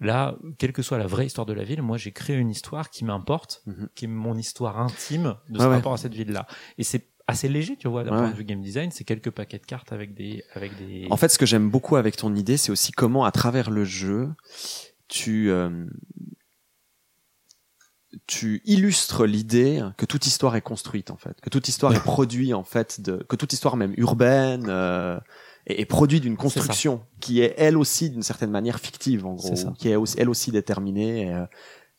là, 0.00 0.36
quelle 0.58 0.72
que 0.72 0.82
soit 0.82 0.98
la 0.98 1.06
vraie 1.06 1.26
histoire 1.26 1.46
de 1.46 1.52
la 1.52 1.64
ville, 1.64 1.82
moi 1.82 1.96
j'ai 1.96 2.12
créé 2.12 2.36
une 2.36 2.50
histoire 2.50 2.90
qui 2.90 3.04
m'importe, 3.04 3.62
Mhm. 3.66 3.88
qui 3.94 4.04
est 4.04 4.08
mon 4.08 4.36
histoire 4.36 4.78
intime 4.80 5.36
de 5.48 5.58
ce 5.58 5.64
ouais. 5.64 5.74
rapport 5.74 5.94
à 5.94 5.96
cette 5.96 6.14
ville-là. 6.14 6.46
Et 6.78 6.84
c'est 6.84 7.08
assez 7.28 7.48
léger, 7.48 7.76
tu 7.76 7.88
vois, 7.88 8.04
d'un 8.04 8.12
Ouais, 8.12 8.18
point 8.18 8.30
de 8.30 8.36
vue 8.36 8.44
game 8.44 8.60
design, 8.60 8.90
c'est 8.90 9.04
quelques 9.04 9.30
paquets 9.30 9.58
de 9.58 9.66
cartes 9.66 9.92
avec 9.92 10.14
des, 10.14 10.44
avec 10.54 10.76
des. 10.78 11.06
En 11.10 11.16
fait, 11.16 11.28
ce 11.28 11.38
que 11.38 11.46
j'aime 11.46 11.68
beaucoup 11.70 11.96
avec 11.96 12.16
ton 12.16 12.34
idée, 12.34 12.56
c'est 12.56 12.70
aussi 12.72 12.92
comment, 12.92 13.24
à 13.24 13.32
travers 13.32 13.70
le 13.70 13.84
jeu, 13.84 14.28
tu 15.08 15.50
euh, 15.50 15.86
tu 18.26 18.62
illustres 18.64 19.24
l'idée 19.26 19.82
que 19.96 20.06
toute 20.06 20.26
histoire 20.26 20.56
est 20.56 20.62
construite 20.62 21.10
en 21.10 21.16
fait, 21.16 21.40
que 21.40 21.50
toute 21.50 21.68
histoire 21.68 21.94
est 21.94 22.00
produite 22.02 22.54
en 22.54 22.64
fait, 22.64 23.00
de, 23.00 23.16
que 23.28 23.36
toute 23.36 23.52
histoire 23.52 23.76
même 23.76 23.92
urbaine 23.96 24.66
euh, 24.68 25.18
est, 25.66 25.80
est 25.80 25.84
produite 25.84 26.22
d'une 26.22 26.36
construction 26.36 27.02
qui 27.20 27.40
est 27.42 27.54
elle 27.58 27.76
aussi 27.76 28.10
d'une 28.10 28.22
certaine 28.22 28.50
manière 28.50 28.80
fictive 28.80 29.26
en 29.26 29.34
gros, 29.34 29.48
C'est 29.48 29.56
ça. 29.56 29.74
qui 29.78 29.90
est 29.90 29.96
aussi, 29.96 30.16
elle 30.18 30.30
aussi 30.30 30.50
déterminée. 30.50 31.28
Et, 31.28 31.34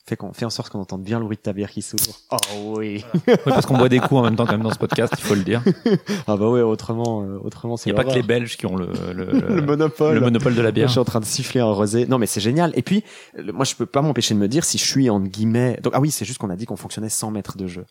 fait 0.08 0.16
qu'on 0.16 0.32
fait 0.32 0.46
en 0.46 0.50
sorte 0.50 0.70
qu'on 0.72 0.80
entende 0.80 1.04
bien 1.04 1.20
le 1.20 1.26
bruit 1.26 1.36
de 1.38 1.42
ta 1.42 1.52
bière 1.54 1.70
qui 1.70 1.82
s'ouvre. 1.82 2.18
Oh 2.32 2.76
oui. 2.78 3.04
Oui, 3.28 3.34
parce 3.46 3.66
qu'on 3.66 3.78
boit 3.78 3.90
des 3.90 4.00
coups 4.00 4.14
en 4.14 4.24
même 4.24 4.36
temps 4.36 4.46
quand 4.46 4.54
même 4.54 4.64
dans 4.64 4.72
ce 4.74 4.78
podcast, 4.80 5.14
il 5.18 5.24
faut 5.24 5.36
le 5.36 5.44
dire. 5.44 5.62
Ah 6.28 6.38
bah 6.38 6.48
ouais, 6.50 6.62
autrement, 6.62 7.24
euh, 7.24 7.38
autrement 7.44 7.76
Il 7.76 7.80
c'est 7.80 7.92
n'y 7.92 8.00
a 8.00 8.04
pas 8.04 8.10
que 8.10 8.16
les. 8.16 8.24
Belges 8.24 8.56
qui 8.58 8.66
ont 8.66 8.76
le, 8.76 8.90
le, 9.14 9.26
le 9.56 9.62
monopole. 9.62 10.16
le 10.16 10.22
monopole 10.22 10.56
de 10.56 10.62
la 10.62 10.72
bière. 10.72 10.88
je 10.88 10.92
suis 10.94 11.00
en 11.00 11.06
train 11.06 11.20
de 11.20 11.26
siffler 11.26 11.60
un 11.62 11.72
rosé. 11.72 12.06
Non, 12.08 12.18
mais 12.20 12.26
c'est 12.26 12.40
génial. 12.40 12.72
Et 12.76 12.82
puis, 12.82 13.04
le- 13.36 13.52
moi, 13.54 13.66
je 13.66 13.76
peux 13.76 13.86
pas 13.86 14.02
m'empêcher 14.02 14.34
de 14.34 14.40
me 14.40 14.48
dire 14.48 14.64
si 14.64 14.78
je 14.78 14.86
suis 14.86 15.10
en 15.10 15.20
guillemets. 15.20 15.80
Donc, 15.84 15.94
ah 15.96 16.00
oui, 16.00 16.10
c'est 16.12 16.26
juste 16.26 16.40
qu'on 16.40 16.50
a 16.50 16.56
dit 16.56 16.66
qu'on 16.66 16.78
fonctionnait 16.78 17.10
sans 17.10 17.30
mètres 17.32 17.58
de 17.58 17.68
jeu. 17.68 17.86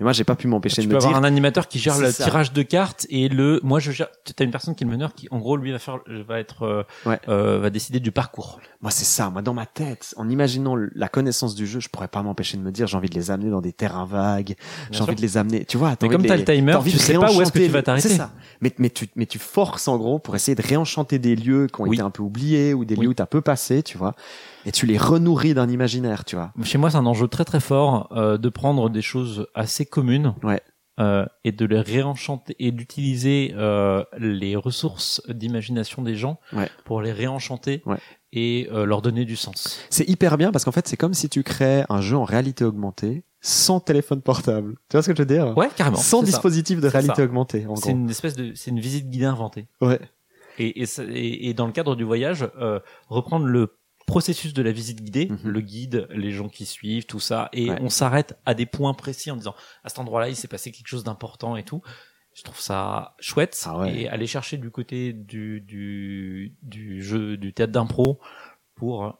Mais 0.00 0.04
moi, 0.04 0.12
j'ai 0.14 0.24
pas 0.24 0.34
pu 0.34 0.48
m'empêcher 0.48 0.76
Tu 0.80 0.82
de 0.82 0.86
peux 0.88 0.94
me 0.94 0.96
avoir 0.98 1.12
dire. 1.12 1.20
un 1.20 1.24
animateur 1.24 1.68
qui 1.68 1.78
gère 1.78 1.98
le 1.98 2.10
ça. 2.10 2.24
tirage 2.24 2.52
de 2.54 2.62
cartes 2.62 3.06
et 3.10 3.28
le. 3.28 3.60
Moi, 3.62 3.80
je 3.80 3.90
gère. 3.92 4.08
T'as 4.34 4.44
une 4.44 4.50
personne 4.50 4.74
qui 4.74 4.82
est 4.82 4.86
le 4.86 4.90
meneur 4.90 5.12
qui, 5.14 5.28
en 5.30 5.38
gros, 5.38 5.58
lui 5.58 5.72
va 5.72 5.78
faire, 5.78 5.98
va 6.26 6.40
être, 6.40 6.62
euh, 6.62 6.82
Ouais. 7.04 7.20
euh, 7.28 7.58
va 7.58 7.68
décider 7.68 8.00
du 8.00 8.10
parcours. 8.10 8.60
Moi, 8.80 8.90
c'est 8.90 9.04
ça. 9.04 9.28
Moi, 9.28 9.42
dans 9.42 9.52
ma 9.52 9.66
tête, 9.66 10.14
en 10.16 10.28
imaginant 10.30 10.74
la 10.94 11.08
connaissance 11.08 11.54
du 11.54 11.66
jeu, 11.66 11.80
je 11.80 11.90
pourrais 11.90 12.08
pas 12.08 12.22
m'empêcher 12.22 12.56
de 12.56 12.62
me 12.62 12.72
dire 12.72 12.86
j'ai 12.86 12.96
envie 12.96 13.10
de 13.10 13.14
les 13.14 13.30
amener 13.30 13.50
dans 13.50 13.60
des 13.60 13.72
terrains 13.74 14.06
vagues. 14.06 14.56
J'ai 14.90 15.02
envie 15.02 15.14
de 15.16 15.20
les 15.20 15.36
amener. 15.36 15.66
Tu 15.66 15.76
vois, 15.76 15.94
Mais 16.00 16.08
comme 16.08 16.24
t'as 16.24 16.36
le 16.38 16.44
timer, 16.44 16.78
tu 16.82 16.90
sais 16.98 17.14
pas 17.18 17.30
où 17.32 17.42
est-ce 17.42 17.52
que 17.52 17.58
tu 17.58 17.68
vas 17.68 17.82
t'arrêter. 17.82 18.08
C'est 18.08 18.16
ça. 18.16 18.32
Mais, 18.62 18.72
mais 18.78 18.88
tu, 18.90 19.06
mais 19.16 19.26
tu 19.26 19.38
forces 19.38 19.86
en 19.86 19.98
gros 19.98 20.18
pour 20.18 20.34
essayer 20.34 20.54
de 20.54 20.62
réenchanter 20.66 21.18
des 21.18 21.36
lieux 21.36 21.66
qui 21.66 21.80
ont 21.80 21.84
Oui. 21.84 21.96
été 21.96 22.02
un 22.02 22.10
peu 22.10 22.22
oubliés 22.22 22.72
ou 22.74 22.84
des 22.86 22.94
Oui. 22.94 23.04
lieux 23.04 23.10
où 23.10 23.14
t'as 23.14 23.26
peu 23.26 23.40
passé, 23.42 23.82
tu 23.82 23.98
vois. 23.98 24.14
Et 24.66 24.72
tu 24.72 24.86
les 24.86 24.98
renourris 24.98 25.54
d'un 25.54 25.68
imaginaire, 25.68 26.24
tu 26.24 26.36
vois. 26.36 26.52
Chez 26.62 26.78
moi, 26.78 26.90
c'est 26.90 26.96
un 26.98 27.06
enjeu 27.06 27.28
très 27.28 27.44
très 27.44 27.60
fort 27.60 28.08
euh, 28.12 28.36
de 28.38 28.48
prendre 28.48 28.90
des 28.90 29.02
choses 29.02 29.46
assez 29.54 29.86
communes 29.86 30.34
Ouais. 30.42 30.60
euh, 31.00 31.24
et 31.44 31.52
de 31.52 31.64
les 31.64 31.80
réenchanter 31.80 32.54
et 32.58 32.70
d'utiliser 32.72 33.54
euh, 33.56 34.04
les 34.18 34.56
ressources 34.56 35.22
d'imagination 35.28 36.02
des 36.02 36.14
gens 36.16 36.38
Ouais. 36.52 36.68
pour 36.84 37.00
les 37.00 37.12
réenchanter 37.12 37.82
Ouais. 37.86 37.96
et 38.32 38.68
euh, 38.72 38.84
leur 38.84 39.00
donner 39.02 39.24
du 39.24 39.36
sens. 39.36 39.80
C'est 39.88 40.08
hyper 40.08 40.36
bien 40.36 40.52
parce 40.52 40.64
qu'en 40.64 40.72
fait, 40.72 40.86
c'est 40.88 40.96
comme 40.98 41.14
si 41.14 41.28
tu 41.28 41.42
créais 41.42 41.84
un 41.88 42.00
jeu 42.00 42.16
en 42.16 42.24
réalité 42.24 42.64
augmentée 42.64 43.24
sans 43.40 43.80
téléphone 43.80 44.20
portable. 44.20 44.74
Tu 44.90 44.96
vois 44.98 45.02
ce 45.02 45.10
que 45.10 45.16
je 45.16 45.22
veux 45.22 45.26
dire? 45.26 45.56
Ouais, 45.56 45.70
carrément. 45.74 45.96
Sans 45.96 46.20
ça. 46.20 46.26
dispositif 46.26 46.78
de 46.82 46.88
réalité 46.88 47.14
ça. 47.16 47.22
augmentée, 47.24 47.66
en 47.66 47.76
C'est 47.76 47.92
une 47.92 48.10
espèce 48.10 48.36
de, 48.36 48.52
c'est 48.54 48.70
une 48.70 48.80
visite 48.80 49.08
guidée 49.08 49.24
inventée. 49.24 49.66
Ouais. 49.80 49.98
Et, 50.58 50.82
et- 50.82 51.48
et 51.48 51.54
dans 51.54 51.64
le 51.66 51.72
cadre 51.72 51.96
du 51.96 52.04
voyage, 52.04 52.46
euh, 52.60 52.80
reprendre 53.08 53.46
le 53.46 53.72
processus 54.10 54.52
de 54.54 54.62
la 54.62 54.72
visite 54.72 55.00
guidée, 55.02 55.28
Mhm. 55.30 55.38
le 55.50 55.60
guide, 55.60 56.06
les 56.10 56.32
gens 56.32 56.48
qui 56.48 56.66
suivent, 56.66 57.06
tout 57.06 57.20
ça, 57.20 57.48
et 57.52 57.70
Ouais. 57.70 57.78
on 57.80 57.88
s'arrête 57.88 58.38
à 58.44 58.54
des 58.54 58.66
points 58.66 58.94
précis 58.94 59.30
en 59.30 59.36
disant 59.36 59.54
à 59.84 59.88
cet 59.88 59.98
endroit-là 60.00 60.28
il 60.28 60.36
s'est 60.36 60.48
passé 60.48 60.72
quelque 60.72 60.88
chose 60.88 61.04
d'important 61.04 61.56
et 61.56 61.62
tout. 61.64 61.80
Je 62.34 62.42
trouve 62.42 62.60
ça 62.60 63.14
chouette 63.20 63.60
Ah 63.66 63.78
ouais. 63.78 63.94
et 64.02 64.08
aller 64.08 64.26
chercher 64.26 64.56
du 64.56 64.70
côté 64.70 65.12
du 65.12 65.60
du 65.60 66.54
du 66.62 67.02
jeu 67.02 67.36
du 67.36 67.52
théâtre 67.52 67.72
d'impro 67.72 68.18
pour 68.76 69.18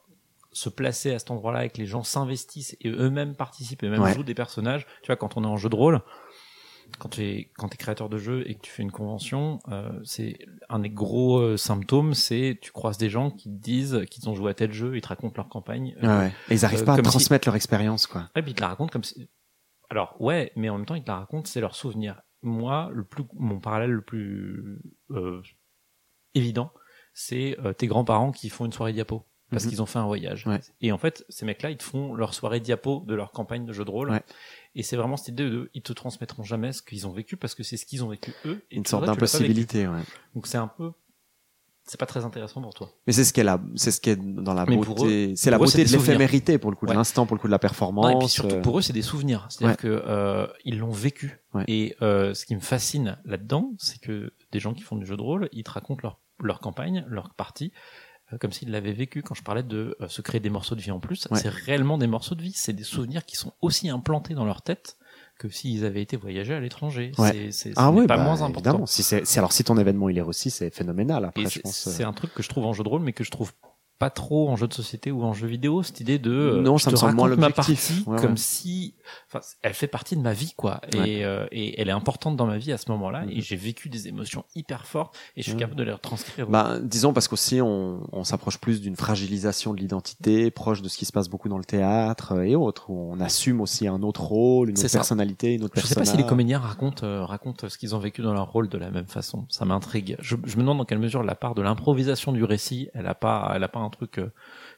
se 0.53 0.69
placer 0.69 1.13
à 1.15 1.19
cet 1.21 1.31
endroit-là 1.31 1.65
et 1.65 1.71
que 1.71 1.79
les 1.79 1.87
gens 1.87 2.03
s'investissent 2.03 2.77
et 2.81 2.89
eux-mêmes 2.89 3.37
participent 3.37 3.85
et 3.85 3.89
Ouais. 3.91 4.15
jouent 4.15 4.25
des 4.25 4.35
personnages. 4.35 4.85
Tu 5.03 5.07
vois, 5.07 5.17
quand 5.17 5.37
on 5.37 5.45
est 5.45 5.47
en 5.47 5.57
jeu 5.57 5.69
de 5.69 5.77
rôle, 5.77 6.01
quand 7.01 7.09
tu 7.09 7.23
es 7.23 7.51
quand 7.57 7.73
es 7.75 7.77
créateur 7.77 8.09
de 8.09 8.19
jeu 8.19 8.45
et 8.49 8.55
que 8.55 8.61
tu 8.61 8.71
fais 8.71 8.83
une 8.83 8.93
convention, 8.93 9.59
euh, 9.69 9.91
c'est 10.05 10.39
un 10.69 10.79
des 10.79 10.91
gros 10.91 11.39
euh, 11.39 11.57
symptômes, 11.57 12.15
c'est 12.15 12.59
tu 12.63 12.71
croises 12.71 12.99
des 12.99 13.11
gens 13.11 13.31
qui 13.33 13.49
te 13.49 13.61
disent 13.61 14.05
qu'ils 14.11 14.29
ont 14.29 14.35
joué 14.35 14.51
à 14.51 14.55
tel 14.55 14.73
jeu, 14.73 14.97
ils 14.97 15.01
te 15.01 15.09
racontent 15.09 15.35
leur 15.37 15.49
campagne. 15.49 15.97
Ouais, 16.03 16.09
ouais. 16.09 16.33
Et 16.51 16.55
ils 16.55 16.65
arrivent 16.65 16.83
Euh, 16.83 16.85
pas 16.85 16.93
à 16.93 16.97
si- 16.97 17.03
transmettre 17.03 17.49
leur 17.49 17.57
expérience, 17.57 18.07
quoi. 18.07 18.29
Ouais, 18.37 18.43
puis 18.43 18.53
ils 18.53 18.55
te 18.55 18.61
la 18.61 18.69
racontent 18.69 18.93
comme 18.93 19.03
si... 19.05 19.29
Alors, 19.89 20.15
ouais, 20.21 20.53
mais 20.55 20.69
en 20.69 20.77
même 20.77 20.87
temps, 20.87 20.95
ils 20.95 21.03
te 21.03 21.11
la 21.11 21.17
racontent, 21.19 21.47
c'est 21.51 21.61
leur 21.61 21.75
souvenir. 21.75 22.23
Moi, 22.43 22.91
le 22.93 23.03
plus, 23.05 23.25
mon 23.35 23.59
parallèle 23.59 23.91
le 23.91 24.03
plus 24.03 24.79
euh, 25.11 25.43
évident, 26.35 26.73
c'est 27.13 27.59
euh, 27.65 27.73
tes 27.73 27.87
grands-parents 27.87 28.33
qui 28.33 28.49
font 28.51 28.65
une 28.67 28.73
soirée 28.73 28.93
diapo 28.93 29.27
parce 29.51 29.65
Mhm. 29.65 29.71
qu'ils 29.71 29.83
ont 29.83 29.87
fait 29.87 29.99
un 29.99 30.07
voyage. 30.07 30.47
Ouais. 30.47 30.61
Et 30.81 30.93
en 30.93 30.99
fait, 30.99 31.25
ces 31.29 31.45
mecs-là, 31.45 31.71
ils 31.71 31.77
te 31.77 31.83
font 31.83 32.15
leur 32.15 32.35
soirée 32.35 32.61
diapo 32.61 33.03
de 33.07 33.15
leur 33.17 33.33
campagne 33.33 33.67
de 33.67 33.73
jeu 33.73 33.85
de 33.85 33.91
rôle. 33.91 34.11
Ouais. 34.11 34.23
Et 34.75 34.83
c'est 34.83 34.97
vraiment 34.97 35.17
cette 35.17 35.29
idée 35.29 35.45
de, 35.51 35.71
ils 35.75 35.83
te 35.83 35.93
transmettront 35.93 36.45
jamais 36.45 36.73
ce 36.73 36.83
qu'ils 36.83 37.07
ont 37.07 37.13
vécu 37.13 37.37
parce 37.37 37.55
que 37.55 37.63
c'est 37.63 37.77
ce 37.77 37.85
qu'ils 37.87 38.05
ont 38.05 38.09
vécu 38.09 38.33
eux. 38.47 38.63
Et 38.71 38.77
Une 38.77 38.87
sorte 38.87 39.05
d'impossibilité, 39.05 39.87
ouais. 39.89 40.01
Donc 40.35 40.47
c'est 40.47 40.59
un 40.59 40.69
peu, 40.69 40.93
c'est 41.85 41.99
pas 41.99 42.07
très 42.07 42.25
intéressant 42.25 42.63
pour 42.63 42.73
toi. 42.73 42.93
Mais 43.07 43.13
c'est 43.13 43.25
ce 43.25 43.33
qu'est 43.33 43.43
la, 43.43 43.61
c'est 43.75 43.91
ce 43.91 44.01
qui 44.01 44.11
est 44.11 44.17
dans 44.17 44.55
la 44.55 44.65
beauté. 44.67 45.35
C'est 45.35 45.51
la 45.51 45.57
eux, 45.57 45.61
beauté 45.61 45.85
de 45.85 45.91
l'éphémérité 45.91 46.59
pour 46.59 46.71
le 46.71 46.77
coup 46.77 46.87
de 46.87 46.91
Ouais. 46.93 46.97
l'instant, 46.97 47.27
pour 47.27 47.35
le 47.37 47.41
coup 47.41 47.49
de 47.49 47.53
la 47.53 47.59
performance. 47.59 48.07
Non, 48.07 48.17
et 48.17 48.19
puis 48.21 48.29
surtout 48.29 48.57
euh, 48.57 48.63
pour 48.63 48.79
eux, 48.79 48.83
c'est 48.83 48.93
des 48.93 49.03
souvenirs. 49.03 49.47
C'est-à-dire 49.51 49.71
Ouais. 49.77 49.77
que 49.77 50.05
euh, 50.07 50.47
ils 50.65 50.79
l'ont 50.79 50.93
vécu. 50.93 51.41
Ouais. 51.53 51.65
Et 51.67 51.97
euh, 52.01 52.33
ce 52.35 52.47
qui 52.47 52.55
me 52.55 52.61
fascine 52.61 53.19
là-dedans, 53.25 53.73
c'est 53.79 54.01
que 54.01 54.33
des 54.53 54.61
gens 54.61 54.73
qui 54.73 54.83
font 54.83 54.95
du 54.97 55.05
jeu 55.07 55.17
de 55.17 55.23
rôle, 55.23 55.49
ils 55.53 55.65
te 55.65 55.71
racontent 55.73 56.01
leur 56.03 56.21
leur 56.43 56.61
campagne, 56.61 57.05
leur 57.09 57.35
partie, 57.35 57.71
comme 58.39 58.53
s'ils 58.53 58.71
l'avaient 58.71 58.93
vécu. 58.93 59.23
Quand 59.23 59.35
je 59.35 59.43
parlais 59.43 59.63
de 59.63 59.97
euh, 60.01 60.09
se 60.09 60.21
créer 60.23 60.41
des 60.41 60.51
morceaux 60.51 60.75
de 60.75 60.81
vie 60.81 60.91
en 60.91 61.01
plus, 61.01 61.27
Ouais. 61.31 61.39
c'est 61.41 61.49
réellement 61.49 61.99
des 61.99 62.07
morceaux 62.07 62.35
de 62.35 62.43
vie. 62.43 62.53
C'est 62.55 62.73
des 62.73 62.85
souvenirs 62.85 63.25
qui 63.25 63.37
sont 63.37 63.53
aussi 63.61 63.89
implantés 63.89 64.35
dans 64.35 64.45
leur 64.45 64.63
tête 64.63 64.97
que 65.39 65.49
s'ils 65.49 65.85
avaient 65.87 66.03
été 66.03 66.17
voyagés 66.19 66.55
à 66.55 66.61
l'étranger. 66.61 67.13
Ouais. 67.19 67.49
C'est 67.51 67.73
Ah 67.77 67.91
pas 67.93 68.07
bah, 68.07 68.17
moins 68.19 68.43
important. 68.43 68.85
Si 68.87 69.03
c'est, 69.03 69.25
alors 69.39 69.53
si 69.53 69.65
ton 69.65 69.79
événement 69.79 70.09
il 70.11 70.19
est 70.19 70.23
réussi, 70.23 70.51
c'est 70.51 70.71
phénoménal. 70.75 71.25
Après, 71.25 71.45
je 71.45 71.49
c'est 71.49 71.61
pense. 71.63 71.77
c'est 71.89 72.05
euh, 72.05 72.09
un 72.09 72.13
truc 72.13 72.35
que 72.35 72.43
je 72.43 72.49
trouve 72.49 72.67
en 72.67 72.73
jeu 72.75 72.85
de 72.85 72.89
rôle, 72.89 73.03
mais 73.03 73.13
que 73.15 73.25
je 73.25 73.31
trouve 73.31 73.53
pas 74.01 74.11
trop 74.11 74.49
en 74.49 74.57
jeu 74.57 74.67
de 74.67 74.73
société 74.75 75.13
ou 75.13 75.23
en 75.23 75.33
jeu 75.35 75.47
vidéo, 75.47 75.83
cette 75.85 76.01
idée 76.01 76.19
de 76.19 76.33
euh, 76.33 76.61
Non, 76.63 76.77
je 76.79 76.85
ça 76.85 76.91
te 76.91 76.97
me 76.97 76.99
semble 76.99 77.15
moins 77.15 77.29
ma 77.37 77.51
partie 77.51 78.03
Ouais, 78.07 78.19
comme 78.21 78.31
ouais. 78.33 78.37
si 78.37 78.95
enfin 79.29 79.41
elle 79.63 79.75
fait 79.75 79.87
partie 79.89 80.17
de 80.17 80.23
ma 80.23 80.33
vie 80.33 80.55
quoi 80.57 80.81
Ouais. 80.95 81.11
et, 81.19 81.25
euh, 81.25 81.47
et 81.53 81.81
elle 81.81 81.89
est 81.89 81.93
importante 81.93 82.35
dans 82.37 82.47
ma 82.47 82.57
vie 82.59 82.73
à 82.73 82.79
ce 82.79 82.91
moment-là 82.91 83.23
Mhm. 83.27 83.31
et 83.31 83.41
j'ai 83.43 83.57
vécu 83.57 83.89
des 83.91 84.09
émotions 84.09 84.45
hyper 84.57 84.87
fortes 84.87 85.15
et 85.37 85.43
je 85.43 85.45
suis 85.49 85.53
Mhm. 85.55 85.61
capable 85.61 85.79
de 85.79 85.85
les 85.85 85.93
retranscrire. 85.93 86.49
Bah, 86.49 86.79
disons 86.83 87.13
parce 87.13 87.29
qu'aussi 87.29 87.61
on, 87.61 88.01
on 88.11 88.25
s'approche 88.25 88.59
plus 88.59 88.81
d'une 88.81 88.97
fragilisation 88.97 89.75
de 89.75 89.79
l'identité, 89.81 90.51
proche 90.51 90.81
de 90.81 90.89
ce 90.89 90.97
qui 90.97 91.05
se 91.05 91.13
passe 91.13 91.29
beaucoup 91.29 91.51
dans 91.51 91.59
le 91.59 91.65
théâtre 91.65 92.33
euh, 92.33 92.43
et 92.43 92.57
autres, 92.57 92.89
où 92.89 93.13
on 93.13 93.21
assume 93.21 93.61
aussi 93.61 93.87
un 93.87 94.03
autre 94.03 94.23
rôle, 94.23 94.71
une 94.71 94.79
autre 94.79 94.89
ça. 94.89 94.99
personnalité, 94.99 95.53
une 95.53 95.65
autre 95.65 95.75
je 95.79 95.87
sais 95.87 95.95
pas 95.95 96.07
si 96.07 96.13
les 96.13 96.17
persona. 96.23 96.29
comédiens 96.31 96.59
racontent 96.59 97.07
euh, 97.07 97.25
racontent 97.27 97.69
ce 97.69 97.77
qu'ils 97.77 97.95
ont 97.95 97.99
vécu 97.99 98.23
dans 98.23 98.33
leur 98.33 98.51
rôle 98.51 98.71
de 98.71 98.79
la 98.79 98.91
même 98.91 99.07
façon. 99.09 99.45
Ça 99.51 99.67
m'intrigue. 99.67 100.17
Je, 100.21 100.37
je 100.45 100.57
me 100.57 100.63
demande 100.63 100.79
dans 100.79 100.85
quelle 100.87 100.99
mesure 100.99 101.23
la 101.23 101.35
part 101.35 101.55
de 101.55 101.61
l'improvisation 101.61 102.33
du 102.33 102.45
récit, 102.45 102.89
elle 102.95 103.07
a 103.07 103.15
pas 103.15 103.53
elle 103.55 103.63
a 103.63 103.69
pas 103.69 103.81
un 103.81 103.90
truc 103.91 104.19
euh, 104.19 104.31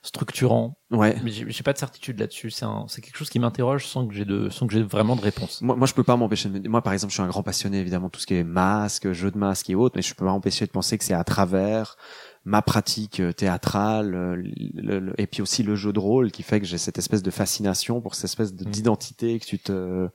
structurant. 0.02 0.76
Ouais. 0.90 1.16
Mais 1.22 1.30
j'ai 1.30 1.62
pas 1.62 1.72
de 1.72 1.78
certitude 1.78 2.18
là-dessus. 2.18 2.50
C'est 2.50 3.00
quelque 3.00 3.16
chose 3.16 3.30
qui 3.30 3.38
m'interroge 3.38 3.86
sans 3.86 4.06
que 4.06 4.14
j'ai 4.14 4.24
de 4.24 4.48
sans 4.50 4.66
que 4.66 4.72
j'ai 4.74 4.82
vraiment 4.82 5.16
de 5.16 5.20
réponse. 5.20 5.60
Moi, 5.62 5.76
moi, 5.76 5.86
je 5.86 5.94
peux 5.94 6.02
pas 6.04 6.16
m'empêcher 6.16 6.48
de. 6.48 6.68
Moi, 6.68 6.82
par 6.82 6.92
exemple, 6.92 7.10
je 7.10 7.14
suis 7.16 7.22
un 7.22 7.28
grand 7.28 7.42
passionné, 7.42 7.78
évidemment, 7.78 8.06
de 8.06 8.12
tout 8.12 8.20
ce 8.20 8.26
qui 8.26 8.34
est 8.34 8.44
masque, 8.44 9.12
jeu 9.12 9.30
de 9.30 9.38
masque 9.38 9.70
et 9.70 9.74
autres, 9.74 9.94
mais 9.96 10.02
je 10.02 10.14
peux 10.14 10.24
pas 10.24 10.30
m'empêcher 10.32 10.66
de 10.66 10.70
penser 10.70 10.98
que 10.98 11.04
c'est 11.04 11.14
à 11.14 11.24
travers 11.24 11.96
ma 12.44 12.60
pratique 12.60 13.20
euh, 13.20 13.32
théâtrale 13.32 14.14
euh, 14.16 14.34
le- 14.74 14.98
le- 14.98 15.14
et 15.20 15.28
puis 15.28 15.42
aussi 15.42 15.62
le 15.62 15.76
jeu 15.76 15.92
de 15.92 16.00
rôle 16.00 16.32
qui 16.32 16.42
fait 16.42 16.58
que 16.58 16.66
j'ai 16.66 16.76
cette 16.78 16.98
espèce 16.98 17.22
de 17.22 17.30
fascination 17.30 18.00
pour 18.00 18.16
cette 18.16 18.24
espèce 18.24 18.52
Mm. 18.52 18.56
d'identité 18.70 19.38
que 19.38 19.44
tu 19.46 19.60
te 19.60 20.08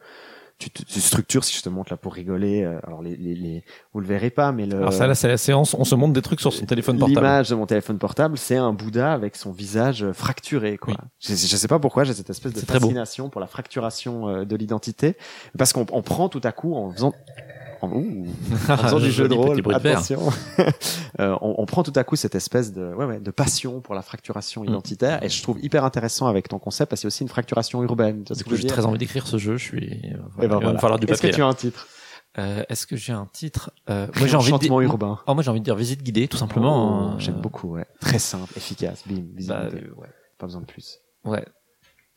tu 0.57 0.69
tu 0.71 0.99
structures 0.99 1.43
si 1.43 1.55
je 1.55 1.61
te 1.61 1.69
montre 1.69 1.93
là 1.93 1.97
pour 1.97 2.13
rigoler 2.13 2.63
euh, 2.63 2.79
alors 2.83 3.01
les, 3.01 3.15
les, 3.15 3.35
les 3.35 3.63
vous 3.93 3.99
le 3.99 4.07
verrez 4.07 4.31
pas 4.31 4.51
mais 4.51 4.65
le 4.65 4.77
Alors 4.77 4.93
ça 4.93 5.05
là 5.05 5.13
c'est 5.13 5.27
la 5.27 5.37
séance, 5.37 5.75
on 5.75 5.83
se 5.83 5.93
montre 5.95 6.13
des 6.13 6.21
trucs 6.21 6.39
sur 6.39 6.51
son 6.51 6.65
téléphone 6.65 6.97
portable. 6.97 7.25
L'image 7.25 7.49
de 7.49 7.55
mon 7.55 7.65
téléphone 7.65 7.99
portable, 7.99 8.37
c'est 8.37 8.57
un 8.57 8.73
Bouddha 8.73 9.13
avec 9.13 9.35
son 9.35 9.51
visage 9.51 10.11
fracturé. 10.13 10.77
Quoi. 10.77 10.93
Oui. 10.93 11.07
Je, 11.19 11.35
je 11.35 11.55
sais 11.57 11.67
pas 11.67 11.79
pourquoi 11.79 12.03
j'ai 12.03 12.13
cette 12.13 12.29
espèce 12.29 12.53
de 12.53 12.59
fascination 12.59 13.29
pour 13.29 13.41
la 13.41 13.47
fracturation 13.47 14.29
euh, 14.29 14.45
de 14.45 14.55
l'identité, 14.55 15.15
parce 15.57 15.73
qu'on 15.73 15.85
on 15.91 16.01
prend 16.01 16.29
tout 16.29 16.41
à 16.43 16.51
coup 16.51 16.75
en 16.75 16.91
faisant 16.91 17.13
en, 17.81 17.91
ouh, 17.91 18.25
en 18.69 18.77
faisant 18.77 18.99
du 18.99 19.11
jeu 19.11 19.27
de 19.27 19.33
rôle, 19.33 19.61
attention, 19.73 20.21
Euh, 21.19 21.35
on, 21.41 21.55
on 21.57 21.65
prend 21.65 21.81
tout 21.83 21.93
à 21.95 22.03
coup 22.03 22.15
cette 22.15 22.35
espèce 22.35 22.71
de, 22.73 22.93
ouais, 22.93 23.05
ouais, 23.05 23.19
de 23.19 23.31
passion 23.31 23.81
pour 23.81 23.95
la 23.95 24.01
fracturation 24.03 24.63
Mm. 24.63 24.67
identitaire, 24.69 25.23
et 25.23 25.29
je 25.29 25.41
trouve 25.41 25.57
hyper 25.63 25.83
intéressant 25.83 26.27
avec 26.27 26.47
ton 26.47 26.59
concept 26.59 26.89
parce 26.89 27.01
qu'il 27.01 27.05
y 27.07 27.09
a 27.09 27.13
aussi 27.13 27.23
une 27.23 27.29
fracturation 27.29 27.81
urbaine. 27.83 28.23
Du 28.23 28.43
coup, 28.43 28.55
j'ai 28.55 28.67
très 28.67 28.85
envie 28.85 28.97
d'écrire 28.99 29.25
ce 29.27 29.37
jeu. 29.37 29.57
Je 29.57 29.63
suis. 29.63 30.01
euh, 30.13 30.17
Eh 30.17 30.17
voilà, 30.35 30.47
ben 30.47 30.55
voilà. 30.59 30.73
me 30.73 30.77
falloir 30.79 30.99
du 30.99 31.07
Est-ce 31.07 31.21
que 31.21 31.27
tu 31.27 31.41
as 31.41 31.47
un 31.47 31.53
titre 31.53 31.87
Euh, 32.37 32.63
Est-ce 32.69 32.85
que 32.85 32.95
j'ai 32.95 33.13
un 33.13 33.25
titre? 33.31 33.71
Euh, 33.89 34.05
Moi, 34.17 34.27
j'ai 34.27 34.35
envie 34.35 34.51
de 34.51 34.83
urbain. 34.83 35.19
Oh, 35.25 35.33
moi, 35.33 35.41
j'ai 35.43 35.49
envie 35.49 35.59
de 35.59 35.65
dire 35.65 35.75
visite 35.75 36.03
guidée, 36.03 36.27
tout 36.27 36.37
simplement. 36.37 37.13
Oh, 37.13 37.19
J'aime 37.19 37.41
beaucoup, 37.41 37.69
ouais. 37.73 37.85
Très 37.99 38.19
simple, 38.19 38.53
efficace, 38.55 39.01
bim, 39.07 39.23
visite 39.33 39.49
Bah, 39.51 39.65
guidée. 39.69 39.83
euh, 39.87 39.99
ouais. 40.01 40.07
pas 40.37 40.45
besoin 40.45 40.61
de 40.61 40.67
plus. 40.67 40.99
Ouais. 41.25 41.43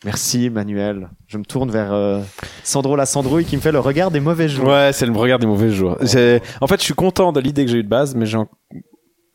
Merci 0.05 0.49
Manuel. 0.49 1.11
Je 1.27 1.37
me 1.37 1.45
tourne 1.45 1.71
vers 1.71 1.93
euh, 1.93 2.21
Sandro 2.65 2.97
la 2.97 3.05
Sandrouille 3.05 3.45
qui 3.45 3.57
me 3.57 3.61
fait 3.61 3.73
le 3.73 3.81
regard 3.81 4.11
des 4.11 4.21
mauvais 4.21 4.49
jours. 4.49 4.69
Ouais, 4.69 4.93
c'est 4.95 5.05
le 5.05 5.13
regard 5.13 5.39
des 5.39 5.47
mauvais 5.47 5.71
jours. 5.71 5.99
En 6.61 6.67
fait, 6.67 6.79
je 6.79 6.85
suis 6.85 6.95
content 6.95 7.33
de 7.33 7.41
l'idée 7.41 7.67
que 7.67 7.71
j'ai 7.71 7.79
eu 7.79 7.83
de 7.83 7.89
base, 7.89 8.15
mais 8.15 8.25
j'ai 8.25 8.39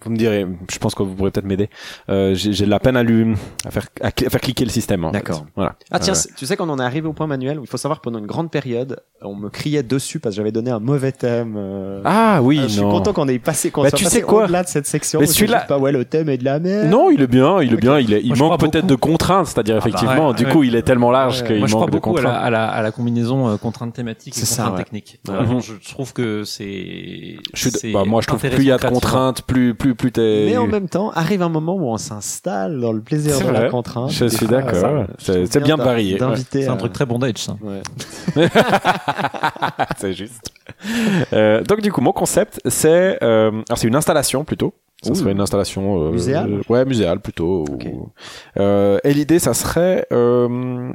vous 0.03 0.12
me 0.12 0.17
direz, 0.17 0.45
je 0.71 0.77
pense 0.77 0.93
que 0.93 1.01
vous 1.03 1.15
pourrez 1.15 1.31
peut-être 1.31 1.45
m'aider. 1.45 1.69
Euh, 2.10 2.36
j'ai 2.36 2.53
j'ai 2.53 2.65
de 2.65 2.69
la 2.69 2.79
peine 2.79 2.95
à 2.97 3.01
lui, 3.03 3.34
à 3.65 3.71
faire, 3.71 3.88
à, 4.01 4.12
faire 4.12 4.41
cliquer 4.41 4.63
le 4.65 4.69
système. 4.69 5.10
D'accord. 5.12 5.45
Voilà. 5.55 5.75
Ah 5.89 5.99
tiens, 5.99 6.13
Euh, 6.13 6.31
tu 6.38 6.45
sais 6.45 6.55
qu'on 6.58 6.69
en 6.69 6.79
est 6.79 6.84
arrivé 6.84 7.08
au 7.08 7.13
point 7.13 7.27
Manuel 7.27 7.60
où 7.60 7.63
il 7.63 7.67
faut 7.67 7.77
savoir 7.77 7.99
que 7.99 8.03
pendant 8.03 8.19
une 8.19 8.27
grande 8.27 8.51
période, 8.51 8.99
on 9.21 9.36
me 9.36 9.49
criait 9.49 9.81
dessus 9.84 10.19
parce 10.19 10.36
que 10.36 10.38
j'avais 10.38 10.51
donné 10.51 10.69
un 10.69 10.79
mauvais 10.79 11.12
thème. 11.12 11.55
euh. 11.58 12.01
Ah 12.05 12.41
oui, 12.43 12.60
Ah, 12.62 12.67
je 12.67 12.73
suis 12.73 12.81
content 12.81 13.13
qu'on 13.13 13.27
ait 13.27 13.39
passé, 13.39 13.71
qu'on 13.71 13.81
Bah, 13.84 13.89
soit 13.89 13.97
tu 13.97 14.03
passé 14.03 14.17
sais 14.17 14.21
quoi 14.21 14.43
au-delà 14.43 14.63
de 14.63 14.67
cette 14.67 14.86
section. 14.86 15.19
Mais 15.21 15.25
celui-là- 15.25 15.62
Pas 15.62 15.79
ouais, 15.79 15.91
le 15.91 16.05
thème 16.05 16.29
est 16.29 16.38
de 16.38 16.45
la 16.45 16.60
merde. 16.60 16.88
Non, 16.89 17.10
il 17.10 17.21
est 17.21 17.27
bien, 17.27 17.62
il 17.62 17.73
est 17.73 17.77
bien. 17.77 17.97
Il, 17.99 18.13
est, 18.13 18.21
il 18.21 18.36
Moi, 18.36 18.49
manque 18.49 18.60
peut-être 18.60 18.86
de 18.86 18.95
contraintes, 18.95 19.47
c'est-à-dire 19.47 19.77
Ah 19.77 19.79
bah, 19.79 19.88
effectivement, 19.89 20.27
ouais, 20.29 20.36
du 20.36 20.45
ouais. 20.45 20.51
coup, 20.51 20.63
il 20.63 20.75
est 20.75 20.84
tellement 20.84 21.10
large 21.12 21.41
Ouais. 21.41 21.47
qu'il 21.47 21.58
Moi, 21.60 21.67
je 21.67 21.73
manque 21.73 21.81
crois 21.84 21.91
de 21.91 21.95
beaucoup 21.95 22.17
à 22.17 22.21
la, 22.21 22.29
contraintes. 22.29 22.45
à, 22.45 22.49
la, 22.51 22.67
à 22.67 22.81
la 22.81 22.91
combinaison 22.91 23.47
euh, 23.49 23.58
contrainte 23.58 23.93
thématique 23.93 24.36
et 24.36 24.39
C'est 24.39 24.45
ça, 24.45 24.63
contrainte 24.63 24.77
technique. 24.86 25.19
Je 25.25 25.89
trouve 25.91 26.13
que 26.13 26.43
c'est. 26.43 27.38
Je 27.53 27.91
bah, 27.93 28.03
moi, 28.05 28.21
je 28.21 28.27
trouve 28.27 28.39
plus 28.41 28.51
il 28.58 28.63
y 28.65 28.71
a 28.71 28.77
de 28.77 28.86
contraintes, 28.86 29.41
plus, 29.43 29.73
plus, 29.86 29.95
plus 29.95 30.12
t'es. 30.12 30.45
Mais 30.48 30.58
en 30.58 30.67
même 30.67 30.89
temps, 30.89 31.12
arrive 31.12 31.41
un 31.41 31.50
moment 31.50 31.76
où 31.76 31.88
on 31.88 31.98
s'installe 31.98 32.80
dans 32.80 32.91
le 32.91 33.02
plaisir 33.02 33.39
de 33.39 33.52
la 33.52 33.69
contrainte. 33.69 34.12
Je 34.12 34.26
suis 34.26 34.45
Ah, 34.50 34.62
d'accord. 34.62 35.06
je 35.19 35.45
C'est 35.45 35.63
bien 35.63 35.76
varié. 35.76 36.17
C'est 36.52 36.67
un 36.67 36.78
truc 36.78 36.93
très 36.93 37.06
bondage, 37.06 37.38
ça. 37.38 37.58
Ouais. 37.62 37.82
c'est 39.98 40.13
juste. 40.13 40.52
Euh, 41.34 41.63
donc 41.63 41.82
du 41.82 41.91
coup, 41.91 42.02
mon 42.02 42.12
concept, 42.12 42.60
c'est 42.65 43.17
euh, 43.24 43.52
alors 43.52 43.78
c'est 43.78 43.88
une 43.88 43.95
installation 43.95 44.43
plutôt. 44.43 44.74
Ça 45.06 45.12
Ouh. 45.12 45.15
serait 45.15 45.32
une 45.34 45.39
installation 45.41 46.02
euh, 46.08 46.12
Muséale 46.12 46.54
euh, 46.54 46.62
ouais, 46.70 46.84
muséale 46.86 47.20
plutôt. 47.20 47.63
Ou- 47.70 48.10
Euh, 48.58 48.98
et 49.04 49.13
l'idée, 49.13 49.38
ça 49.39 49.54
serait 49.54 50.08
euh, 50.12 50.91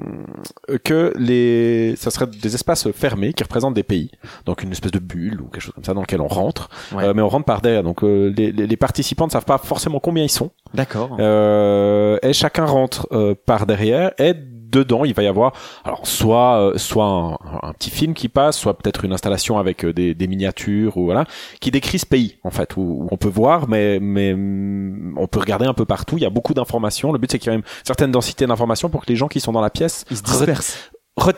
que 0.84 1.12
les, 1.16 1.94
ça 1.96 2.10
serait 2.10 2.26
des 2.26 2.54
espaces 2.54 2.90
fermés 2.92 3.32
qui 3.32 3.42
représentent 3.42 3.74
des 3.74 3.82
pays. 3.82 4.10
Donc 4.46 4.62
une 4.62 4.72
espèce 4.72 4.92
de 4.92 4.98
bulle 4.98 5.40
ou 5.40 5.44
quelque 5.44 5.62
chose 5.62 5.74
comme 5.74 5.84
ça 5.84 5.94
dans 5.94 6.00
lequel 6.00 6.20
on 6.20 6.26
rentre. 6.28 6.68
Ouais. 6.92 7.04
Euh, 7.04 7.14
mais 7.14 7.22
on 7.22 7.28
rentre 7.28 7.44
par 7.44 7.60
derrière. 7.60 7.82
Donc 7.82 8.02
euh, 8.02 8.32
les, 8.36 8.50
les, 8.52 8.66
les 8.66 8.76
participants 8.76 9.26
ne 9.26 9.30
savent 9.30 9.44
pas 9.44 9.58
forcément 9.58 10.00
combien 10.00 10.24
ils 10.24 10.28
sont. 10.28 10.50
D'accord. 10.74 11.16
Euh, 11.20 12.18
et 12.22 12.32
chacun 12.32 12.64
rentre 12.64 13.06
euh, 13.12 13.34
par 13.46 13.66
derrière 13.66 14.12
et 14.18 14.34
dedans 14.70 15.04
il 15.04 15.14
va 15.14 15.22
y 15.22 15.26
avoir 15.26 15.52
alors 15.84 16.06
soit 16.06 16.60
euh, 16.60 16.78
soit 16.78 17.38
un, 17.62 17.72
petit 17.72 17.90
film 17.90 18.14
qui 18.14 18.28
passe 18.28 18.58
soit 18.58 18.76
peut-être 18.76 19.04
une 19.04 19.12
installation 19.12 19.58
avec 19.58 19.84
euh, 19.84 19.92
des, 19.92 20.26
miniatures 20.26 20.96
ou 20.96 21.04
voilà 21.04 21.24
qui 21.60 21.70
décrit 21.70 21.98
ce 21.98 22.06
pays 22.06 22.38
en 22.44 22.50
fait 22.50 22.76
où, 22.76 23.08
on 23.10 23.16
peut 23.16 23.28
voir 23.28 23.68
mais 23.68 23.98
mais 24.00 24.34
mm, 24.34 25.14
on 25.16 25.26
peut 25.26 25.40
regarder 25.40 25.66
un 25.66 25.74
peu 25.74 25.84
partout 25.84 26.16
il 26.16 26.22
y 26.22 26.26
a 26.26 26.30
beaucoup 26.30 26.54
d'informations 26.54 27.12
le 27.12 27.18
but 27.18 27.30
c'est 27.30 27.38
qu'il 27.38 27.52
y 27.52 27.54
ait 27.54 27.58
une 27.58 27.64
certaine 27.84 28.10
densité 28.10 28.46
d'informations 28.46 28.88
pour 28.88 29.02
que 29.02 29.08
les 29.08 29.16
gens 29.16 29.28
qui 29.28 29.40
sont 29.40 29.52
dans 29.52 29.60
la 29.60 29.70
pièce 29.70 30.04
se 30.10 30.22
dispersent. 30.22 30.90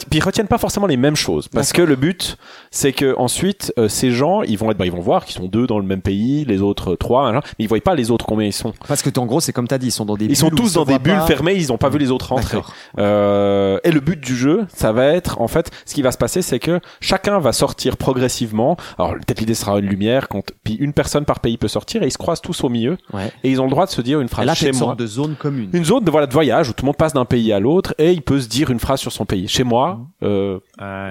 Puis 0.08 0.18
ils 0.18 0.22
retiennent 0.22 0.48
pas 0.48 0.58
forcément 0.58 0.86
les 0.86 0.96
mêmes 0.96 1.16
choses 1.16 1.48
parce 1.48 1.72
que 1.72 1.82
le 1.82 1.96
but 1.96 2.36
c'est 2.70 2.92
que 2.92 3.14
ensuite 3.18 3.72
euh, 3.78 3.88
ces 3.88 4.10
gens 4.10 4.42
ils 4.42 4.58
vont 4.58 4.70
être 4.70 4.78
bah, 4.78 4.86
ils 4.86 4.92
vont 4.92 5.00
voir 5.00 5.24
qu'ils 5.24 5.36
sont 5.36 5.48
deux 5.48 5.66
dans 5.66 5.78
le 5.78 5.84
même 5.84 6.02
pays 6.02 6.44
les 6.44 6.60
autres 6.60 6.92
euh, 6.92 6.96
trois 6.96 7.30
machin, 7.30 7.46
mais 7.58 7.64
ils 7.64 7.68
voient 7.68 7.80
pas 7.80 7.94
les 7.94 8.10
autres 8.10 8.24
combien 8.26 8.46
ils 8.46 8.52
sont 8.52 8.72
Parce 8.88 9.02
que 9.02 9.10
en 9.18 9.26
gros, 9.26 9.40
c'est 9.40 9.52
comme 9.52 9.68
t'as 9.68 9.78
dit, 9.78 9.88
ils 9.88 9.92
sont 9.92 10.04
dans 10.04 10.16
des 10.16 10.26
ils 10.26 10.36
sont 10.36 10.50
tous 10.50 10.74
dans 10.74 10.84
des 10.84 10.98
bulles 10.98 11.14
pas. 11.14 11.26
fermées 11.26 11.54
ils 11.54 11.72
ont 11.72 11.78
pas 11.78 11.88
vu 11.88 11.98
les 11.98 12.10
autres 12.10 12.28
rentrer 12.28 12.60
euh, 12.98 13.78
et 13.84 13.90
le 13.90 14.00
but 14.00 14.20
du 14.20 14.36
jeu, 14.36 14.66
ça 14.74 14.92
va 14.92 15.06
être, 15.06 15.40
en 15.40 15.48
fait, 15.48 15.70
ce 15.86 15.94
qui 15.94 16.02
va 16.02 16.12
se 16.12 16.18
passer, 16.18 16.42
c'est 16.42 16.58
que 16.58 16.80
chacun 17.00 17.38
va 17.38 17.52
sortir 17.52 17.96
progressivement. 17.96 18.76
Alors, 18.98 19.14
peut-être 19.14 19.40
l'idée 19.40 19.54
sera 19.54 19.78
une 19.78 19.86
lumière, 19.86 20.28
quand, 20.28 20.42
puis 20.64 20.74
une 20.74 20.92
personne 20.92 21.24
par 21.24 21.40
pays 21.40 21.56
peut 21.56 21.68
sortir 21.68 22.02
et 22.02 22.06
ils 22.06 22.12
se 22.12 22.18
croisent 22.18 22.40
tous 22.42 22.64
au 22.64 22.68
milieu. 22.68 22.96
Ouais. 23.12 23.32
Et 23.44 23.50
ils 23.50 23.60
ont 23.60 23.64
le 23.64 23.70
droit 23.70 23.86
de 23.86 23.90
se 23.90 24.00
dire 24.00 24.20
une 24.20 24.28
phrase 24.28 24.46
là, 24.46 24.54
chez 24.54 24.68
une 24.68 24.72
moi. 24.72 24.88
sorte 24.88 24.98
de 24.98 25.06
zone 25.06 25.34
commune. 25.38 25.70
Une 25.72 25.84
zone 25.84 26.04
de, 26.04 26.10
voilà, 26.10 26.26
de 26.26 26.32
voyage 26.32 26.68
où 26.68 26.72
tout 26.72 26.84
le 26.84 26.86
monde 26.86 26.96
passe 26.96 27.12
d'un 27.14 27.24
pays 27.24 27.52
à 27.52 27.60
l'autre 27.60 27.94
et 27.98 28.12
il 28.12 28.22
peut 28.22 28.40
se 28.40 28.48
dire 28.48 28.70
une 28.70 28.80
phrase 28.80 29.00
sur 29.00 29.12
son 29.12 29.24
pays. 29.24 29.48
Chez 29.48 29.64
moi, 29.64 29.71
euh, 30.22 30.58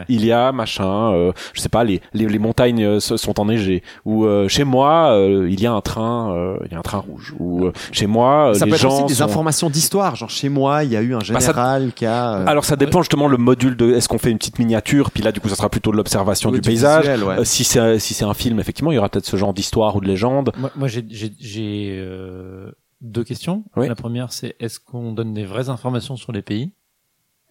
il 0.10 0.26
y 0.26 0.32
a 0.32 0.52
machin, 0.52 1.14
euh, 1.14 1.32
je 1.54 1.62
sais 1.62 1.70
pas, 1.70 1.84
les, 1.84 2.02
les, 2.14 2.28
les 2.28 2.40
montagnes 2.40 2.84
euh, 2.84 3.00
se- 3.00 3.18
sont 3.18 3.40
enneigées. 3.40 3.84
Ou 4.06 4.26
euh, 4.26 4.48
chez 4.48 4.64
moi, 4.64 5.12
euh, 5.12 5.48
il 5.50 5.60
y 5.62 5.68
a 5.68 5.74
un 5.74 5.82
train, 5.82 6.34
euh, 6.36 6.58
il 6.66 6.72
y 6.72 6.76
a 6.76 6.80
un 6.80 6.82
train 6.82 7.00
rouge. 7.00 7.34
Ou 7.40 7.66
euh, 7.66 7.74
chez 7.92 8.08
moi, 8.08 8.54
Ça 8.56 8.66
les 8.66 8.72
peut 8.72 8.76
être 8.76 8.82
gens 8.82 8.96
aussi 8.98 9.06
des 9.06 9.14
sont- 9.16 9.24
informations 9.26 9.70
d'histoire. 9.70 10.16
Genre, 10.16 10.30
chez 10.30 10.50
moi, 10.50 10.84
il 10.84 10.92
y 10.92 10.96
a 10.98 11.02
eu 11.02 11.14
un 11.14 11.20
Bah, 11.20 11.26
ça- 11.40 11.40
général 11.52 11.92
qui 11.94 12.06
a. 12.06 12.36
euh, 12.36 12.46
Alors 12.48 12.66
ça 12.66 12.76
dépend 12.76 13.02
justement 13.02 13.28
le 13.28 13.38
module 13.38 13.76
de 13.76 13.92
est-ce 13.94 14.08
qu'on 14.10 14.18
fait 14.18 14.32
une 14.32 14.38
petite 14.38 14.60
miniature 14.60 15.12
puis 15.12 15.24
là 15.24 15.32
du 15.32 15.40
coup 15.40 15.50
ça 15.50 15.56
sera 15.56 15.70
plutôt 15.70 15.92
de 15.92 15.98
l'observation 15.98 16.50
oui, 16.50 16.60
du 16.60 16.62
paysage. 16.62 17.02
visuel, 17.02 17.24
ouais. 17.24 17.40
Euh, 17.40 17.44
si 17.44 17.64
c'est 17.64 18.00
si 18.00 18.14
c'est 18.14 18.26
un 18.26 18.34
film 18.34 18.60
effectivement 18.60 18.92
il 18.92 18.96
y 18.96 18.98
aura 18.98 19.10
peut-être 19.10 19.26
ce 19.26 19.38
genre 19.38 19.54
d'histoire 19.54 19.96
ou 19.96 20.02
de 20.02 20.08
légende. 20.08 20.52
Moi, 20.58 20.72
moi, 20.76 20.88
j'ai- 20.88 21.06
j'ai 21.10 21.32
j'ai, 21.40 21.96
euh, 21.98 22.72
deux 23.02 23.24
questions. 23.24 23.64
Oui. 23.76 23.88
La 23.88 23.96
première, 23.96 24.32
c'est 24.32 24.56
est-ce 24.60 24.80
qu'on 24.80 25.12
donne 25.14 25.34
des 25.34 25.44
vraies 25.46 25.70
informations 25.70 26.16
sur 26.16 26.32
les 26.32 26.42
pays? 26.42 26.72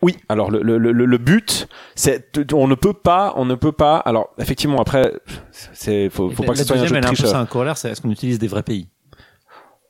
Oui. 0.02 0.16
Alors 0.28 0.50
le 0.50 0.62
le 0.62 0.78
le, 0.78 0.92
le 0.92 1.18
but 1.18 1.68
c'est 1.94 2.30
on 2.52 2.68
ne 2.68 2.74
peut 2.74 2.94
pas 2.94 3.34
on 3.36 3.44
ne 3.44 3.54
peut 3.54 3.72
pas 3.72 3.96
alors 3.98 4.30
effectivement 4.38 4.80
après 4.80 5.12
c'est 5.72 6.08
faut, 6.08 6.30
faut 6.30 6.42
pas 6.42 6.52
que 6.52 6.58
ce 6.58 6.64
soit 6.64 6.76
un 6.76 6.86
jeu 6.86 7.00
de 7.00 7.34
un 7.34 7.40
un 7.40 7.46
corollaire, 7.46 7.76
c'est 7.76 7.90
est-ce 7.90 8.00
qu'on 8.00 8.10
utilise 8.10 8.38
des 8.38 8.48
vrais 8.48 8.62
pays? 8.62 8.88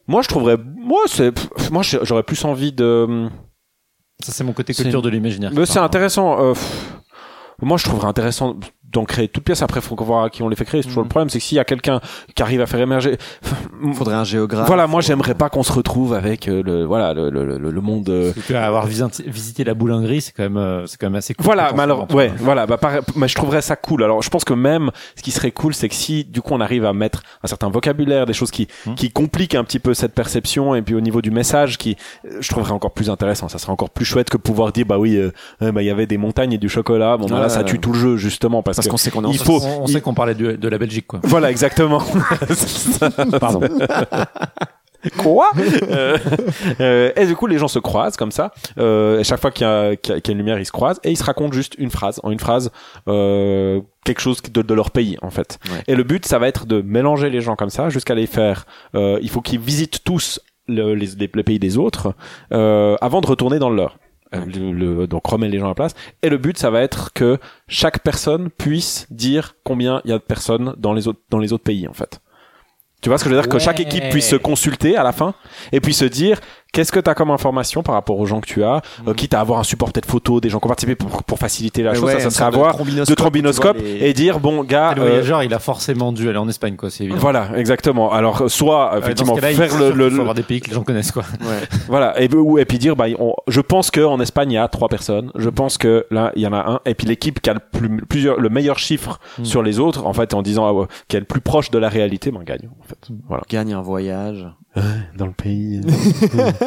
Moi 0.09 0.23
je 0.23 0.29
trouverais 0.29 0.57
moi 0.59 1.01
c'est 1.07 1.33
moi 1.71 1.83
j'aurais 1.83 2.25
plus 2.25 2.45
envie 2.45 2.73
de 2.73 3.29
Ça, 4.21 4.33
c'est 4.33 4.45
mon 4.45 4.53
côté 4.53 4.75
culture 4.75 5.03
de 5.03 5.09
l'imaginaire. 5.09 5.51
Mais 5.55 5.67
c'est 5.67 5.79
intéressant. 5.79 6.43
euh, 6.43 6.53
pff, 6.53 7.01
moi, 7.63 7.77
je 7.77 7.85
trouverais 7.85 8.09
intéressant 8.09 8.57
d'en 8.93 9.05
créer 9.05 9.29
toute 9.29 9.45
pièce. 9.45 9.63
Après, 9.63 9.81
faut 9.81 9.95
qu'on 9.95 10.05
voit 10.05 10.25
à 10.25 10.31
qui 10.31 10.43
on 10.43 10.49
les 10.49 10.57
fait 10.57 10.65
créer. 10.65 10.83
C'est 10.83 10.89
toujours 10.89 11.03
Mhm. 11.03 11.07
le 11.07 11.11
problème, 11.11 11.31
c'est 11.31 11.39
que 11.39 11.45
s'il 11.45 11.57
y 11.57 11.61
a 11.61 11.65
quelqu'un 11.65 12.01
qui 12.35 12.43
arrive 12.43 12.61
à 12.61 12.67
faire 12.67 12.81
émerger. 12.81 13.17
Il 13.85 13.95
faudrait 13.95 14.15
un 14.17 14.25
géographe. 14.25 14.67
Voilà, 14.67 14.87
moi, 14.87 15.01
j'aimerais 15.01 15.35
pas 15.35 15.49
qu'on 15.49 15.63
se 15.63 15.73
retrouve 15.73 16.13
avec 16.15 16.49
euh, 16.49 16.63
le 16.63 16.85
voilà 16.85 17.15
le, 17.15 17.31
le, 17.31 17.45
le, 17.59 17.71
le 17.71 17.81
monde. 17.81 18.09
euh, 18.11 18.33
Parce 18.35 18.47
que 18.47 18.55
avoir 18.55 18.87
visité, 18.87 19.23
visité 19.27 19.65
la 19.65 19.75
boulingerie, 19.75 20.21
c'est 20.21 20.33
quand 20.33 20.43
même, 20.43 20.57
euh, 20.57 20.87
c'est 20.87 20.99
quand 20.99 21.07
même 21.07 21.17
assez 21.17 21.35
cool. 21.35 21.45
Voilà, 21.45 21.73
mais 21.75 21.83
alors, 21.83 22.13
ouais, 22.15 22.33
voilà, 22.39 22.67
bah, 22.67 22.77
pareil, 22.79 23.01
mais 23.17 23.29
je 23.29 23.35
trouverais 23.35 23.63
ça 23.63 23.77
cool. 23.77 24.03
Alors, 24.05 24.23
je 24.23 24.31
pense 24.31 24.45
que 24.45 24.55
même, 24.55 24.91
ce 25.17 25.23
qui 25.23 25.31
serait 25.31 25.51
cool, 25.53 25.75
c'est 25.75 25.89
que 25.89 25.95
si, 25.95 26.25
du 26.25 26.41
coup, 26.43 26.53
on 26.55 26.61
arrive 26.61 26.85
à 26.85 26.93
mettre 26.93 27.23
un 27.43 27.47
certain 27.47 27.69
vocabulaire, 27.71 28.27
des 28.27 28.33
choses 28.33 28.51
qui, 28.51 28.69
Mhm. 28.87 28.95
qui 28.95 29.11
compliquent 29.11 29.55
un 29.55 29.65
petit 29.65 29.79
peu 29.79 29.95
cette 29.95 30.15
perception, 30.15 30.75
et 30.75 30.83
puis 30.83 30.95
au 30.95 31.01
niveau 31.01 31.23
du 31.23 31.31
message, 31.31 31.79
qui, 31.79 31.97
euh, 32.27 32.39
je 32.41 32.49
trouverais 32.51 32.73
encore 32.73 32.93
plus 32.93 33.09
intéressant. 33.11 33.49
Ça 33.49 33.59
serait 33.59 33.73
encore 33.73 33.91
plus 33.91 34.05
chouette 34.05 34.31
que 34.31 34.37
pouvoir 34.37 34.73
dire, 34.73 34.87
bah 34.87 34.99
oui, 34.99 35.17
euh, 35.17 35.31
bah, 35.73 35.83
il 35.83 35.87
y 35.87 35.91
avait 35.91 36.07
des 36.07 36.19
montagnes 36.19 36.53
et 36.53 36.59
du 36.59 36.69
chocolat. 36.69 37.17
Bon, 37.17 37.27
bah, 37.27 37.41
là, 37.41 37.49
ça 37.49 37.65
tue 37.65 37.79
tout 37.79 37.93
le 37.93 37.99
jeu, 37.99 38.17
justement, 38.17 38.63
parce, 38.63 38.80
Parce 38.81 38.89
qu'on 38.89 38.97
sait 38.97 39.11
qu'on 39.11 39.23
est 39.25 39.27
en 39.29 39.33
il 39.33 39.39
faut, 39.39 39.61
On, 39.63 39.83
on 39.83 39.87
il- 39.87 39.93
sait 39.93 40.01
qu'on 40.01 40.15
parlait 40.15 40.35
de, 40.35 40.53
de 40.53 40.69
la 40.69 40.79
Belgique, 40.79 41.07
quoi. 41.07 41.21
voilà, 41.23 41.51
exactement. 41.51 42.03
Pardon. 43.41 43.61
Quoi 45.17 45.51
Euh, 45.91 46.19
euh, 46.81 47.11
Et 47.17 47.25
du 47.27 47.35
coup, 47.35 47.47
les 47.47 47.57
gens 47.57 47.69
se 47.69 47.79
croisent 47.79 48.19
comme 48.19 48.31
ça. 48.31 48.53
Euh, 48.77 49.21
et 49.21 49.25
chaque 49.25 49.41
fois 49.41 49.51
qu'il 49.51 49.67
y, 49.67 49.71
a- 49.71 49.97
qu'il 49.97 50.15
y 50.15 50.19
y 50.19 50.21
a 50.29 50.33
une 50.33 50.37
lumière, 50.39 50.59
ils 50.59 50.67
se 50.67 50.73
croisent 50.73 51.01
et 51.05 51.11
ils 51.11 51.17
se 51.17 51.25
racontent 51.25 51.53
juste 51.53 51.75
une 51.79 51.91
phrase, 51.91 52.21
en 52.23 52.31
une 52.31 52.39
phrase, 52.39 52.71
euh, 53.09 53.81
quelque 54.05 54.21
chose 54.21 54.43
de, 54.43 54.61
de 54.61 54.75
leur 54.75 54.91
pays 54.91 55.17
en 55.23 55.31
fait. 55.31 55.59
Ouais. 55.71 55.83
Et 55.89 55.95
le 55.95 56.03
but, 56.03 56.27
ça 56.27 56.39
va 56.39 56.49
être 56.49 56.67
de 56.67 56.83
mélanger 56.83 57.31
les 57.31 57.41
gens 57.41 57.57
comme 57.57 57.71
ça 57.71 57.89
jusqu'à 57.89 58.15
les 58.15 58.27
faire. 58.27 58.67
Euh, 58.95 59.19
il 59.23 59.31
faut 59.31 59.41
qu'ils 59.41 59.59
visitent 59.61 60.05
tous 60.05 60.39
le, 60.69 60.95
les, 60.95 61.07
les- 61.19 61.31
le 61.33 61.43
pays 61.45 61.59
des 61.59 61.79
autres 61.79 62.13
euh, 62.53 62.97
avant 63.01 63.23
de 63.23 63.27
retourner 63.27 63.59
dans 63.59 63.71
le 63.71 63.77
leur. 63.77 63.97
Euh, 64.35 64.45
le- 64.47 64.73
le- 64.73 65.07
donc 65.09 65.27
remettre 65.27 65.53
les 65.53 65.59
gens 65.59 65.67
à 65.67 65.71
la 65.71 65.75
place. 65.75 65.95
Et 66.23 66.29
le 66.29 66.39
but, 66.39 66.57
ça 66.57 66.71
va 66.71 66.83
être 66.83 67.13
que 67.13 67.39
chaque 67.67 67.99
personne 68.05 68.49
puisse 68.49 69.07
dire 69.11 69.57
combien 69.65 70.01
il 70.05 70.11
y 70.11 70.13
a 70.13 70.19
de 70.19 70.23
personnes 70.23 70.75
dans 70.79 70.93
les 70.93 71.09
autres 71.09 71.19
dans 71.31 71.39
les 71.41 71.53
autres 71.53 71.65
pays 71.65 71.89
en 71.89 71.93
fait. 71.95 72.21
Tu 73.03 73.09
vois 73.09 73.17
ce 73.19 73.25
que 73.25 73.31
je 73.31 73.35
veux 73.35 73.41
dire? 73.41 73.49
Que 73.51 73.59
chaque 73.59 73.81
équipe 73.81 74.05
puisse 74.11 74.29
se 74.29 74.37
consulter 74.37 74.97
à 74.97 75.03
la 75.03 75.13
fin 75.13 75.35
et 75.73 75.81
puis 75.81 75.95
se 75.95 76.05
dire 76.05 76.39
qu'est-ce 76.73 76.93
que 76.93 77.01
tu 77.01 77.11
as 77.11 77.15
comme 77.15 77.31
information 77.31 77.83
par 77.83 77.95
rapport 77.95 78.19
aux 78.19 78.27
gens 78.27 78.41
que 78.41 78.47
tu 78.47 78.63
as, 78.65 78.81
euh, 79.07 79.15
quitte 79.15 79.35
à 79.35 79.41
avoir 79.41 79.59
un 79.59 79.65
support 79.65 79.93
peut-être 79.93 80.07
photo 80.11 80.41
des 80.41 80.49
gens 80.49 80.59
qui 80.61 80.67
ont 80.67 80.69
participé 80.69 80.95
pour, 80.95 81.23
pour 81.25 81.39
faciliter 81.39 81.83
la 81.83 81.95
chose, 81.95 82.05
ouais, 82.05 82.15
ça, 82.15 82.21
ça 82.21 82.31
serait 82.31 82.45
avoir 82.45 82.75
trombinoscope 82.75 83.09
de 83.11 83.15
trombinoscope 83.15 83.77
vois 83.79 83.87
les- 83.87 84.09
et 84.09 84.13
dire 84.13 84.41
bon 84.41 84.63
gars, 84.65 84.95
le 84.95 85.03
euh, 85.03 85.07
voyageur, 85.07 85.43
il 85.43 85.53
a 85.55 85.59
forcément 85.59 86.13
dû 86.13 86.29
aller 86.29 86.39
en 86.39 86.49
Espagne, 86.49 86.77
quoi. 86.77 86.91
C'est 86.91 87.05
évident. 87.05 87.19
voilà 87.19 87.49
exactement. 87.57 88.13
Alors 88.13 88.43
euh, 88.43 88.49
soit 88.49 88.93
effectivement 88.99 89.33
dans 89.35 89.37
ce 89.37 89.41
cas-là, 89.43 89.55
faire 89.55 89.67
il 89.67 89.71
faut 89.91 89.95
le, 89.97 90.09
le- 90.09 90.11
faut 90.11 90.21
avoir 90.21 90.35
des 90.35 90.43
pays 90.43 90.61
que 90.61 90.69
les 90.69 90.75
gens 90.75 90.83
connaissent, 90.85 91.13
quoi. 91.13 91.25
Ouais. 91.41 91.61
voilà 91.89 92.21
et, 92.21 92.33
ou- 92.35 92.59
et 92.59 92.65
puis 92.65 92.79
dire 92.79 92.97
bah 92.97 93.07
on- 93.19 93.35
je 93.49 93.61
pense 93.61 93.91
que 93.91 94.01
en 94.01 94.21
Espagne 94.21 94.51
il 94.53 94.55
y 94.55 94.59
a 94.59 94.69
trois 94.69 94.89
personnes, 94.89 95.31
je 95.35 95.49
pense 95.49 95.79
que 95.79 96.07
là 96.11 96.33
il 96.37 96.43
y 96.43 96.47
en 96.47 96.53
a 96.53 96.59
un 96.71 96.81
et 96.87 96.95
puis 96.95 97.07
l'équipe 97.07 97.41
qui 97.41 97.51
a 97.51 97.55
le 97.55 97.61
plus 97.61 97.89
plusieurs 98.09 98.39
le 98.41 98.49
meilleur 98.49 98.79
chiffre 98.79 99.19
Mm. 99.39 99.45
sur 99.45 99.63
les 99.63 99.79
autres 99.79 100.07
en 100.07 100.13
fait 100.13 100.35
en 100.35 100.43
disant 100.43 100.67
ah 100.67 100.73
ouais, 100.73 100.87
qui 101.09 101.17
est 101.17 101.21
le 101.21 101.27
plus 101.27 101.41
proche 101.41 101.71
de 101.71 101.79
la 101.79 101.89
réalité 101.89 102.31
ben 102.31 102.43
gagne 102.45 102.69
en 102.81 102.85
fait. 102.85 103.09
Voilà. 103.29 103.43
Gagne 103.49 103.73
un 103.73 103.83
voyage. 103.83 104.47
Dans 105.17 105.27
le 105.27 105.33
pays. 105.33 105.81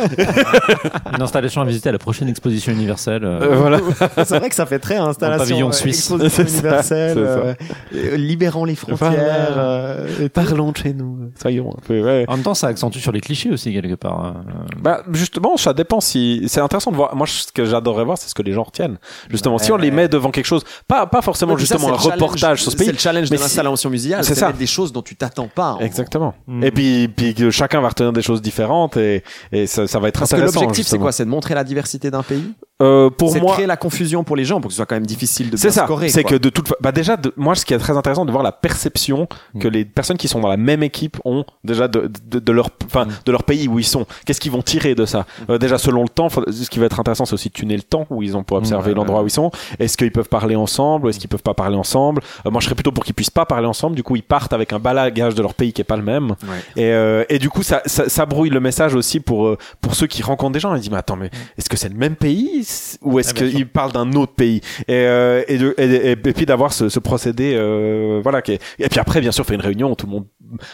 Une 1.15 1.21
installation 1.21 1.61
à 1.61 1.65
visiter 1.65 1.89
à 1.89 1.91
la 1.91 1.97
prochaine 1.99 2.27
exposition 2.29 2.71
universelle. 2.73 3.23
euh, 3.23 3.39
Euh, 3.41 3.55
voilà. 3.55 3.79
c'est 4.25 4.37
vrai 4.39 4.49
que 4.49 4.55
ça 4.55 4.65
fait 4.65 4.79
très 4.79 4.95
installation. 4.97 5.45
pavillon 5.45 5.69
euh, 5.69 5.71
suisse. 5.71 5.99
exposition 5.99 6.29
C'est 6.45 6.51
universelle. 6.51 7.13
c'est 7.15 7.23
ça. 7.23 7.29
euh, 7.29 7.53
euh, 7.95 8.15
libérons 8.17 8.65
les 8.65 8.75
frontières. 8.75 9.53
Euh. 9.57 10.29
Parlons 10.33 10.71
de 10.71 10.77
chez 10.77 10.93
nous. 10.93 11.31
Soyons 11.41 11.69
un 11.71 11.81
peu. 11.85 12.01
Ouais. 12.03 12.25
En 12.27 12.33
même 12.35 12.43
temps, 12.43 12.53
ça 12.53 12.67
accentue 12.67 12.99
sur 12.99 13.11
les 13.11 13.21
clichés 13.21 13.51
aussi, 13.51 13.73
quelque 13.73 13.95
part. 13.95 14.19
hein. 14.25 14.43
Bah 14.81 15.03
justement, 15.11 15.57
ça 15.57 15.73
dépend 15.73 15.99
si 16.01 16.43
c'est 16.47 16.61
intéressant 16.61 16.91
de 16.91 16.95
voir. 16.95 17.15
Moi, 17.15 17.27
ce 17.27 17.51
que 17.51 17.65
j'adorerais 17.65 18.05
voir, 18.05 18.17
c'est 18.17 18.29
ce 18.29 18.35
que 18.35 18.41
les 18.41 18.53
gens 18.53 18.63
retiennent. 18.63 18.97
Justement, 19.29 19.57
si 19.57 19.71
on 19.71 19.77
les 19.77 19.91
met 19.91 20.07
devant 20.07 20.31
quelque 20.31 20.45
chose, 20.45 20.63
pas 20.87 21.05
pas 21.05 21.21
forcément 21.21 21.53
Ouais, 21.53 21.57
puis 21.57 21.67
ça, 21.67 21.75
justement 21.75 21.95
un 21.95 21.99
c'est 21.99 22.07
le 22.09 22.13
reportage 22.13 22.39
challenge- 22.39 22.61
sur 22.61 22.71
ce 22.71 22.77
C'est 22.77 22.83
pays. 22.85 22.93
le 22.93 22.97
challenge 22.99 23.29
Mais 23.31 23.37
de 23.37 23.41
l'installation 23.41 23.89
muséale. 23.89 24.23
C'est 24.23 24.33
C'est 24.33 24.39
ça. 24.39 24.51
des 24.51 24.65
choses 24.65 24.91
dont 24.91 25.01
tu 25.01 25.15
t'attends 25.15 25.47
pas. 25.47 25.73
en- 25.73 25.79
Exactement. 25.79 26.33
Mm. 26.47 26.63
Et 26.63 26.71
puis, 26.71 27.07
puis 27.07 27.33
que 27.33 27.51
chacun 27.51 27.81
va 27.81 27.89
retenir 27.89 28.13
des 28.13 28.21
choses 28.21 28.41
différentes 28.41 28.97
et, 28.97 29.23
et 29.51 29.67
ça, 29.67 29.82
ça 29.87 29.99
va 29.99 30.07
être 30.09 30.19
Parce 30.19 30.31
que 30.31 30.37
l'objectif, 30.37 30.87
c'est 30.87 30.97
quoi? 30.97 31.11
C'est 31.11 31.25
de 31.25 31.29
montrer 31.29 31.55
la 31.55 31.63
diversité 31.63 32.11
d'un 32.11 32.23
pays? 32.23 32.53
Euh, 32.83 33.09
Pour 33.09 33.31
C'est 33.31 33.39
moi, 33.41 33.53
créer 33.53 33.65
la 33.65 33.77
confusion 33.77 34.23
pour 34.23 34.35
les 34.35 34.45
gens 34.45 34.59
pour 34.61 34.67
que 34.69 34.73
ce 34.73 34.77
soit 34.77 34.85
quand 34.85 34.95
même 34.95 35.05
difficile 35.05 35.49
de 35.49 35.57
C'est 35.57 35.67
bien 35.67 35.71
ça. 35.73 35.83
scorer. 35.85 36.09
C'est 36.09 36.23
quoi. 36.23 36.31
que 36.31 36.35
de 36.37 36.49
toute 36.49 36.67
fa- 36.67 36.75
bah 36.81 36.91
déjà, 36.91 37.17
de, 37.17 37.33
moi, 37.37 37.55
ce 37.55 37.65
qui 37.65 37.73
est 37.73 37.77
très 37.77 37.95
intéressant 37.97 38.25
de 38.25 38.31
voir 38.31 38.43
la 38.43 38.51
perception 38.51 39.27
que 39.59 39.67
les 39.67 39.85
personnes 39.85 40.17
qui 40.17 40.27
sont 40.27 40.39
dans 40.39 40.47
la 40.49 40.57
même 40.57 40.83
équipe 40.83 41.17
ont 41.25 41.45
déjà 41.63 41.87
de, 41.87 42.11
de, 42.29 42.39
de 42.39 42.51
leur, 42.51 42.69
enfin, 42.85 43.07
de 43.25 43.31
leur 43.31 43.43
pays 43.43 43.67
où 43.67 43.79
ils 43.79 43.85
sont. 43.85 44.05
Qu'est-ce 44.25 44.39
qu'ils 44.41 44.51
vont 44.51 44.61
tirer 44.61 44.95
de 44.95 45.05
ça 45.05 45.25
Euh, 45.49 45.57
Déjà, 45.57 45.77
selon 45.77 46.03
le 46.03 46.09
temps, 46.09 46.29
faut- 46.29 46.43
ce 46.51 46.69
qui 46.69 46.79
va 46.79 46.85
être 46.85 46.99
intéressant, 46.99 47.25
c'est 47.25 47.33
aussi 47.33 47.49
de 47.49 47.53
tuner 47.53 47.75
le 47.75 47.83
temps 47.83 48.05
où 48.09 48.21
ils 48.23 48.35
ont 48.37 48.43
pour 48.43 48.57
observer 48.57 48.93
l'endroit 48.93 49.19
ouais. 49.19 49.25
où 49.25 49.27
ils 49.27 49.31
sont. 49.31 49.51
Est-ce 49.79 49.97
qu'ils 49.97 50.11
peuvent 50.11 50.29
parler 50.29 50.55
ensemble? 50.55 51.09
Est-ce 51.09 51.19
qu'ils 51.19 51.29
peuvent 51.29 51.41
pas 51.43 51.53
parler 51.53 51.75
ensemble? 51.77 52.21
Euh, 52.45 52.51
Moi, 52.51 52.59
je 52.59 52.65
serais 52.65 52.75
plutôt 52.75 52.91
pour 52.91 53.03
qu'ils 53.05 53.13
puissent 53.15 53.29
pas 53.29 53.45
parler 53.45 53.67
ensemble. 53.67 53.95
Du 53.95 54.03
coup, 54.03 54.15
ils 54.15 54.23
partent 54.23 54.53
avec 54.53 54.73
un 54.73 54.79
balagage 54.79 55.35
de 55.35 55.41
leur 55.41 55.53
pays 55.53 55.71
qui 55.73 55.81
est 55.81 55.85
pas 55.85 55.97
le 55.97 56.03
même. 56.03 56.35
Et, 56.75 56.91
et 57.29 57.39
du 57.39 57.49
coup, 57.49 57.63
ça, 57.63 57.81
ça, 57.85 58.09
ça 58.09 58.25
brouille 58.25 58.49
le 58.49 58.59
message 58.59 58.95
aussi 58.95 59.19
pour 59.19 59.55
pour 59.81 59.95
ceux 59.95 60.07
qui 60.07 60.21
rencontrent 60.23 60.53
des 60.53 60.59
gens. 60.59 60.73
Ils 60.75 60.79
disent 60.81 60.91
mais 60.91 60.97
attends, 60.97 61.15
mais 61.15 61.29
est-ce 61.57 61.69
que 61.69 61.77
c'est 61.77 61.89
le 61.89 61.95
même 61.95 62.15
pays? 62.15 62.63
Ou 63.01 63.19
est-ce 63.19 63.33
Ah, 63.35 63.39
qu'ils 63.39 63.67
parlent 63.67 63.91
d'un 63.91 64.11
autre 64.13 64.33
pays 64.33 64.61
Et 64.87 64.93
euh, 64.93 65.43
et, 65.47 65.57
de, 65.57 65.73
et, 65.77 65.83
et- 65.85 66.11
et 66.11 66.15
puis 66.15 66.45
d'avoir 66.45 66.73
ce, 66.73 66.89
ce 66.89 66.99
procédé, 66.99 67.53
euh, 67.55 68.19
voilà. 68.23 68.41
Qui 68.41 68.53
est- 68.53 68.61
et 68.79 68.89
puis 68.89 68.99
après, 68.99 69.21
bien 69.21 69.31
sûr, 69.31 69.45
fait 69.45 69.55
une 69.55 69.61
réunion, 69.61 69.91
où 69.91 69.95
tout 69.95 70.05
le 70.05 70.11
monde 70.13 70.25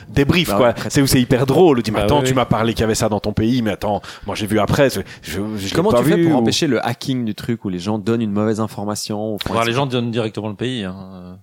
débrief 0.10 0.50
Bah 0.50 0.56
quoi. 0.58 0.68
ouais, 0.70 0.74
c'est 0.90 1.02
où 1.02 1.08
c'est 1.08 1.22
hyper 1.22 1.46
drôle. 1.46 1.80
On 1.80 1.82
dit 1.82 1.92
mais 1.92 2.00
Bah 2.00 2.04
attends, 2.06 2.20
oui, 2.20 2.28
tu 2.28 2.34
m'as 2.34 2.46
parlé 2.46 2.74
qu'il 2.74 2.82
y 2.82 2.84
avait 2.84 2.96
ça 2.96 3.08
dans 3.10 3.20
ton 3.20 3.34
pays, 3.34 3.62
mais 3.62 3.72
attends, 3.72 4.02
moi 4.26 4.36
j'ai 4.36 4.48
vu 4.48 4.60
après. 4.60 4.90
Je, 4.90 5.02
je, 5.22 5.40
je 5.58 5.74
Comment 5.74 5.92
pas 5.92 6.00
tu 6.04 6.10
fais 6.10 6.16
vu, 6.18 6.26
pour 6.26 6.34
ou- 6.36 6.40
empêcher 6.40 6.68
le 6.68 6.86
hacking 6.86 7.24
du 7.26 7.36
truc 7.36 7.64
où 7.66 7.70
les 7.70 7.80
gens 7.80 7.98
donnent 7.98 8.22
une 8.22 8.32
mauvaise 8.32 8.60
information 8.60 9.38
les 9.66 9.74
gens 9.74 9.86
donnent 9.86 10.12
directement 10.12 10.50
le 10.50 10.56
pays, 10.56 10.84
hein, 10.84 11.40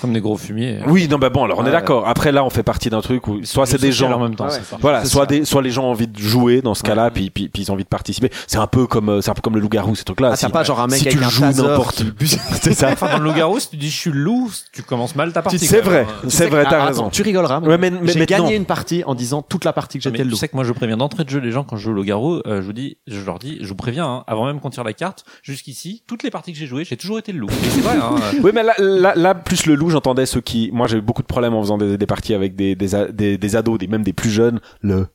comme 0.00 0.12
des 0.12 0.20
gros 0.20 0.36
fumiers. 0.36 0.80
Oui, 0.86 1.08
non, 1.08 1.18
bah 1.18 1.30
bon, 1.30 1.44
alors 1.44 1.58
on 1.58 1.62
est 1.62 1.66
Ouais. 1.66 1.72
d'accord. 1.72 2.06
Après 2.08 2.32
là, 2.32 2.44
on 2.44 2.50
fait 2.50 2.62
partie 2.62 2.88
d'un 2.90 3.00
truc 3.00 3.26
où 3.28 3.44
soit 3.44 3.66
c'est 3.66 3.80
des 3.80 3.92
gens 3.92 4.12
en 4.12 4.20
même 4.20 4.34
temps. 4.36 4.46
Ah. 4.50 4.76
Voilà, 4.80 5.04
soit 5.04 5.26
des, 5.26 5.44
soit 5.44 5.62
les 5.62 5.70
gens 5.70 5.84
ont 5.84 5.90
envie 5.90 6.06
de 6.06 6.18
jouer 6.18 6.62
dans 6.62 6.74
ce 6.74 6.82
cas-là, 6.82 7.10
puis, 7.10 7.30
puis, 7.30 7.48
puis 7.48 7.62
ils 7.62 7.70
ont 7.70 7.74
envie 7.74 7.84
de 7.84 7.88
participer. 7.88 8.30
C'est 8.46 8.58
un 8.58 8.66
peu 8.66 8.86
comme, 8.86 9.08
euh, 9.08 9.20
c'est 9.20 9.30
un 9.30 9.34
peu 9.34 9.42
comme 9.42 9.54
le 9.54 9.60
loup-garou, 9.60 9.94
ces 9.94 10.04
trucs-là. 10.04 10.30
Ah, 10.32 10.36
t'as 10.36 10.48
pas 10.48 10.62
genre 10.64 10.80
un 10.80 10.86
mec 10.86 10.98
si 11.00 11.08
avec 11.08 11.18
tu 11.18 11.24
un 11.24 11.28
joues 11.28 11.44
n'importe- 11.44 12.04
qui- 12.18 12.28
c'est 12.62 12.74
ça. 12.74 12.90
Enfin, 12.92 13.08
dans 13.10 13.18
le 13.18 13.24
loup-garou, 13.24 13.58
si 13.58 13.70
tu 13.70 13.76
dis 13.76 13.90
je 13.90 13.96
suis 13.96 14.10
le 14.10 14.18
loup, 14.18 14.50
tu 14.72 14.82
commences 14.82 15.14
mal 15.16 15.32
ta 15.32 15.42
partie. 15.42 15.58
C'est 15.58 15.80
vrai, 15.80 16.06
hein. 16.08 16.26
c'est 16.28 16.46
vrai, 16.48 16.64
Ah, 16.66 16.70
t'as 16.70 16.84
raison. 16.86 17.10
Tu 17.10 17.22
rigoleras. 17.22 17.60
mais 17.60 17.68
Ouais, 17.68 17.78
mais, 17.78 17.90
mais 17.90 18.12
J'ai 18.12 18.26
gagné 18.26 18.54
une 18.56 18.64
partie 18.66 19.02
en 19.04 19.14
disant 19.14 19.42
toute 19.42 19.64
la 19.64 19.72
partie 19.72 19.98
que 19.98 20.02
Ah, 20.08 20.10
j'étais 20.10 20.22
le 20.24 20.28
tu 20.28 20.30
loup. 20.32 20.36
sais 20.36 20.48
que 20.48 20.56
moi 20.56 20.64
je 20.64 20.72
préviens 20.72 20.96
d'entrée 20.96 21.24
de 21.24 21.30
jeu 21.30 21.40
les 21.40 21.50
gens 21.52 21.64
quand 21.64 21.76
je 21.76 21.82
joue 21.84 21.90
au 21.90 21.94
loup-garou, 21.94 22.40
euh, 22.46 22.60
je 22.62 22.66
vous 22.66 22.72
dis, 22.72 22.96
je 23.06 23.20
leur 23.24 23.38
dis, 23.38 23.58
je 23.60 23.68
vous 23.68 23.74
préviens, 23.74 24.06
hein, 24.06 24.24
avant 24.26 24.46
même 24.46 24.60
qu'on 24.60 24.70
tire 24.70 24.84
la 24.84 24.92
carte, 24.92 25.24
jusqu'ici, 25.42 26.02
toutes 26.06 26.22
les 26.22 26.30
parties 26.30 26.52
que 26.52 26.58
j'ai 26.58 26.66
jouées, 26.66 26.84
j'ai 26.84 26.96
toujours 26.96 27.18
été 27.18 27.32
le 27.32 27.38
loup. 27.40 27.48
Et 27.48 27.68
c'est 27.70 27.80
vrai, 27.80 27.96
hein. 27.96 28.14
Oui, 28.42 28.50
mais 28.54 28.62
là, 28.62 28.74
là, 28.78 29.12
là, 29.16 29.34
plus 29.34 29.65
le 29.66 29.74
loup, 29.74 29.90
j'entendais 29.90 30.26
ceux 30.26 30.40
qui, 30.40 30.70
moi, 30.72 30.86
j'ai 30.86 30.98
eu 30.98 31.02
beaucoup 31.02 31.22
de 31.22 31.26
problèmes 31.26 31.54
en 31.54 31.62
faisant 31.62 31.78
des, 31.78 31.96
des 31.98 32.06
parties 32.06 32.34
avec 32.34 32.56
des, 32.56 32.74
des, 32.74 32.94
a- 32.94 33.06
des, 33.12 33.36
des 33.38 33.56
ados, 33.56 33.78
des, 33.78 33.86
même 33.86 34.02
des 34.02 34.12
plus 34.12 34.30
jeunes, 34.30 34.60
le, 34.80 35.06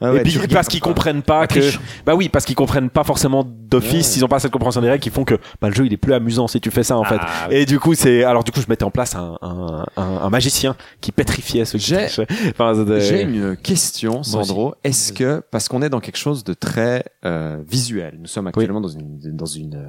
Ah 0.00 0.12
ouais, 0.12 0.20
et 0.20 0.22
puis 0.22 0.36
parce 0.48 0.66
qu'ils 0.68 0.80
comprennent 0.80 1.22
pas 1.22 1.46
que 1.46 1.60
bah 2.04 2.16
oui 2.16 2.28
parce 2.28 2.44
qu'ils 2.44 2.56
comprennent 2.56 2.90
pas 2.90 3.04
forcément 3.04 3.44
d'office 3.46 4.08
Ouais. 4.08 4.14
ils 4.16 4.24
ont 4.24 4.28
pas 4.28 4.40
cette 4.40 4.50
compréhension 4.50 4.80
des 4.80 4.90
règles 4.90 5.02
qui 5.02 5.10
font 5.10 5.24
que 5.24 5.36
bah, 5.60 5.68
le 5.68 5.74
jeu 5.74 5.86
il 5.86 5.92
est 5.92 5.96
plus 5.96 6.12
amusant 6.12 6.48
si 6.48 6.60
tu 6.60 6.72
fais 6.72 6.82
ça 6.82 6.96
en 6.98 7.04
fait 7.04 7.20
Ah, 7.20 7.46
et 7.52 7.66
du 7.66 7.78
coup 7.78 7.94
c'est 7.94 8.24
alors 8.24 8.42
du 8.42 8.50
coup 8.50 8.60
je 8.60 8.66
mettais 8.68 8.82
en 8.84 8.90
place 8.90 9.14
un, 9.14 9.38
un, 9.42 9.84
un, 9.96 10.02
un 10.02 10.28
magicien 10.30 10.74
qui 11.00 11.12
pétrifiait 11.12 11.62
qui 11.64 11.78
J'ai-. 11.78 12.08
Enfin, 12.50 12.72
J'ai 12.98 13.22
une 13.22 13.56
question. 13.56 14.24
Sandro. 14.24 14.74
Est-ce 14.82 15.12
que, 15.12 15.40
parce 15.52 15.68
qu'on 15.68 15.82
est 15.82 15.88
dans 15.88 16.00
quelque 16.00 16.18
chose 16.18 16.42
de 16.42 16.52
très 16.54 17.04
euh, 17.24 17.62
visuel, 17.68 18.16
nous 18.20 18.26
sommes 18.26 18.48
actuellement 18.48 18.80
dans 18.80 18.88
une 18.88 19.18
dans 19.36 19.46
une 19.46 19.76
euh, 19.76 19.88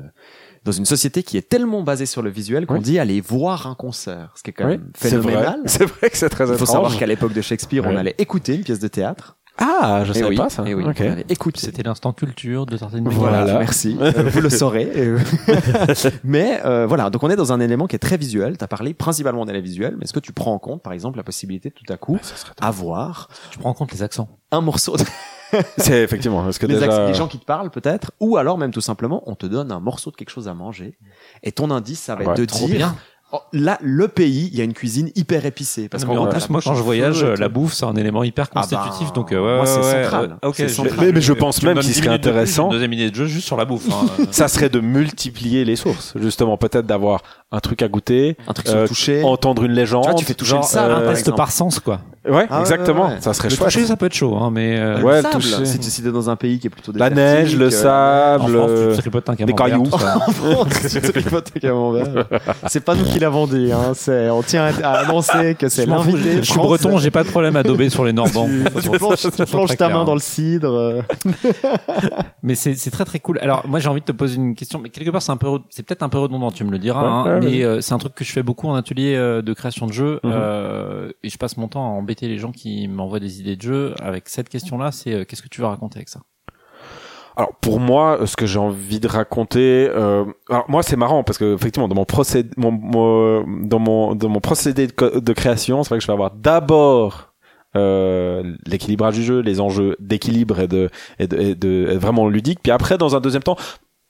dans 0.66 0.72
une 0.72 0.86
société 0.86 1.24
qui 1.24 1.38
est 1.38 1.48
tellement 1.50 1.82
basée 1.84 2.06
sur 2.06 2.22
le 2.22 2.30
visuel 2.30 2.66
qu'on 2.66 2.76
Oui. 2.76 2.80
dit 2.82 3.00
aller 3.00 3.20
voir 3.22 3.68
un 3.68 3.76
concert, 3.76 4.32
ce 4.36 4.44
qui 4.44 4.52
est 4.52 4.54
quand 4.54 4.66
Oui, 4.66 4.78
même 4.78 4.92
c'est 4.98 5.16
vrai. 5.18 5.32
phénoménal. 5.34 5.60
c'est 5.66 5.86
vrai 5.86 6.10
que 6.10 6.18
c'est 6.18 6.30
très 6.30 6.46
Il 6.46 6.48
faut 6.48 6.54
étrange. 6.56 6.70
savoir 6.70 6.98
qu'à 6.98 7.06
l'époque 7.06 7.34
de 7.34 7.42
Shakespeare, 7.42 7.84
on 7.86 7.96
allait 7.98 8.16
écouter 8.18 8.56
une 8.56 8.64
pièce 8.64 8.80
de 8.80 8.88
théâtre. 8.88 9.36
ah 9.58 10.04
je 10.06 10.12
Eh 10.12 10.14
savais 10.16 10.30
oui, 10.30 10.36
pas 10.38 10.50
ça 10.50 10.64
eh 10.66 10.74
oui, 10.74 10.84
Ok. 10.84 10.96
on 11.02 11.12
allait 11.12 11.26
écouter. 11.30 11.60
C'était 11.60 11.84
l'instant 11.84 12.12
culture 12.14 12.66
de 12.66 12.78
certaines 12.78 13.08
Voilà, 13.10 13.44
Voilà. 13.44 13.60
merci. 13.60 13.98
Euh, 14.02 14.12
vous 14.32 14.42
le 14.42 14.50
saurez. 14.50 14.90
Mais 16.24 16.60
euh, 16.66 16.86
voilà, 16.88 17.10
donc 17.10 17.24
on 17.24 17.30
est 17.30 17.36
dans 17.36 17.52
un 17.54 17.60
élément 17.60 17.86
qui 17.88 17.96
est 17.96 18.00
très 18.00 18.18
visuel. 18.18 18.58
Tu 18.58 18.64
as 18.64 18.68
parlé 18.68 18.94
principalement 18.94 19.46
d'éléments 19.46 19.64
visuels, 19.64 19.96
mais 19.98 20.04
est-ce 20.06 20.14
que 20.14 20.20
tu 20.20 20.32
prends 20.34 20.54
en 20.54 20.60
compte, 20.60 20.82
par 20.82 20.94
exemple, 20.94 21.18
la 21.18 21.24
possibilité 21.24 21.70
de 21.70 21.76
tout 21.76 21.92
à 21.92 21.98
coup 21.98 22.18
avoir 22.62 23.28
Tu 23.52 23.60
prends 23.60 23.70
en 23.70 23.74
compte 23.74 23.92
les 23.92 24.02
accents. 24.04 24.30
un 24.52 24.62
morceau 24.62 24.98
de 24.98 25.04
c'est 25.78 26.02
effectivement 26.04 26.44
parce 26.44 26.58
que 26.58 26.66
les, 26.66 26.76
déjà 26.76 27.08
les 27.08 27.14
gens 27.14 27.28
qui 27.28 27.40
te 27.40 27.46
parlent 27.46 27.70
peut-être, 27.72 28.12
ou 28.20 28.38
alors 28.38 28.58
même 28.58 28.72
tout 28.72 28.82
simplement, 28.82 29.24
on 29.26 29.36
te 29.36 29.46
donne 29.46 29.72
un 29.72 29.80
morceau 29.80 30.12
de 30.12 30.16
quelque 30.16 30.30
chose 30.32 30.48
à 30.48 30.54
manger, 30.54 30.98
et 31.44 31.52
ton 31.52 31.70
indice, 31.72 32.00
ça 32.00 32.16
va 32.16 32.22
être 32.24 32.30
Ouais, 32.32 32.36
de 32.38 32.46
trop 32.46 32.66
dire, 32.68 32.76
bien. 32.78 32.96
oh, 33.32 33.40
là, 33.52 33.78
le 33.82 34.08
pays, 34.08 34.50
il 34.52 34.58
y 34.58 34.62
a 34.62 34.64
une 34.64 34.74
cuisine 34.74 35.10
hyper 35.16 35.46
épicée. 35.46 35.90
Parce 35.90 36.06
qu'en 36.06 36.28
plus, 36.28 36.50
moi, 36.50 36.62
quand 36.64 36.76
je 36.76 36.84
voyage, 36.84 37.24
la 37.24 37.50
bouffe, 37.50 37.74
c'est 37.74 37.86
un 37.86 37.96
élément 37.96 38.24
hyper 38.24 38.48
Ah 38.54 38.60
constitutif. 38.62 39.08
bah, 39.08 39.14
donc, 39.16 39.32
euh, 39.32 39.40
ouais, 39.44 39.56
moi, 39.58 39.66
c'est 39.66 39.80
ouais, 39.80 39.86
ouais, 39.86 40.04
central. 40.04 40.38
euh, 40.44 40.48
ok, 40.50 40.56
C'est 40.56 40.68
je- 40.68 40.74
central. 40.74 40.98
Mais- 41.08 41.12
mais 41.14 41.22
je 41.22 41.34
pense 41.34 41.60
tu 41.60 41.66
même 41.66 41.80
10 41.80 41.94
serait 41.94 42.02
de 42.02 42.06
plus, 42.08 42.14
intéressant. 42.16 42.66
Une 42.66 42.72
deuxième 42.74 42.92
minute 42.92 43.12
de 43.12 43.16
jeu 43.16 43.26
juste 43.26 43.46
sur 43.48 43.58
la 43.58 43.66
bouffe. 43.66 43.88
hein. 43.92 44.06
ça 44.32 44.48
serait 44.48 44.70
de 44.70 44.80
multiplier 44.80 45.66
les 45.66 45.76
sources 45.76 46.14
justement 46.20 46.58
peut-être 46.58 46.86
d'avoir 46.86 47.22
un 47.52 47.60
truc 47.60 47.82
à 47.82 47.88
goûter 47.88 48.38
un 48.48 48.54
truc 48.54 48.68
euh, 48.70 48.88
toucher. 48.88 49.24
entendre 49.24 49.64
une 49.64 49.72
légende 49.74 50.04
Tu 50.04 50.10
vois, 50.12 50.20
tu 50.20 50.26
fais 50.26 50.34
toucher 50.34 50.52
Genre, 50.52 50.62
le 50.62 50.68
sable, 50.68 50.92
un 50.94 51.00
par 51.02 51.10
test 51.10 51.20
exemple. 51.22 51.38
par 51.38 51.52
sens, 51.52 51.80
quoi. 51.80 52.00
Ouais 52.26 52.48
Ah 52.50 52.56
ouais, 52.56 52.62
exactement 52.62 53.08
ouais, 53.08 53.14
ouais. 53.16 53.22
ça 53.22 53.34
serait 53.34 53.50
Le 53.50 53.56
chouette 53.56 53.68
toucher, 53.70 53.86
ça 53.86 53.96
peut 53.98 54.06
être 54.06 54.14
chaud, 54.14 54.38
hein, 54.38 54.50
mais 54.52 54.78
euh, 54.80 54.98
Le 55.00 55.04
ouais, 55.04 55.16
le 55.18 55.22
sable, 55.24 55.34
toucher. 55.42 55.66
si 55.66 55.80
tu 55.80 55.90
si 55.90 56.02
t'es 56.04 56.12
dans 56.12 56.30
un 56.30 56.36
pays 56.36 56.60
qui 56.60 56.68
est 56.68 56.70
plutôt 56.70 56.92
la 56.96 57.10
neige 57.10 57.56
le 57.56 57.66
euh, 57.66 57.68
en 57.68 57.72
sable 57.72 58.54
France, 58.58 58.70
euh, 58.70 58.96
tu 58.96 59.02
tripotes 59.02 59.30
un 59.30 59.34
des 59.36 59.54
cailloux. 59.54 59.84
tout 59.84 59.98
ça. 60.00 60.18
En 60.28 60.32
France, 60.32 60.68
tu 60.92 61.02
tripotes 61.12 61.52
un 61.56 61.60
camembert. 61.60 62.26
C'est 62.68 62.84
pas 62.84 62.96
nous 62.96 63.04
qui 63.06 63.20
l'avons 63.20 63.46
dit, 63.48 63.72
hein. 63.72 63.92
C'est, 63.94 64.30
on 64.30 64.42
tient 64.42 64.66
à 64.84 65.00
annoncer 65.00 65.56
que 65.56 65.68
c'est 65.70 65.86
l'invité. 65.86 66.38
Je 66.38 66.52
suis 66.52 66.56
breton, 66.58 66.98
j'ai 66.98 67.12
pas 67.12 67.24
de 67.24 67.30
problème 67.30 67.56
à 67.56 67.64
dober 67.64 67.90
sur 67.90 68.06
les 68.06 68.14
Normans. 68.14 68.48
Tu, 68.48 68.82
tu 68.82 68.90
plonges, 68.90 69.18
tu 69.36 69.46
plonges 69.46 69.76
ta 69.78 69.90
main 69.90 70.06
dans 70.06 70.14
le 70.16 70.20
cidre. 70.22 71.04
Mais 72.44 72.56
c'est 72.56 72.76
c'est 72.76 72.92
très 72.92 73.06
très 73.06 73.20
cool. 73.20 73.40
Alors 73.40 73.64
moi 73.68 73.80
j'ai 73.80 73.88
envie 73.90 74.02
de 74.02 74.06
te 74.06 74.12
poser 74.12 74.36
une 74.36 74.56
question, 74.56 74.80
mais 74.80 74.90
quelque 74.90 75.10
part 75.12 75.22
c'est 75.22 75.32
un 75.32 75.38
peu 75.38 75.60
c'est 75.70 75.84
peut-être 75.84 76.04
un 76.04 76.10
peu 76.10 76.18
redondant, 76.20 76.52
tu 76.52 76.64
me 76.64 76.72
le 76.72 76.80
diras. 76.80 77.02
Hein, 77.06 77.40
mais 77.42 77.64
euh, 77.64 77.80
c'est 77.82 77.94
un 77.94 77.98
truc 77.98 78.14
que 78.16 78.24
je 78.26 78.32
fais 78.32 78.44
beaucoup 78.44 78.68
en 78.68 78.76
atelier 78.76 79.16
de 79.16 79.54
création 79.54 79.88
de 79.88 79.94
jeux 79.94 80.20
Mhm. 80.24 80.32
euh, 80.34 81.10
et 81.24 81.30
je 81.30 81.38
passe 81.38 81.58
mon 81.58 81.68
temps 81.68 81.86
à 81.86 81.90
embêter 82.14 82.28
les 82.28 82.38
gens 82.38 82.52
qui 82.52 82.88
m'envoient 82.88 83.20
des 83.20 83.40
idées 83.40 83.56
de 83.56 83.62
jeux 83.62 83.96
avec 84.02 84.30
cette 84.30 84.50
question-là. 84.50 84.92
C'est 84.92 85.14
euh, 85.14 85.26
qu'est-ce 85.26 85.42
que 85.42 85.48
tu 85.48 85.62
veux 85.62 85.68
raconter 85.68 85.98
avec 85.98 86.10
ça? 86.10 86.22
Alors 87.36 87.56
pour 87.62 87.80
moi 87.80 88.22
euh, 88.22 88.26
ce 88.28 88.36
que 88.36 88.46
j'ai 88.46 88.60
envie 88.60 89.00
de 89.00 89.08
raconter 89.08 89.90
euh, 89.90 90.24
alors 90.50 90.66
moi 90.70 90.84
c'est 90.84 90.96
marrant 90.96 91.24
parce 91.24 91.40
que 91.40 91.56
effectivement 91.56 91.88
dans 91.88 91.96
mon 91.96 92.06
procédé 92.06 92.52
dans 92.58 92.70
mon 93.80 94.14
dans 94.14 94.30
mon 94.30 94.40
procédé 94.40 94.86
de, 94.86 95.34
création 95.34 95.82
c'est 95.82 95.90
vrai 95.90 95.98
que 95.98 96.04
je 96.04 96.08
vais 96.08 96.14
avoir 96.14 96.30
d'abord 96.30 97.34
l'équilibrage 97.76 99.16
du 99.16 99.24
jeu, 99.24 99.40
les 99.40 99.60
enjeux 99.60 99.96
d'équilibre 100.00 100.60
et 100.60 100.68
de, 100.68 100.92
et 101.18 101.26
de, 101.26 101.98
vraiment 101.98 102.30
ludique. 102.30 102.60
Puis 102.62 102.72
après, 102.72 103.00
dans 103.00 103.16
un 103.16 103.20
deuxième 103.20 103.42
temps, 103.42 103.58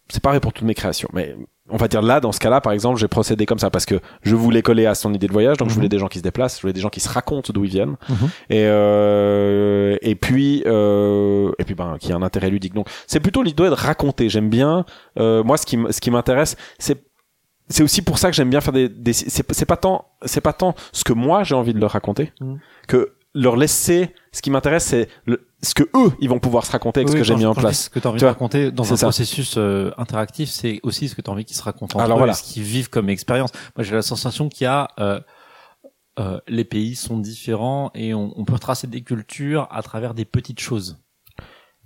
c'est 0.09 0.21
pareil 0.21 0.41
pour 0.41 0.51
toutes 0.51 0.67
mes 0.67 0.73
créations. 0.73 1.07
Mais 1.13 1.33
on 1.69 1.77
va 1.77 1.87
dire 1.87 2.01
là, 2.01 2.19
dans 2.19 2.31
ce 2.33 2.39
cas-là, 2.39 2.59
par 2.61 2.73
exemple, 2.73 2.99
j'ai 2.99 3.07
procédé 3.07 3.45
comme 3.45 3.57
ça 3.59 3.69
parce 3.69 3.85
que 3.85 3.99
je 4.21 4.35
voulais 4.35 4.61
coller 4.61 4.85
à 4.85 4.95
son 4.95 5.13
idée 5.13 5.27
de 5.27 5.31
voyage, 5.31 5.57
donc 5.57 5.69
je 5.69 5.73
voulais 5.75 5.87
des 5.89 5.97
gens 5.97 6.07
qui 6.07 6.17
se 6.17 6.23
déplacent, 6.23 6.57
je 6.57 6.61
voulais 6.61 6.73
des 6.73 6.81
gens 6.81 6.89
qui 6.89 6.99
se 6.99 7.07
racontent 7.09 7.53
d'où 7.53 7.63
ils 7.63 7.69
viennent, 7.71 7.95
Mhm. 8.09 8.27
et 8.49 8.65
euh, 8.67 9.97
et 10.01 10.15
puis 10.15 10.63
euh, 10.65 11.51
et 11.59 11.63
puis 11.63 11.75
ben 11.75 11.97
qui 11.99 12.11
a 12.11 12.15
un 12.15 12.21
intérêt 12.21 12.49
ludique. 12.49 12.73
Donc 12.73 12.87
c'est 13.07 13.19
plutôt 13.19 13.43
l'idée 13.43 13.63
de 13.63 13.69
raconter. 13.69 14.29
J'aime 14.29 14.49
bien. 14.49 14.85
Euh, 15.19 15.43
moi, 15.43 15.57
ce 15.57 15.65
qui 15.65 15.77
ce 15.89 16.01
qui 16.01 16.11
m'intéresse, 16.11 16.55
c'est 16.79 17.03
c'est 17.69 17.83
aussi 17.83 18.01
pour 18.01 18.17
ça 18.17 18.29
que 18.29 18.35
j'aime 18.35 18.49
bien 18.49 18.61
faire 18.61 18.73
des, 18.73 18.89
des 18.89 19.13
c'est 19.13 19.49
c'est 19.53 19.65
pas 19.65 19.77
tant 19.77 20.05
c'est 20.25 20.41
pas 20.41 20.53
tant 20.53 20.75
ce 20.91 21.03
que 21.03 21.13
moi 21.13 21.43
j'ai 21.43 21.55
envie 21.55 21.73
de 21.73 21.79
leur 21.79 21.91
raconter 21.91 22.31
Mhm. 22.41 22.59
que 22.87 23.13
leur 23.33 23.55
laisser 23.55 24.13
ce 24.31 24.41
qui 24.41 24.51
m'intéresse 24.51 24.85
c'est 24.85 25.09
ce 25.61 25.73
que 25.73 25.83
eux 25.95 26.11
ils 26.19 26.29
vont 26.29 26.39
pouvoir 26.39 26.65
se 26.65 26.71
raconter 26.71 26.99
avec 27.01 27.09
ce 27.09 27.15
que 27.15 27.23
j'ai 27.23 27.35
mis 27.35 27.45
en 27.45 27.55
place 27.55 27.85
Ce 27.85 27.89
que 27.89 27.99
tu 27.99 28.07
as 28.07 28.09
envie 28.09 28.19
Tu 28.19 28.25
de 28.25 28.29
raconter 28.29 28.71
dans 28.71 28.91
un 28.93 28.97
ça. 28.97 29.05
processus 29.07 29.55
euh, 29.57 29.91
interactif, 29.97 30.49
c'est 30.49 30.79
aussi 30.83 31.09
ce 31.09 31.15
que 31.15 31.21
tu 31.21 31.29
as 31.29 31.33
envie 31.33 31.45
qu'ils 31.45 31.55
se 31.57 31.63
racontent 31.63 31.97
entre 31.97 32.03
Alors 32.05 32.17
eux, 32.17 32.21
voilà. 32.21 32.33
et 32.33 32.35
ce 32.35 32.43
qu'ils 32.43 32.63
vivent 32.63 32.89
comme 32.89 33.09
expérience. 33.09 33.51
Moi, 33.75 33.83
j'ai 33.83 33.95
la 33.95 34.01
sensation 34.01 34.49
qu'il 34.49 34.65
y 34.65 34.67
a 34.67 34.87
euh, 34.99 35.19
euh, 36.19 36.39
les 36.47 36.63
pays 36.63 36.95
sont 36.95 37.17
différents 37.17 37.89
et 37.95 38.13
on, 38.13 38.33
on 38.39 38.45
peut 38.45 38.53
retracer 38.53 38.85
des 38.87 39.01
cultures 39.01 39.67
à 39.71 39.81
travers 39.81 40.13
des 40.13 40.25
petites 40.25 40.59
choses. 40.59 40.97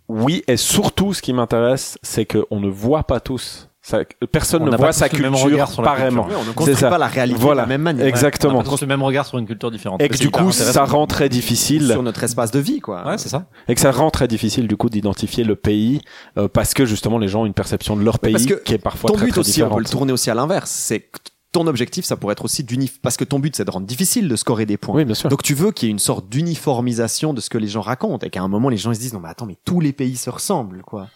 oui 0.09 0.43
et 0.47 0.57
surtout 0.57 1.13
ce 1.13 1.21
qui 1.21 1.31
m'intéresse 1.33 1.97
c'est 2.01 2.25
que 2.25 2.45
on 2.51 2.59
ne 2.59 2.67
voit 2.69 3.03
pas 3.03 3.19
tous 3.21 3.69
ça, 3.87 3.99
personne 4.31 4.63
On 4.63 4.65
ne 4.65 4.71
n'a 4.71 4.77
voit 4.77 4.87
pas 4.87 4.91
sa 4.93 5.07
culture 5.07 5.81
pareillement. 5.81 6.27
Ouais, 6.27 6.35
on 6.35 6.41
ne 6.41 6.47
C'est 6.47 6.53
construit 6.53 6.75
ça. 6.75 6.89
pas 6.89 6.97
la 6.97 7.07
réalité 7.07 7.39
Voilà. 7.39 7.61
de 7.63 7.67
la 7.69 7.77
même 7.77 7.81
manière. 7.83 8.05
exactement 8.05 8.57
On 8.57 8.59
a 8.59 8.63
pas 8.63 8.69
tous 8.69 8.81
le 8.81 8.87
même 8.87 9.01
regard 9.01 9.25
sur 9.25 9.37
une 9.37 9.45
culture 9.47 9.71
différente. 9.71 10.01
et 10.01 10.09
que 10.09 10.17
du 10.17 10.29
coup 10.29 10.51
ça 10.51 10.83
rend 10.85 11.07
très 11.07 11.29
difficile 11.29 11.87
Sur 11.87 12.03
notre 12.03 12.23
espace 12.23 12.51
de 12.51 12.59
vie, 12.59 12.79
quoi. 12.81 13.07
Ouais, 13.07 13.17
c'est 13.17 13.29
ça. 13.29 13.45
et 13.67 13.75
que 13.75 13.81
ça 13.81 13.91
rend 13.91 14.11
très 14.11 14.27
difficile 14.27 14.67
du 14.67 14.75
coup 14.75 14.89
d'identifier 14.89 15.43
le 15.45 15.55
pays 15.55 16.01
euh, 16.37 16.47
parce 16.47 16.73
que 16.73 16.85
justement 16.85 17.17
les 17.17 17.27
gens 17.29 17.43
ont 17.43 17.45
une 17.45 17.53
perception 17.53 17.95
de 17.95 18.03
leur 18.03 18.19
pays 18.19 18.33
parce 18.33 18.45
que 18.45 18.55
qui 18.55 18.73
est 18.73 18.77
parfois 18.77 19.09
ton 19.09 19.15
très 19.15 19.25
but 19.27 19.31
très 19.31 19.39
aussi, 19.41 19.61
on 19.63 19.65
peut 19.65 19.69
différente 19.69 19.79
le 19.79 19.89
tourner 19.89 20.11
aussi 20.13 20.29
à 20.29 20.35
l'inverse. 20.35 20.69
C'est 20.69 20.99
que 20.99 21.19
ton 21.53 21.65
objectif, 21.65 22.03
ça 22.03 22.17
pourrait 22.17 22.33
être 22.33 22.43
aussi 22.43 22.63
d'unif, 22.65 22.99
parce 23.01 23.15
que 23.15 23.23
ton 23.23 23.39
but, 23.39 23.55
c'est 23.55 23.63
de 23.63 23.71
rendre 23.71 23.87
difficile 23.87 24.27
de 24.27 24.35
scorer 24.35 24.65
des 24.65 24.75
points. 24.77 24.93
oui 24.95 25.05
bien 25.05 25.15
sûr 25.15 25.29
Donc 25.29 25.41
tu 25.43 25.53
veux 25.53 25.71
qu'il 25.71 25.87
y 25.87 25.89
ait 25.89 25.93
une 25.93 25.97
sorte 25.97 26.27
d'uniformisation 26.29 27.33
de 27.33 27.39
ce 27.41 27.49
que 27.49 27.57
les 27.57 27.67
gens 27.67 27.81
racontent 27.81 28.27
et 28.27 28.29
qu'à 28.29 28.41
un 28.41 28.47
moment 28.49 28.69
les 28.69 28.77
gens 28.77 28.91
ils 28.91 28.95
se 28.95 28.99
disent 28.99 29.13
non 29.13 29.21
mais 29.21 29.29
attends 29.29 29.45
mais 29.45 29.55
tous 29.65 29.79
les 29.79 29.93
pays 29.93 30.17
se 30.17 30.29
ressemblent 30.29 30.81
quoi 30.83 31.07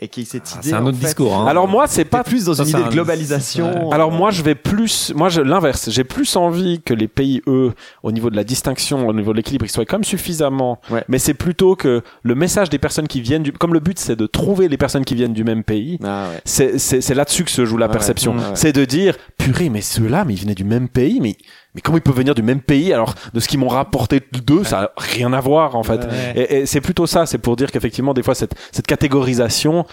et 0.00 0.04
ait 0.06 0.24
cette 0.24 0.50
Ah, 0.54 0.58
idée 0.60 0.68
c'est 0.70 0.74
un 0.74 0.86
autre 0.86 0.96
fait, 0.98 1.06
discours. 1.06 1.34
Hein. 1.36 1.46
alors 1.46 1.68
moi 1.68 1.86
c'est 1.86 2.04
pas 2.04 2.24
plus 2.24 2.44
dans 2.46 2.54
Ça, 2.54 2.62
une 2.62 2.68
idée 2.70 2.78
un- 2.82 2.86
de 2.86 2.92
globalisation 2.92 3.90
Alors 3.90 4.10
moi 4.10 4.30
je 4.30 4.42
vais 4.42 4.54
plus, 4.54 5.12
moi 5.14 5.28
je 5.28 5.40
l'inverse. 5.42 5.90
J'ai 5.90 6.04
plus 6.04 6.36
envie 6.36 6.80
que 6.80 6.94
les 6.94 7.08
pays 7.08 7.42
eux, 7.46 7.72
au 8.02 8.12
niveau 8.12 8.30
de 8.30 8.36
la 8.36 8.44
distinction, 8.44 9.06
au 9.06 9.12
niveau 9.12 9.32
de 9.32 9.36
l'équilibre, 9.36 9.66
ils 9.66 9.70
soient 9.70 9.84
quand 9.84 9.96
même 9.98 10.04
suffisamment. 10.04 10.80
Ouais. 10.90 11.04
Mais 11.08 11.18
c'est 11.18 11.34
plutôt 11.34 11.76
que 11.76 12.02
le 12.22 12.34
message 12.34 12.70
des 12.70 12.78
personnes 12.78 13.08
qui 13.08 13.20
viennent 13.20 13.42
du, 13.42 13.52
comme 13.52 13.74
le 13.74 13.80
but 13.80 13.98
c'est 13.98 14.16
de 14.16 14.26
trouver 14.26 14.68
les 14.68 14.76
personnes 14.78 15.04
qui 15.04 15.14
viennent 15.14 15.34
du 15.34 15.44
même 15.44 15.64
pays. 15.64 15.98
ah 16.04 16.28
ouais 16.32 16.40
C'est 16.44 16.78
c'est 16.78 17.00
c'est 17.00 17.14
là-dessus 17.14 17.44
que 17.44 17.50
se 17.50 17.64
joue 17.64 17.76
la 17.76 17.86
Ouais, 17.86 17.92
perception. 17.92 18.32
ouais. 18.36 18.42
C'est 18.54 18.72
de 18.72 18.84
dire 18.84 19.16
purée 19.38 19.68
mais 19.68 19.80
ceux-là 19.82 20.24
mais 20.24 20.34
ils 20.34 20.40
venaient 20.40 20.54
du 20.54 20.64
même 20.64 20.88
pays 20.88 21.18
mais 21.20 21.36
mais 21.74 21.80
comment 21.80 21.98
ils 21.98 22.02
peuvent 22.02 22.16
venir 22.16 22.34
du 22.34 22.42
même 22.42 22.60
pays 22.60 22.92
alors 22.92 23.14
de 23.34 23.40
ce 23.40 23.48
qu'ils 23.48 23.60
m'ont 23.60 23.68
rapporté 23.68 24.20
d'eux 24.44 24.64
ça 24.64 24.80
a 24.82 24.90
rien 24.96 25.32
à 25.32 25.40
voir 25.40 25.76
en 25.76 25.82
fait. 25.82 25.98
Ouais. 26.04 26.32
Et, 26.36 26.54
et 26.60 26.66
c'est 26.66 26.80
plutôt 26.80 27.06
ça, 27.06 27.26
c'est 27.26 27.38
pour 27.38 27.56
dire 27.56 27.70
qu'effectivement, 27.70 28.14
des 28.14 28.22
fois, 28.22 28.34
cette, 28.34 28.54
cette 28.72 28.86
catégorisation, 28.86 29.84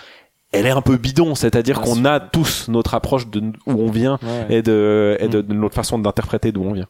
elle 0.51 0.65
est 0.65 0.71
un 0.71 0.81
peu 0.81 0.97
bidon, 0.97 1.35
c'est-à-dire 1.35 1.81
qu'on 1.81 2.05
a 2.05 2.19
tous 2.19 2.67
notre 2.69 2.93
approche 2.93 3.27
de 3.27 3.39
où 3.65 3.71
on 3.71 3.91
vient 3.91 4.17
Ouais. 4.23 4.57
et 4.57 4.61
de, 4.61 5.17
et 5.19 5.27
Mm. 5.27 5.31
de, 5.31 5.41
de 5.41 5.53
notre 5.53 5.75
façon 5.75 5.99
d'interpréter 5.99 6.51
d'où 6.51 6.63
on 6.63 6.71
vient. 6.73 6.87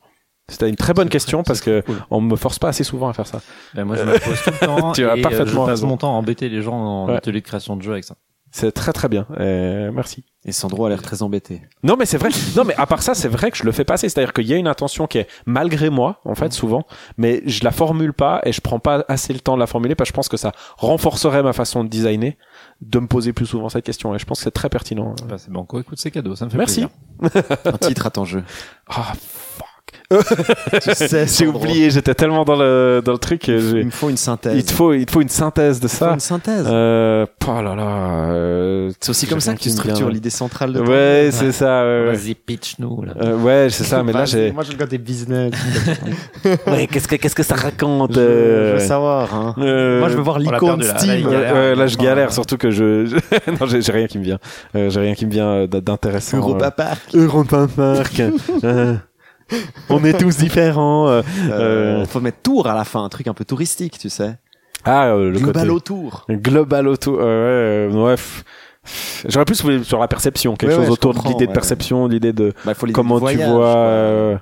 C'était 0.50 0.70
une 0.70 0.76
très 0.78 0.94
bonne 0.94 1.10
question 1.10 1.40
très- 1.44 1.48
parce 1.50 1.60
que 1.62 1.82
cool. 1.82 1.98
on 2.10 2.22
me 2.22 2.36
force 2.38 2.58
pas 2.60 2.70
assez 2.70 2.86
souvent 2.86 3.10
à 3.10 3.14
faire 3.14 3.28
ça. 3.28 3.42
Ben, 3.74 3.84
moi, 3.84 3.98
je 3.98 4.04
me 4.04 4.14
pose 4.18 4.42
tout 4.44 4.52
le 4.62 4.66
temps. 4.66 4.92
Tu 4.94 5.06
as 5.06 5.16
et, 5.18 5.20
euh, 5.20 5.22
parfaitement 5.22 5.46
je 5.66 5.72
passe 5.72 5.80
raison. 5.80 5.88
mon 5.88 5.98
temps 5.98 6.10
à 6.14 6.18
embêter 6.18 6.48
les 6.48 6.62
gens 6.62 6.76
en 6.76 7.08
Ouais. 7.10 7.16
atelier 7.18 7.42
de 7.42 7.46
création 7.46 7.76
de 7.76 7.82
jeux 7.82 7.92
avec 7.92 8.06
ça. 8.06 8.16
C'est 8.52 8.72
très 8.72 8.94
très 8.94 9.10
bien. 9.10 9.28
Euh, 9.40 9.92
merci. 9.92 10.24
et 10.46 10.52
Sandro 10.52 10.86
a 10.86 10.90
l'air 10.90 11.02
très 11.02 11.22
embêté 11.22 11.62
Non 11.84 11.96
mais 11.98 12.06
c'est 12.06 12.18
vrai. 12.18 12.30
Non 12.56 12.64
mais 12.64 12.74
à 12.76 12.86
part 12.88 13.04
ça, 13.04 13.14
c'est 13.14 13.28
vrai 13.28 13.52
que 13.52 13.58
je 13.58 13.64
le 13.64 13.72
fais 13.72 13.84
pas 13.84 13.96
assez. 13.96 14.08
C'est-à-dire 14.10 14.34
qu'il 14.34 14.48
y 14.48 14.54
a 14.54 14.56
une 14.56 14.68
intention 14.68 15.06
qui 15.06 15.18
est 15.20 15.28
malgré 15.46 15.90
moi, 15.90 16.22
en 16.26 16.34
fait, 16.34 16.54
souvent, 16.54 16.86
mais 17.18 17.44
je 17.46 17.64
la 17.64 17.72
formule 17.72 18.14
pas 18.14 18.42
et 18.46 18.52
je 18.54 18.62
prends 18.62 18.80
pas 18.80 19.04
assez 19.10 19.34
le 19.34 19.40
temps 19.42 19.56
de 19.56 19.60
la 19.60 19.68
formuler 19.68 19.96
parce 19.96 20.10
que 20.10 20.14
je 20.14 20.16
pense 20.16 20.30
que 20.30 20.38
ça 20.38 20.54
renforcerait 20.78 21.44
ma 21.44 21.54
façon 21.54 21.84
de 21.84 21.90
designer, 21.90 22.34
de 22.82 23.00
me 23.00 23.08
poser 23.08 23.34
plus 23.34 23.46
souvent 23.46 23.70
cette 23.70 23.86
question. 23.86 24.16
Et 24.16 24.20
je 24.20 24.26
pense 24.26 24.40
que 24.40 24.44
c'est 24.46 24.52
très 24.52 24.70
pertinent. 24.70 25.14
Bah, 25.28 25.38
c'est 25.38 25.52
banco. 25.52 25.80
Écoute, 25.80 26.00
c'est 26.00 26.12
cadeau. 26.12 26.36
Ça 26.36 26.46
me 26.46 26.50
fait 26.50 26.58
Merci. 26.58 26.88
plaisir. 27.20 27.52
un 27.66 27.78
titre 27.78 28.08
à 28.08 28.10
ton 28.12 28.26
jeu 28.26 28.44
Ah 28.88 29.14
fuck. 29.16 29.68
Tu 30.10 30.80
sais 30.96 31.28
J'ai 31.28 31.48
oublié. 31.48 31.90
J'étais 31.90 32.14
tellement 32.16 32.46
dans 32.46 32.56
le 32.56 33.02
dans 33.04 33.12
le 33.12 33.18
truc. 33.18 33.50
euh, 33.50 33.74
il 33.80 33.86
me 33.86 33.92
faut 33.92 34.10
une 34.10 34.16
synthèse 34.18 34.56
Il 34.56 34.64
te 34.64 34.72
faut 34.72 34.94
il 34.94 35.06
te 35.06 35.12
faut 35.12 35.22
une 35.22 35.28
synthèse 35.30 35.80
de 35.80 35.88
Il 35.88 35.90
faut 35.90 35.98
ça. 36.06 36.14
une 36.14 36.20
synthèse 36.20 36.66
Euh, 36.70 37.26
oh 37.48 37.62
là 37.62 37.76
là. 37.76 37.84
euh, 38.32 38.92
c'est 39.02 39.10
aussi 39.10 39.28
comme 39.28 39.40
ça 39.42 39.54
que 39.54 39.60
tu 39.60 39.70
structures 39.70 40.10
l'idée 40.10 40.30
centrale 40.30 40.72
de 40.74 40.80
Ouais, 40.80 41.30
c'est 41.32 41.52
ça. 41.52 41.84
ouais, 41.84 42.06
ouais. 42.08 42.16
Vas-y, 42.16 42.36
pitch 42.36 42.76
nous 42.80 43.02
là. 43.04 43.14
Euh, 43.22 43.36
ouais, 43.38 43.68
c'est 43.70 43.84
ça. 43.84 44.02
Mais 44.04 44.14
là, 44.14 44.26
j'ai. 44.26 44.52
moi 44.52 44.64
je 44.64 44.72
le 44.72 44.78
côté 44.78 44.98
business 44.98 45.52
Ouais, 46.68 46.88
qu'est-ce 46.88 47.08
que 47.08 47.16
qu'est-ce 47.18 47.36
que 47.36 47.44
ça 47.44 47.56
raconte 47.56 48.14
je, 48.16 48.20
euh, 48.20 48.72
je 48.78 48.82
veux 48.82 48.88
savoir 48.88 49.34
hein. 49.36 49.56
euh, 49.58 50.00
moi 50.00 50.10
je 50.10 50.16
veux 50.16 50.22
voir 50.24 50.40
l'icône 50.40 50.80
perdu, 50.80 50.86
là. 50.88 50.94
Là, 50.94 51.00
Steam 51.00 51.30
là, 51.80 51.88
je 51.88 51.98
galère, 51.98 52.28
euh, 52.30 52.32
surtout 52.32 52.58
que 52.58 52.72
je. 52.72 53.14
non, 53.60 53.68
j'ai 53.68 53.92
rien 53.92 54.08
qui 54.08 54.20
me 54.20 54.24
vient. 54.24 54.40
Euh, 54.76 54.90
j'ai 54.90 55.00
rien 55.02 55.16
qui 55.16 55.26
me 55.26 55.32
vient 55.32 55.48
euh, 55.48 55.68
d'intéressant. 55.68 56.38
Europa 56.38 56.72
Park 56.72 57.02
Euh, 57.16 57.26
Europa 57.26 57.68
Park. 57.76 58.22
Euh, 59.54 59.58
on 59.90 60.04
est 60.04 60.18
tous 60.18 60.38
différents. 60.38 61.08
euh. 61.10 61.22
Euh, 61.50 62.06
faut 62.06 62.20
mettre 62.20 62.42
tour 62.42 62.68
à 62.68 62.76
la 62.76 62.84
fin 62.84 63.04
un 63.04 63.10
truc 63.10 63.28
un 63.28 63.34
peu 63.34 63.46
touristique 63.46 63.98
tu 64.00 64.10
sais 64.10 64.38
Ah, 64.84 65.08
euh, 65.10 65.32
le 65.32 65.40
Global 65.40 65.54
côté 65.64 65.70
autour. 65.70 66.26
global 66.30 66.88
auto. 66.88 67.20
euh, 67.20 67.90
ouais, 67.90 67.94
euh, 67.94 68.06
ouais. 68.06 68.16
J'aurais 69.28 69.44
plus 69.46 69.62
voulu 69.62 69.84
sur 69.84 70.00
la 70.00 70.08
perception, 70.08 70.56
quelque 70.56 70.72
Ouais, 70.72 70.78
chose 70.78 70.86
ouais, 70.86 70.92
autour 70.92 71.14
de 71.14 71.20
l'idée 71.28 71.46
de 71.48 71.52
perception, 71.52 72.08
l'idée 72.08 72.32
de 72.32 72.54
Bah, 72.66 72.74
faut 72.74 72.86
l'idée 72.86 72.94
comment 72.96 73.20
du 73.20 73.36
tu 73.36 73.44
vois, 73.44 73.76
euh, 73.76 74.38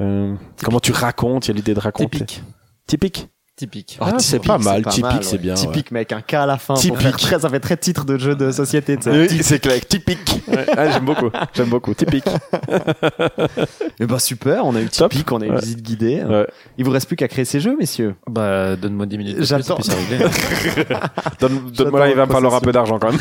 euh, 0.00 0.34
comment 0.62 0.80
tu 0.80 0.92
racontes. 0.92 1.46
Il 1.46 1.52
y 1.52 1.52
a 1.52 1.54
l'idée 1.56 1.72
de 1.72 1.80
raconter. 1.80 2.18
Typique. 2.18 2.42
Typique. 2.86 3.28
Typique. 3.60 3.98
Ah, 4.00 4.14
c'est 4.16 4.42
pas 4.42 4.56
mal. 4.56 4.82
Typique, 4.86 5.22
c'est 5.22 5.36
bien, 5.36 5.52
Typique, 5.52 5.92
avec 5.92 6.12
un 6.12 6.22
K 6.22 6.32
à 6.32 6.46
la 6.46 6.56
fin. 6.56 6.72
Typique. 6.72 7.14
très, 7.18 7.40
ça 7.40 7.50
fait 7.50 7.60
très 7.60 7.76
titre 7.76 8.06
de 8.06 8.16
jeu 8.16 8.34
de 8.34 8.52
société. 8.52 8.96
Oui, 9.04 9.42
c'est 9.42 9.58
clair. 9.58 9.78
Typique. 9.86 10.40
Ouais, 10.48 10.64
ah, 10.78 10.88
j'aime 10.90 11.04
beaucoup. 11.04 11.28
J'aime 11.52 11.68
beaucoup. 11.68 11.92
Typique. 11.92 12.24
Eh 14.00 14.06
bah 14.06 14.18
super, 14.18 14.64
on 14.64 14.74
a 14.76 14.80
eu 14.80 14.86
Top. 14.88 15.12
typique, 15.12 15.30
on 15.30 15.42
a 15.42 15.44
eu 15.44 15.50
Ouais. 15.50 15.60
visite 15.60 15.82
guidée. 15.82 16.22
Ouais. 16.24 16.46
Il 16.78 16.86
vous 16.86 16.90
reste 16.90 17.06
plus 17.06 17.16
qu'à 17.16 17.28
créer 17.28 17.44
ces 17.44 17.60
jeux, 17.60 17.76
messieurs. 17.78 18.14
Bah, 18.30 18.76
donne-moi 18.76 19.04
10 19.04 19.18
minutes. 19.18 19.36
J'attends. 19.40 19.76
et 19.76 20.18
donne-moi 21.40 22.00
là, 22.00 22.08
il 22.08 22.16
va 22.16 22.24
me 22.24 22.32
falloir 22.32 22.54
un 22.54 22.60
peu 22.60 22.72
d'argent 22.72 22.98
quand 22.98 23.12
même. 23.12 23.20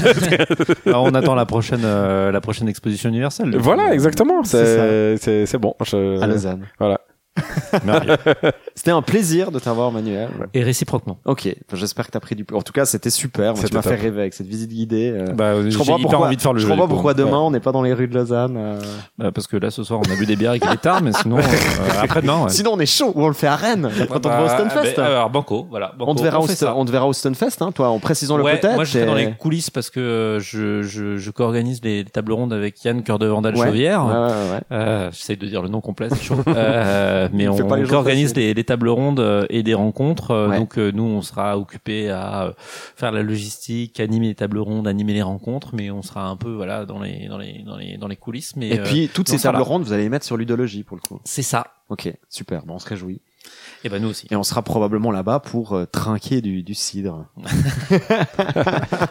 On 0.85 1.13
attend 1.15 1.35
la 1.35 1.45
prochaine, 1.45 1.81
euh, 1.83 2.31
la 2.31 2.39
prochaine 2.39 2.69
exposition 2.69 3.09
universelle. 3.09 3.57
voilà, 3.57 3.93
exactement. 3.93 4.45
C'est 4.45 5.57
bon. 5.59 5.75
À 6.21 6.27
Lausanne. 6.27 6.65
Voilà. 6.79 7.01
C'était 8.75 8.91
un 8.91 9.01
plaisir 9.01 9.51
de 9.51 9.59
t'avoir, 9.59 9.91
Manuel. 9.91 10.29
Et 10.53 10.63
réciproquement. 10.63 11.17
Ok, 11.25 11.47
bah, 11.47 11.77
j'espère 11.77 12.07
que 12.07 12.11
t'as 12.11 12.19
pris 12.19 12.35
du. 12.35 12.45
En 12.53 12.61
tout 12.61 12.71
cas, 12.73 12.85
c'était 12.85 13.09
super. 13.09 13.53
Moi, 13.55 13.63
tu 13.67 13.73
m'as 13.73 13.81
fait 13.81 13.95
rêver 13.95 14.21
avec 14.21 14.33
cette 14.33 14.47
visite 14.47 14.69
guidée. 14.71 15.11
euh. 15.13 15.33
Bah, 15.33 15.53
je 15.67 15.77
comprends 15.77 15.97
hyper 15.97 16.09
pourquoi, 16.09 16.27
envie 16.27 16.37
de 16.37 16.41
faire 16.41 16.53
le 16.53 16.59
je 16.59 16.67
comprends 16.67 16.87
pourquoi 16.87 17.13
demain 17.13 17.29
Ouais. 17.31 17.35
on 17.45 17.51
n'est 17.51 17.59
pas 17.59 17.71
dans 17.71 17.81
les 17.81 17.93
rues 17.93 18.07
de 18.07 18.15
Lausanne. 18.15 18.55
euh. 18.57 18.79
Bah, 19.17 19.31
parce 19.33 19.47
que 19.47 19.57
là, 19.57 19.69
ce 19.71 19.83
soir, 19.83 19.99
on 20.07 20.11
a 20.11 20.15
bu 20.15 20.25
des 20.25 20.35
bières 20.35 20.53
et 20.53 20.59
qu'il 20.59 20.71
est 20.71 20.77
tard, 20.77 21.01
mais 21.01 21.11
sinon, 21.13 21.37
euh, 21.39 21.41
après-demain, 22.01 22.43
ouais. 22.43 22.49
Sinon, 22.49 22.71
on 22.73 22.79
est 22.79 22.85
chaud 22.85 23.11
ou 23.15 23.23
on 23.23 23.27
le 23.27 23.33
fait 23.33 23.47
à 23.47 23.55
Rennes 23.55 23.89
quand 24.09 24.25
on 24.25 24.29
Bah, 24.29 24.37
va 24.37 24.43
au 24.43 24.47
ah, 24.49 24.69
Stunfest. 24.69 24.95
bah, 24.97 25.05
alors, 25.05 25.29
Banco, 25.29 25.67
voilà. 25.69 25.93
Banco, 25.97 26.11
on 26.11 26.15
te 26.15 26.21
verra 26.23 26.39
au 26.39 26.47
Stun- 26.47 26.55
ça. 26.55 26.73
on 26.75 26.85
te 26.85 26.91
verra 26.91 27.07
au 27.07 27.13
Stunfest, 27.13 27.61
hein, 27.61 27.71
toi, 27.73 27.89
en 27.89 27.99
précisant 27.99 28.37
le 28.37 28.43
peut-être. 28.43 28.75
moi 28.75 28.83
je 28.85 28.91
serai 28.93 29.05
dans 29.05 29.17
et- 29.17 29.25
les 29.25 29.31
coulisses 29.33 29.69
parce 29.69 29.89
que 29.89 29.99
euh, 29.99 30.39
je, 30.39 30.81
je, 30.83 31.17
je 31.17 31.31
co-organise 31.31 31.81
les 31.83 32.05
tables 32.05 32.31
rondes 32.31 32.53
avec 32.53 32.83
Yann 32.83 33.03
Cœur 33.03 33.19
de 33.19 33.27
Vandal. 33.27 33.55
Chauvière. 33.57 34.05
J'essaye 35.11 35.37
de 35.37 35.45
dire 35.47 35.61
le 35.61 35.67
nom 35.69 35.81
complet, 35.81 36.07
c'est 36.09 36.21
chaud. 36.23 36.35
Mais 37.33 37.47
on, 37.47 37.55
on 37.55 37.93
organise 37.93 38.35
les, 38.35 38.53
les 38.53 38.63
tables 38.63 38.89
rondes 38.89 39.19
euh, 39.19 39.45
et 39.49 39.63
des 39.63 39.73
rencontres. 39.73 40.31
euh, 40.31 40.47
Ouais. 40.49 40.57
Donc 40.59 40.77
euh, 40.77 40.91
nous, 40.91 41.03
on 41.03 41.21
sera 41.21 41.57
occupé 41.57 42.09
à 42.09 42.53
faire 42.57 43.11
la 43.11 43.21
logistique, 43.23 43.99
animer 43.99 44.27
les 44.27 44.35
tables 44.35 44.59
rondes, 44.59 44.87
animer 44.87 45.13
les 45.13 45.21
rencontres, 45.21 45.75
mais 45.75 45.91
on 45.91 46.01
sera 46.01 46.27
un 46.27 46.35
peu 46.37 46.51
voilà 46.51 46.85
dans 46.85 46.99
les 46.99 47.27
dans 47.27 47.37
les 47.37 47.63
dans 47.65 47.77
les 47.77 47.97
dans 47.97 48.07
les 48.07 48.15
coulisses. 48.15 48.55
Mais 48.55 48.69
Et 48.69 48.77
puis, 48.79 49.09
toutes 49.13 49.27
ces 49.29 49.39
tables 49.39 49.61
rondes, 49.61 49.83
vous 49.83 49.93
allez 49.93 50.03
les 50.03 50.09
mettre 50.09 50.25
sur 50.25 50.37
ludologie 50.37 50.83
pour 50.83 50.97
le 50.97 51.01
coup. 51.01 51.19
c'est 51.25 51.41
ça. 51.43 51.67
Ok, 51.89 52.11
super. 52.29 52.65
Bon, 52.65 52.75
on 52.75 52.79
se 52.79 52.87
réjouit. 52.87 53.21
Et 53.83 53.89
ben 53.89 54.01
nous 54.01 54.09
aussi. 54.09 54.27
Et 54.29 54.35
on 54.35 54.43
sera 54.43 54.61
probablement 54.61 55.09
là-bas 55.11 55.39
pour 55.39 55.73
euh, 55.73 55.85
trinquer 55.85 56.41
du, 56.41 56.63
du 56.63 56.73
cidre. 56.73 57.25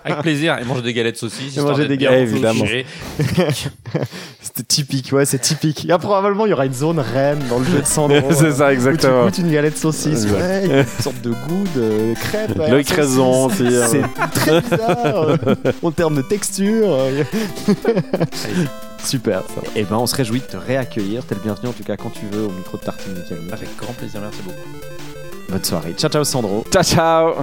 Avec 0.05 0.19
plaisir. 0.21 0.59
Et 0.61 0.65
manger 0.65 0.83
des 0.83 0.93
galettes 0.93 1.17
saucisses. 1.17 1.57
Et 1.57 1.61
manger 1.63 1.89
des 1.89 1.97
galettes, 1.97 2.29
évidemment. 2.29 2.65
C'était 4.43 4.63
typique, 4.63 5.11
ouais, 5.13 5.25
c'est 5.25 5.39
typique. 5.39 5.85
Et 5.89 5.99
probablement, 5.99 6.45
il 6.47 6.51
y 6.51 6.53
aura 6.53 6.67
une 6.67 6.75
zone 6.75 6.99
reine 7.01 7.39
dans 7.49 7.59
le 7.59 7.65
jeu 7.65 7.81
de 7.81 7.87
Sandro. 7.87 8.21
c'est 8.33 8.53
ça, 8.53 8.67
Où 8.67 8.69
tu 8.69 8.75
exactement. 8.75 9.25
goûtes 9.25 9.39
une 9.39 9.53
galette 9.53 9.79
saucisse, 9.79 10.25
ouais, 10.27 10.63
il 10.65 10.71
y 10.71 10.75
a 10.75 10.81
une 10.81 10.87
sorte 10.87 11.21
de 11.23 11.31
goût 11.31 11.65
de 11.75 12.15
crêpe. 12.15 12.53
saucisse. 12.57 12.87
craison 12.93 13.47
aussi. 13.47 13.67
hein. 13.67 13.87
C'est 13.89 14.03
très 14.41 14.61
bizarre 14.61 15.29
euh, 15.31 15.37
en 15.83 15.91
termes 15.91 16.17
de 16.17 16.23
texture. 16.23 16.89
Super. 19.05 19.43
Ça. 19.43 19.63
Et 19.77 19.85
ben, 19.85 19.97
on 19.97 20.07
se 20.07 20.15
réjouit 20.15 20.41
de 20.41 20.47
te 20.47 20.57
réaccueillir. 20.57 21.25
T'es 21.25 21.35
le 21.35 21.41
bienvenu 21.41 21.69
en 21.69 21.73
tout 21.73 21.85
cas 21.85 21.97
quand 21.97 22.11
tu 22.11 22.27
veux 22.27 22.45
au 22.45 22.51
micro 22.51 22.77
de 22.77 22.83
Tartine. 22.83 23.15
Avec 23.53 23.77
grand 23.77 23.93
plaisir. 23.93 24.21
Merci 24.21 24.43
beaucoup. 24.43 24.57
Bonne 25.49 25.65
soirée. 25.65 25.95
Ciao, 25.97 26.11
ciao, 26.11 26.25
Sandro. 26.25 26.65
Ciao, 26.71 26.83
ciao. 26.83 27.35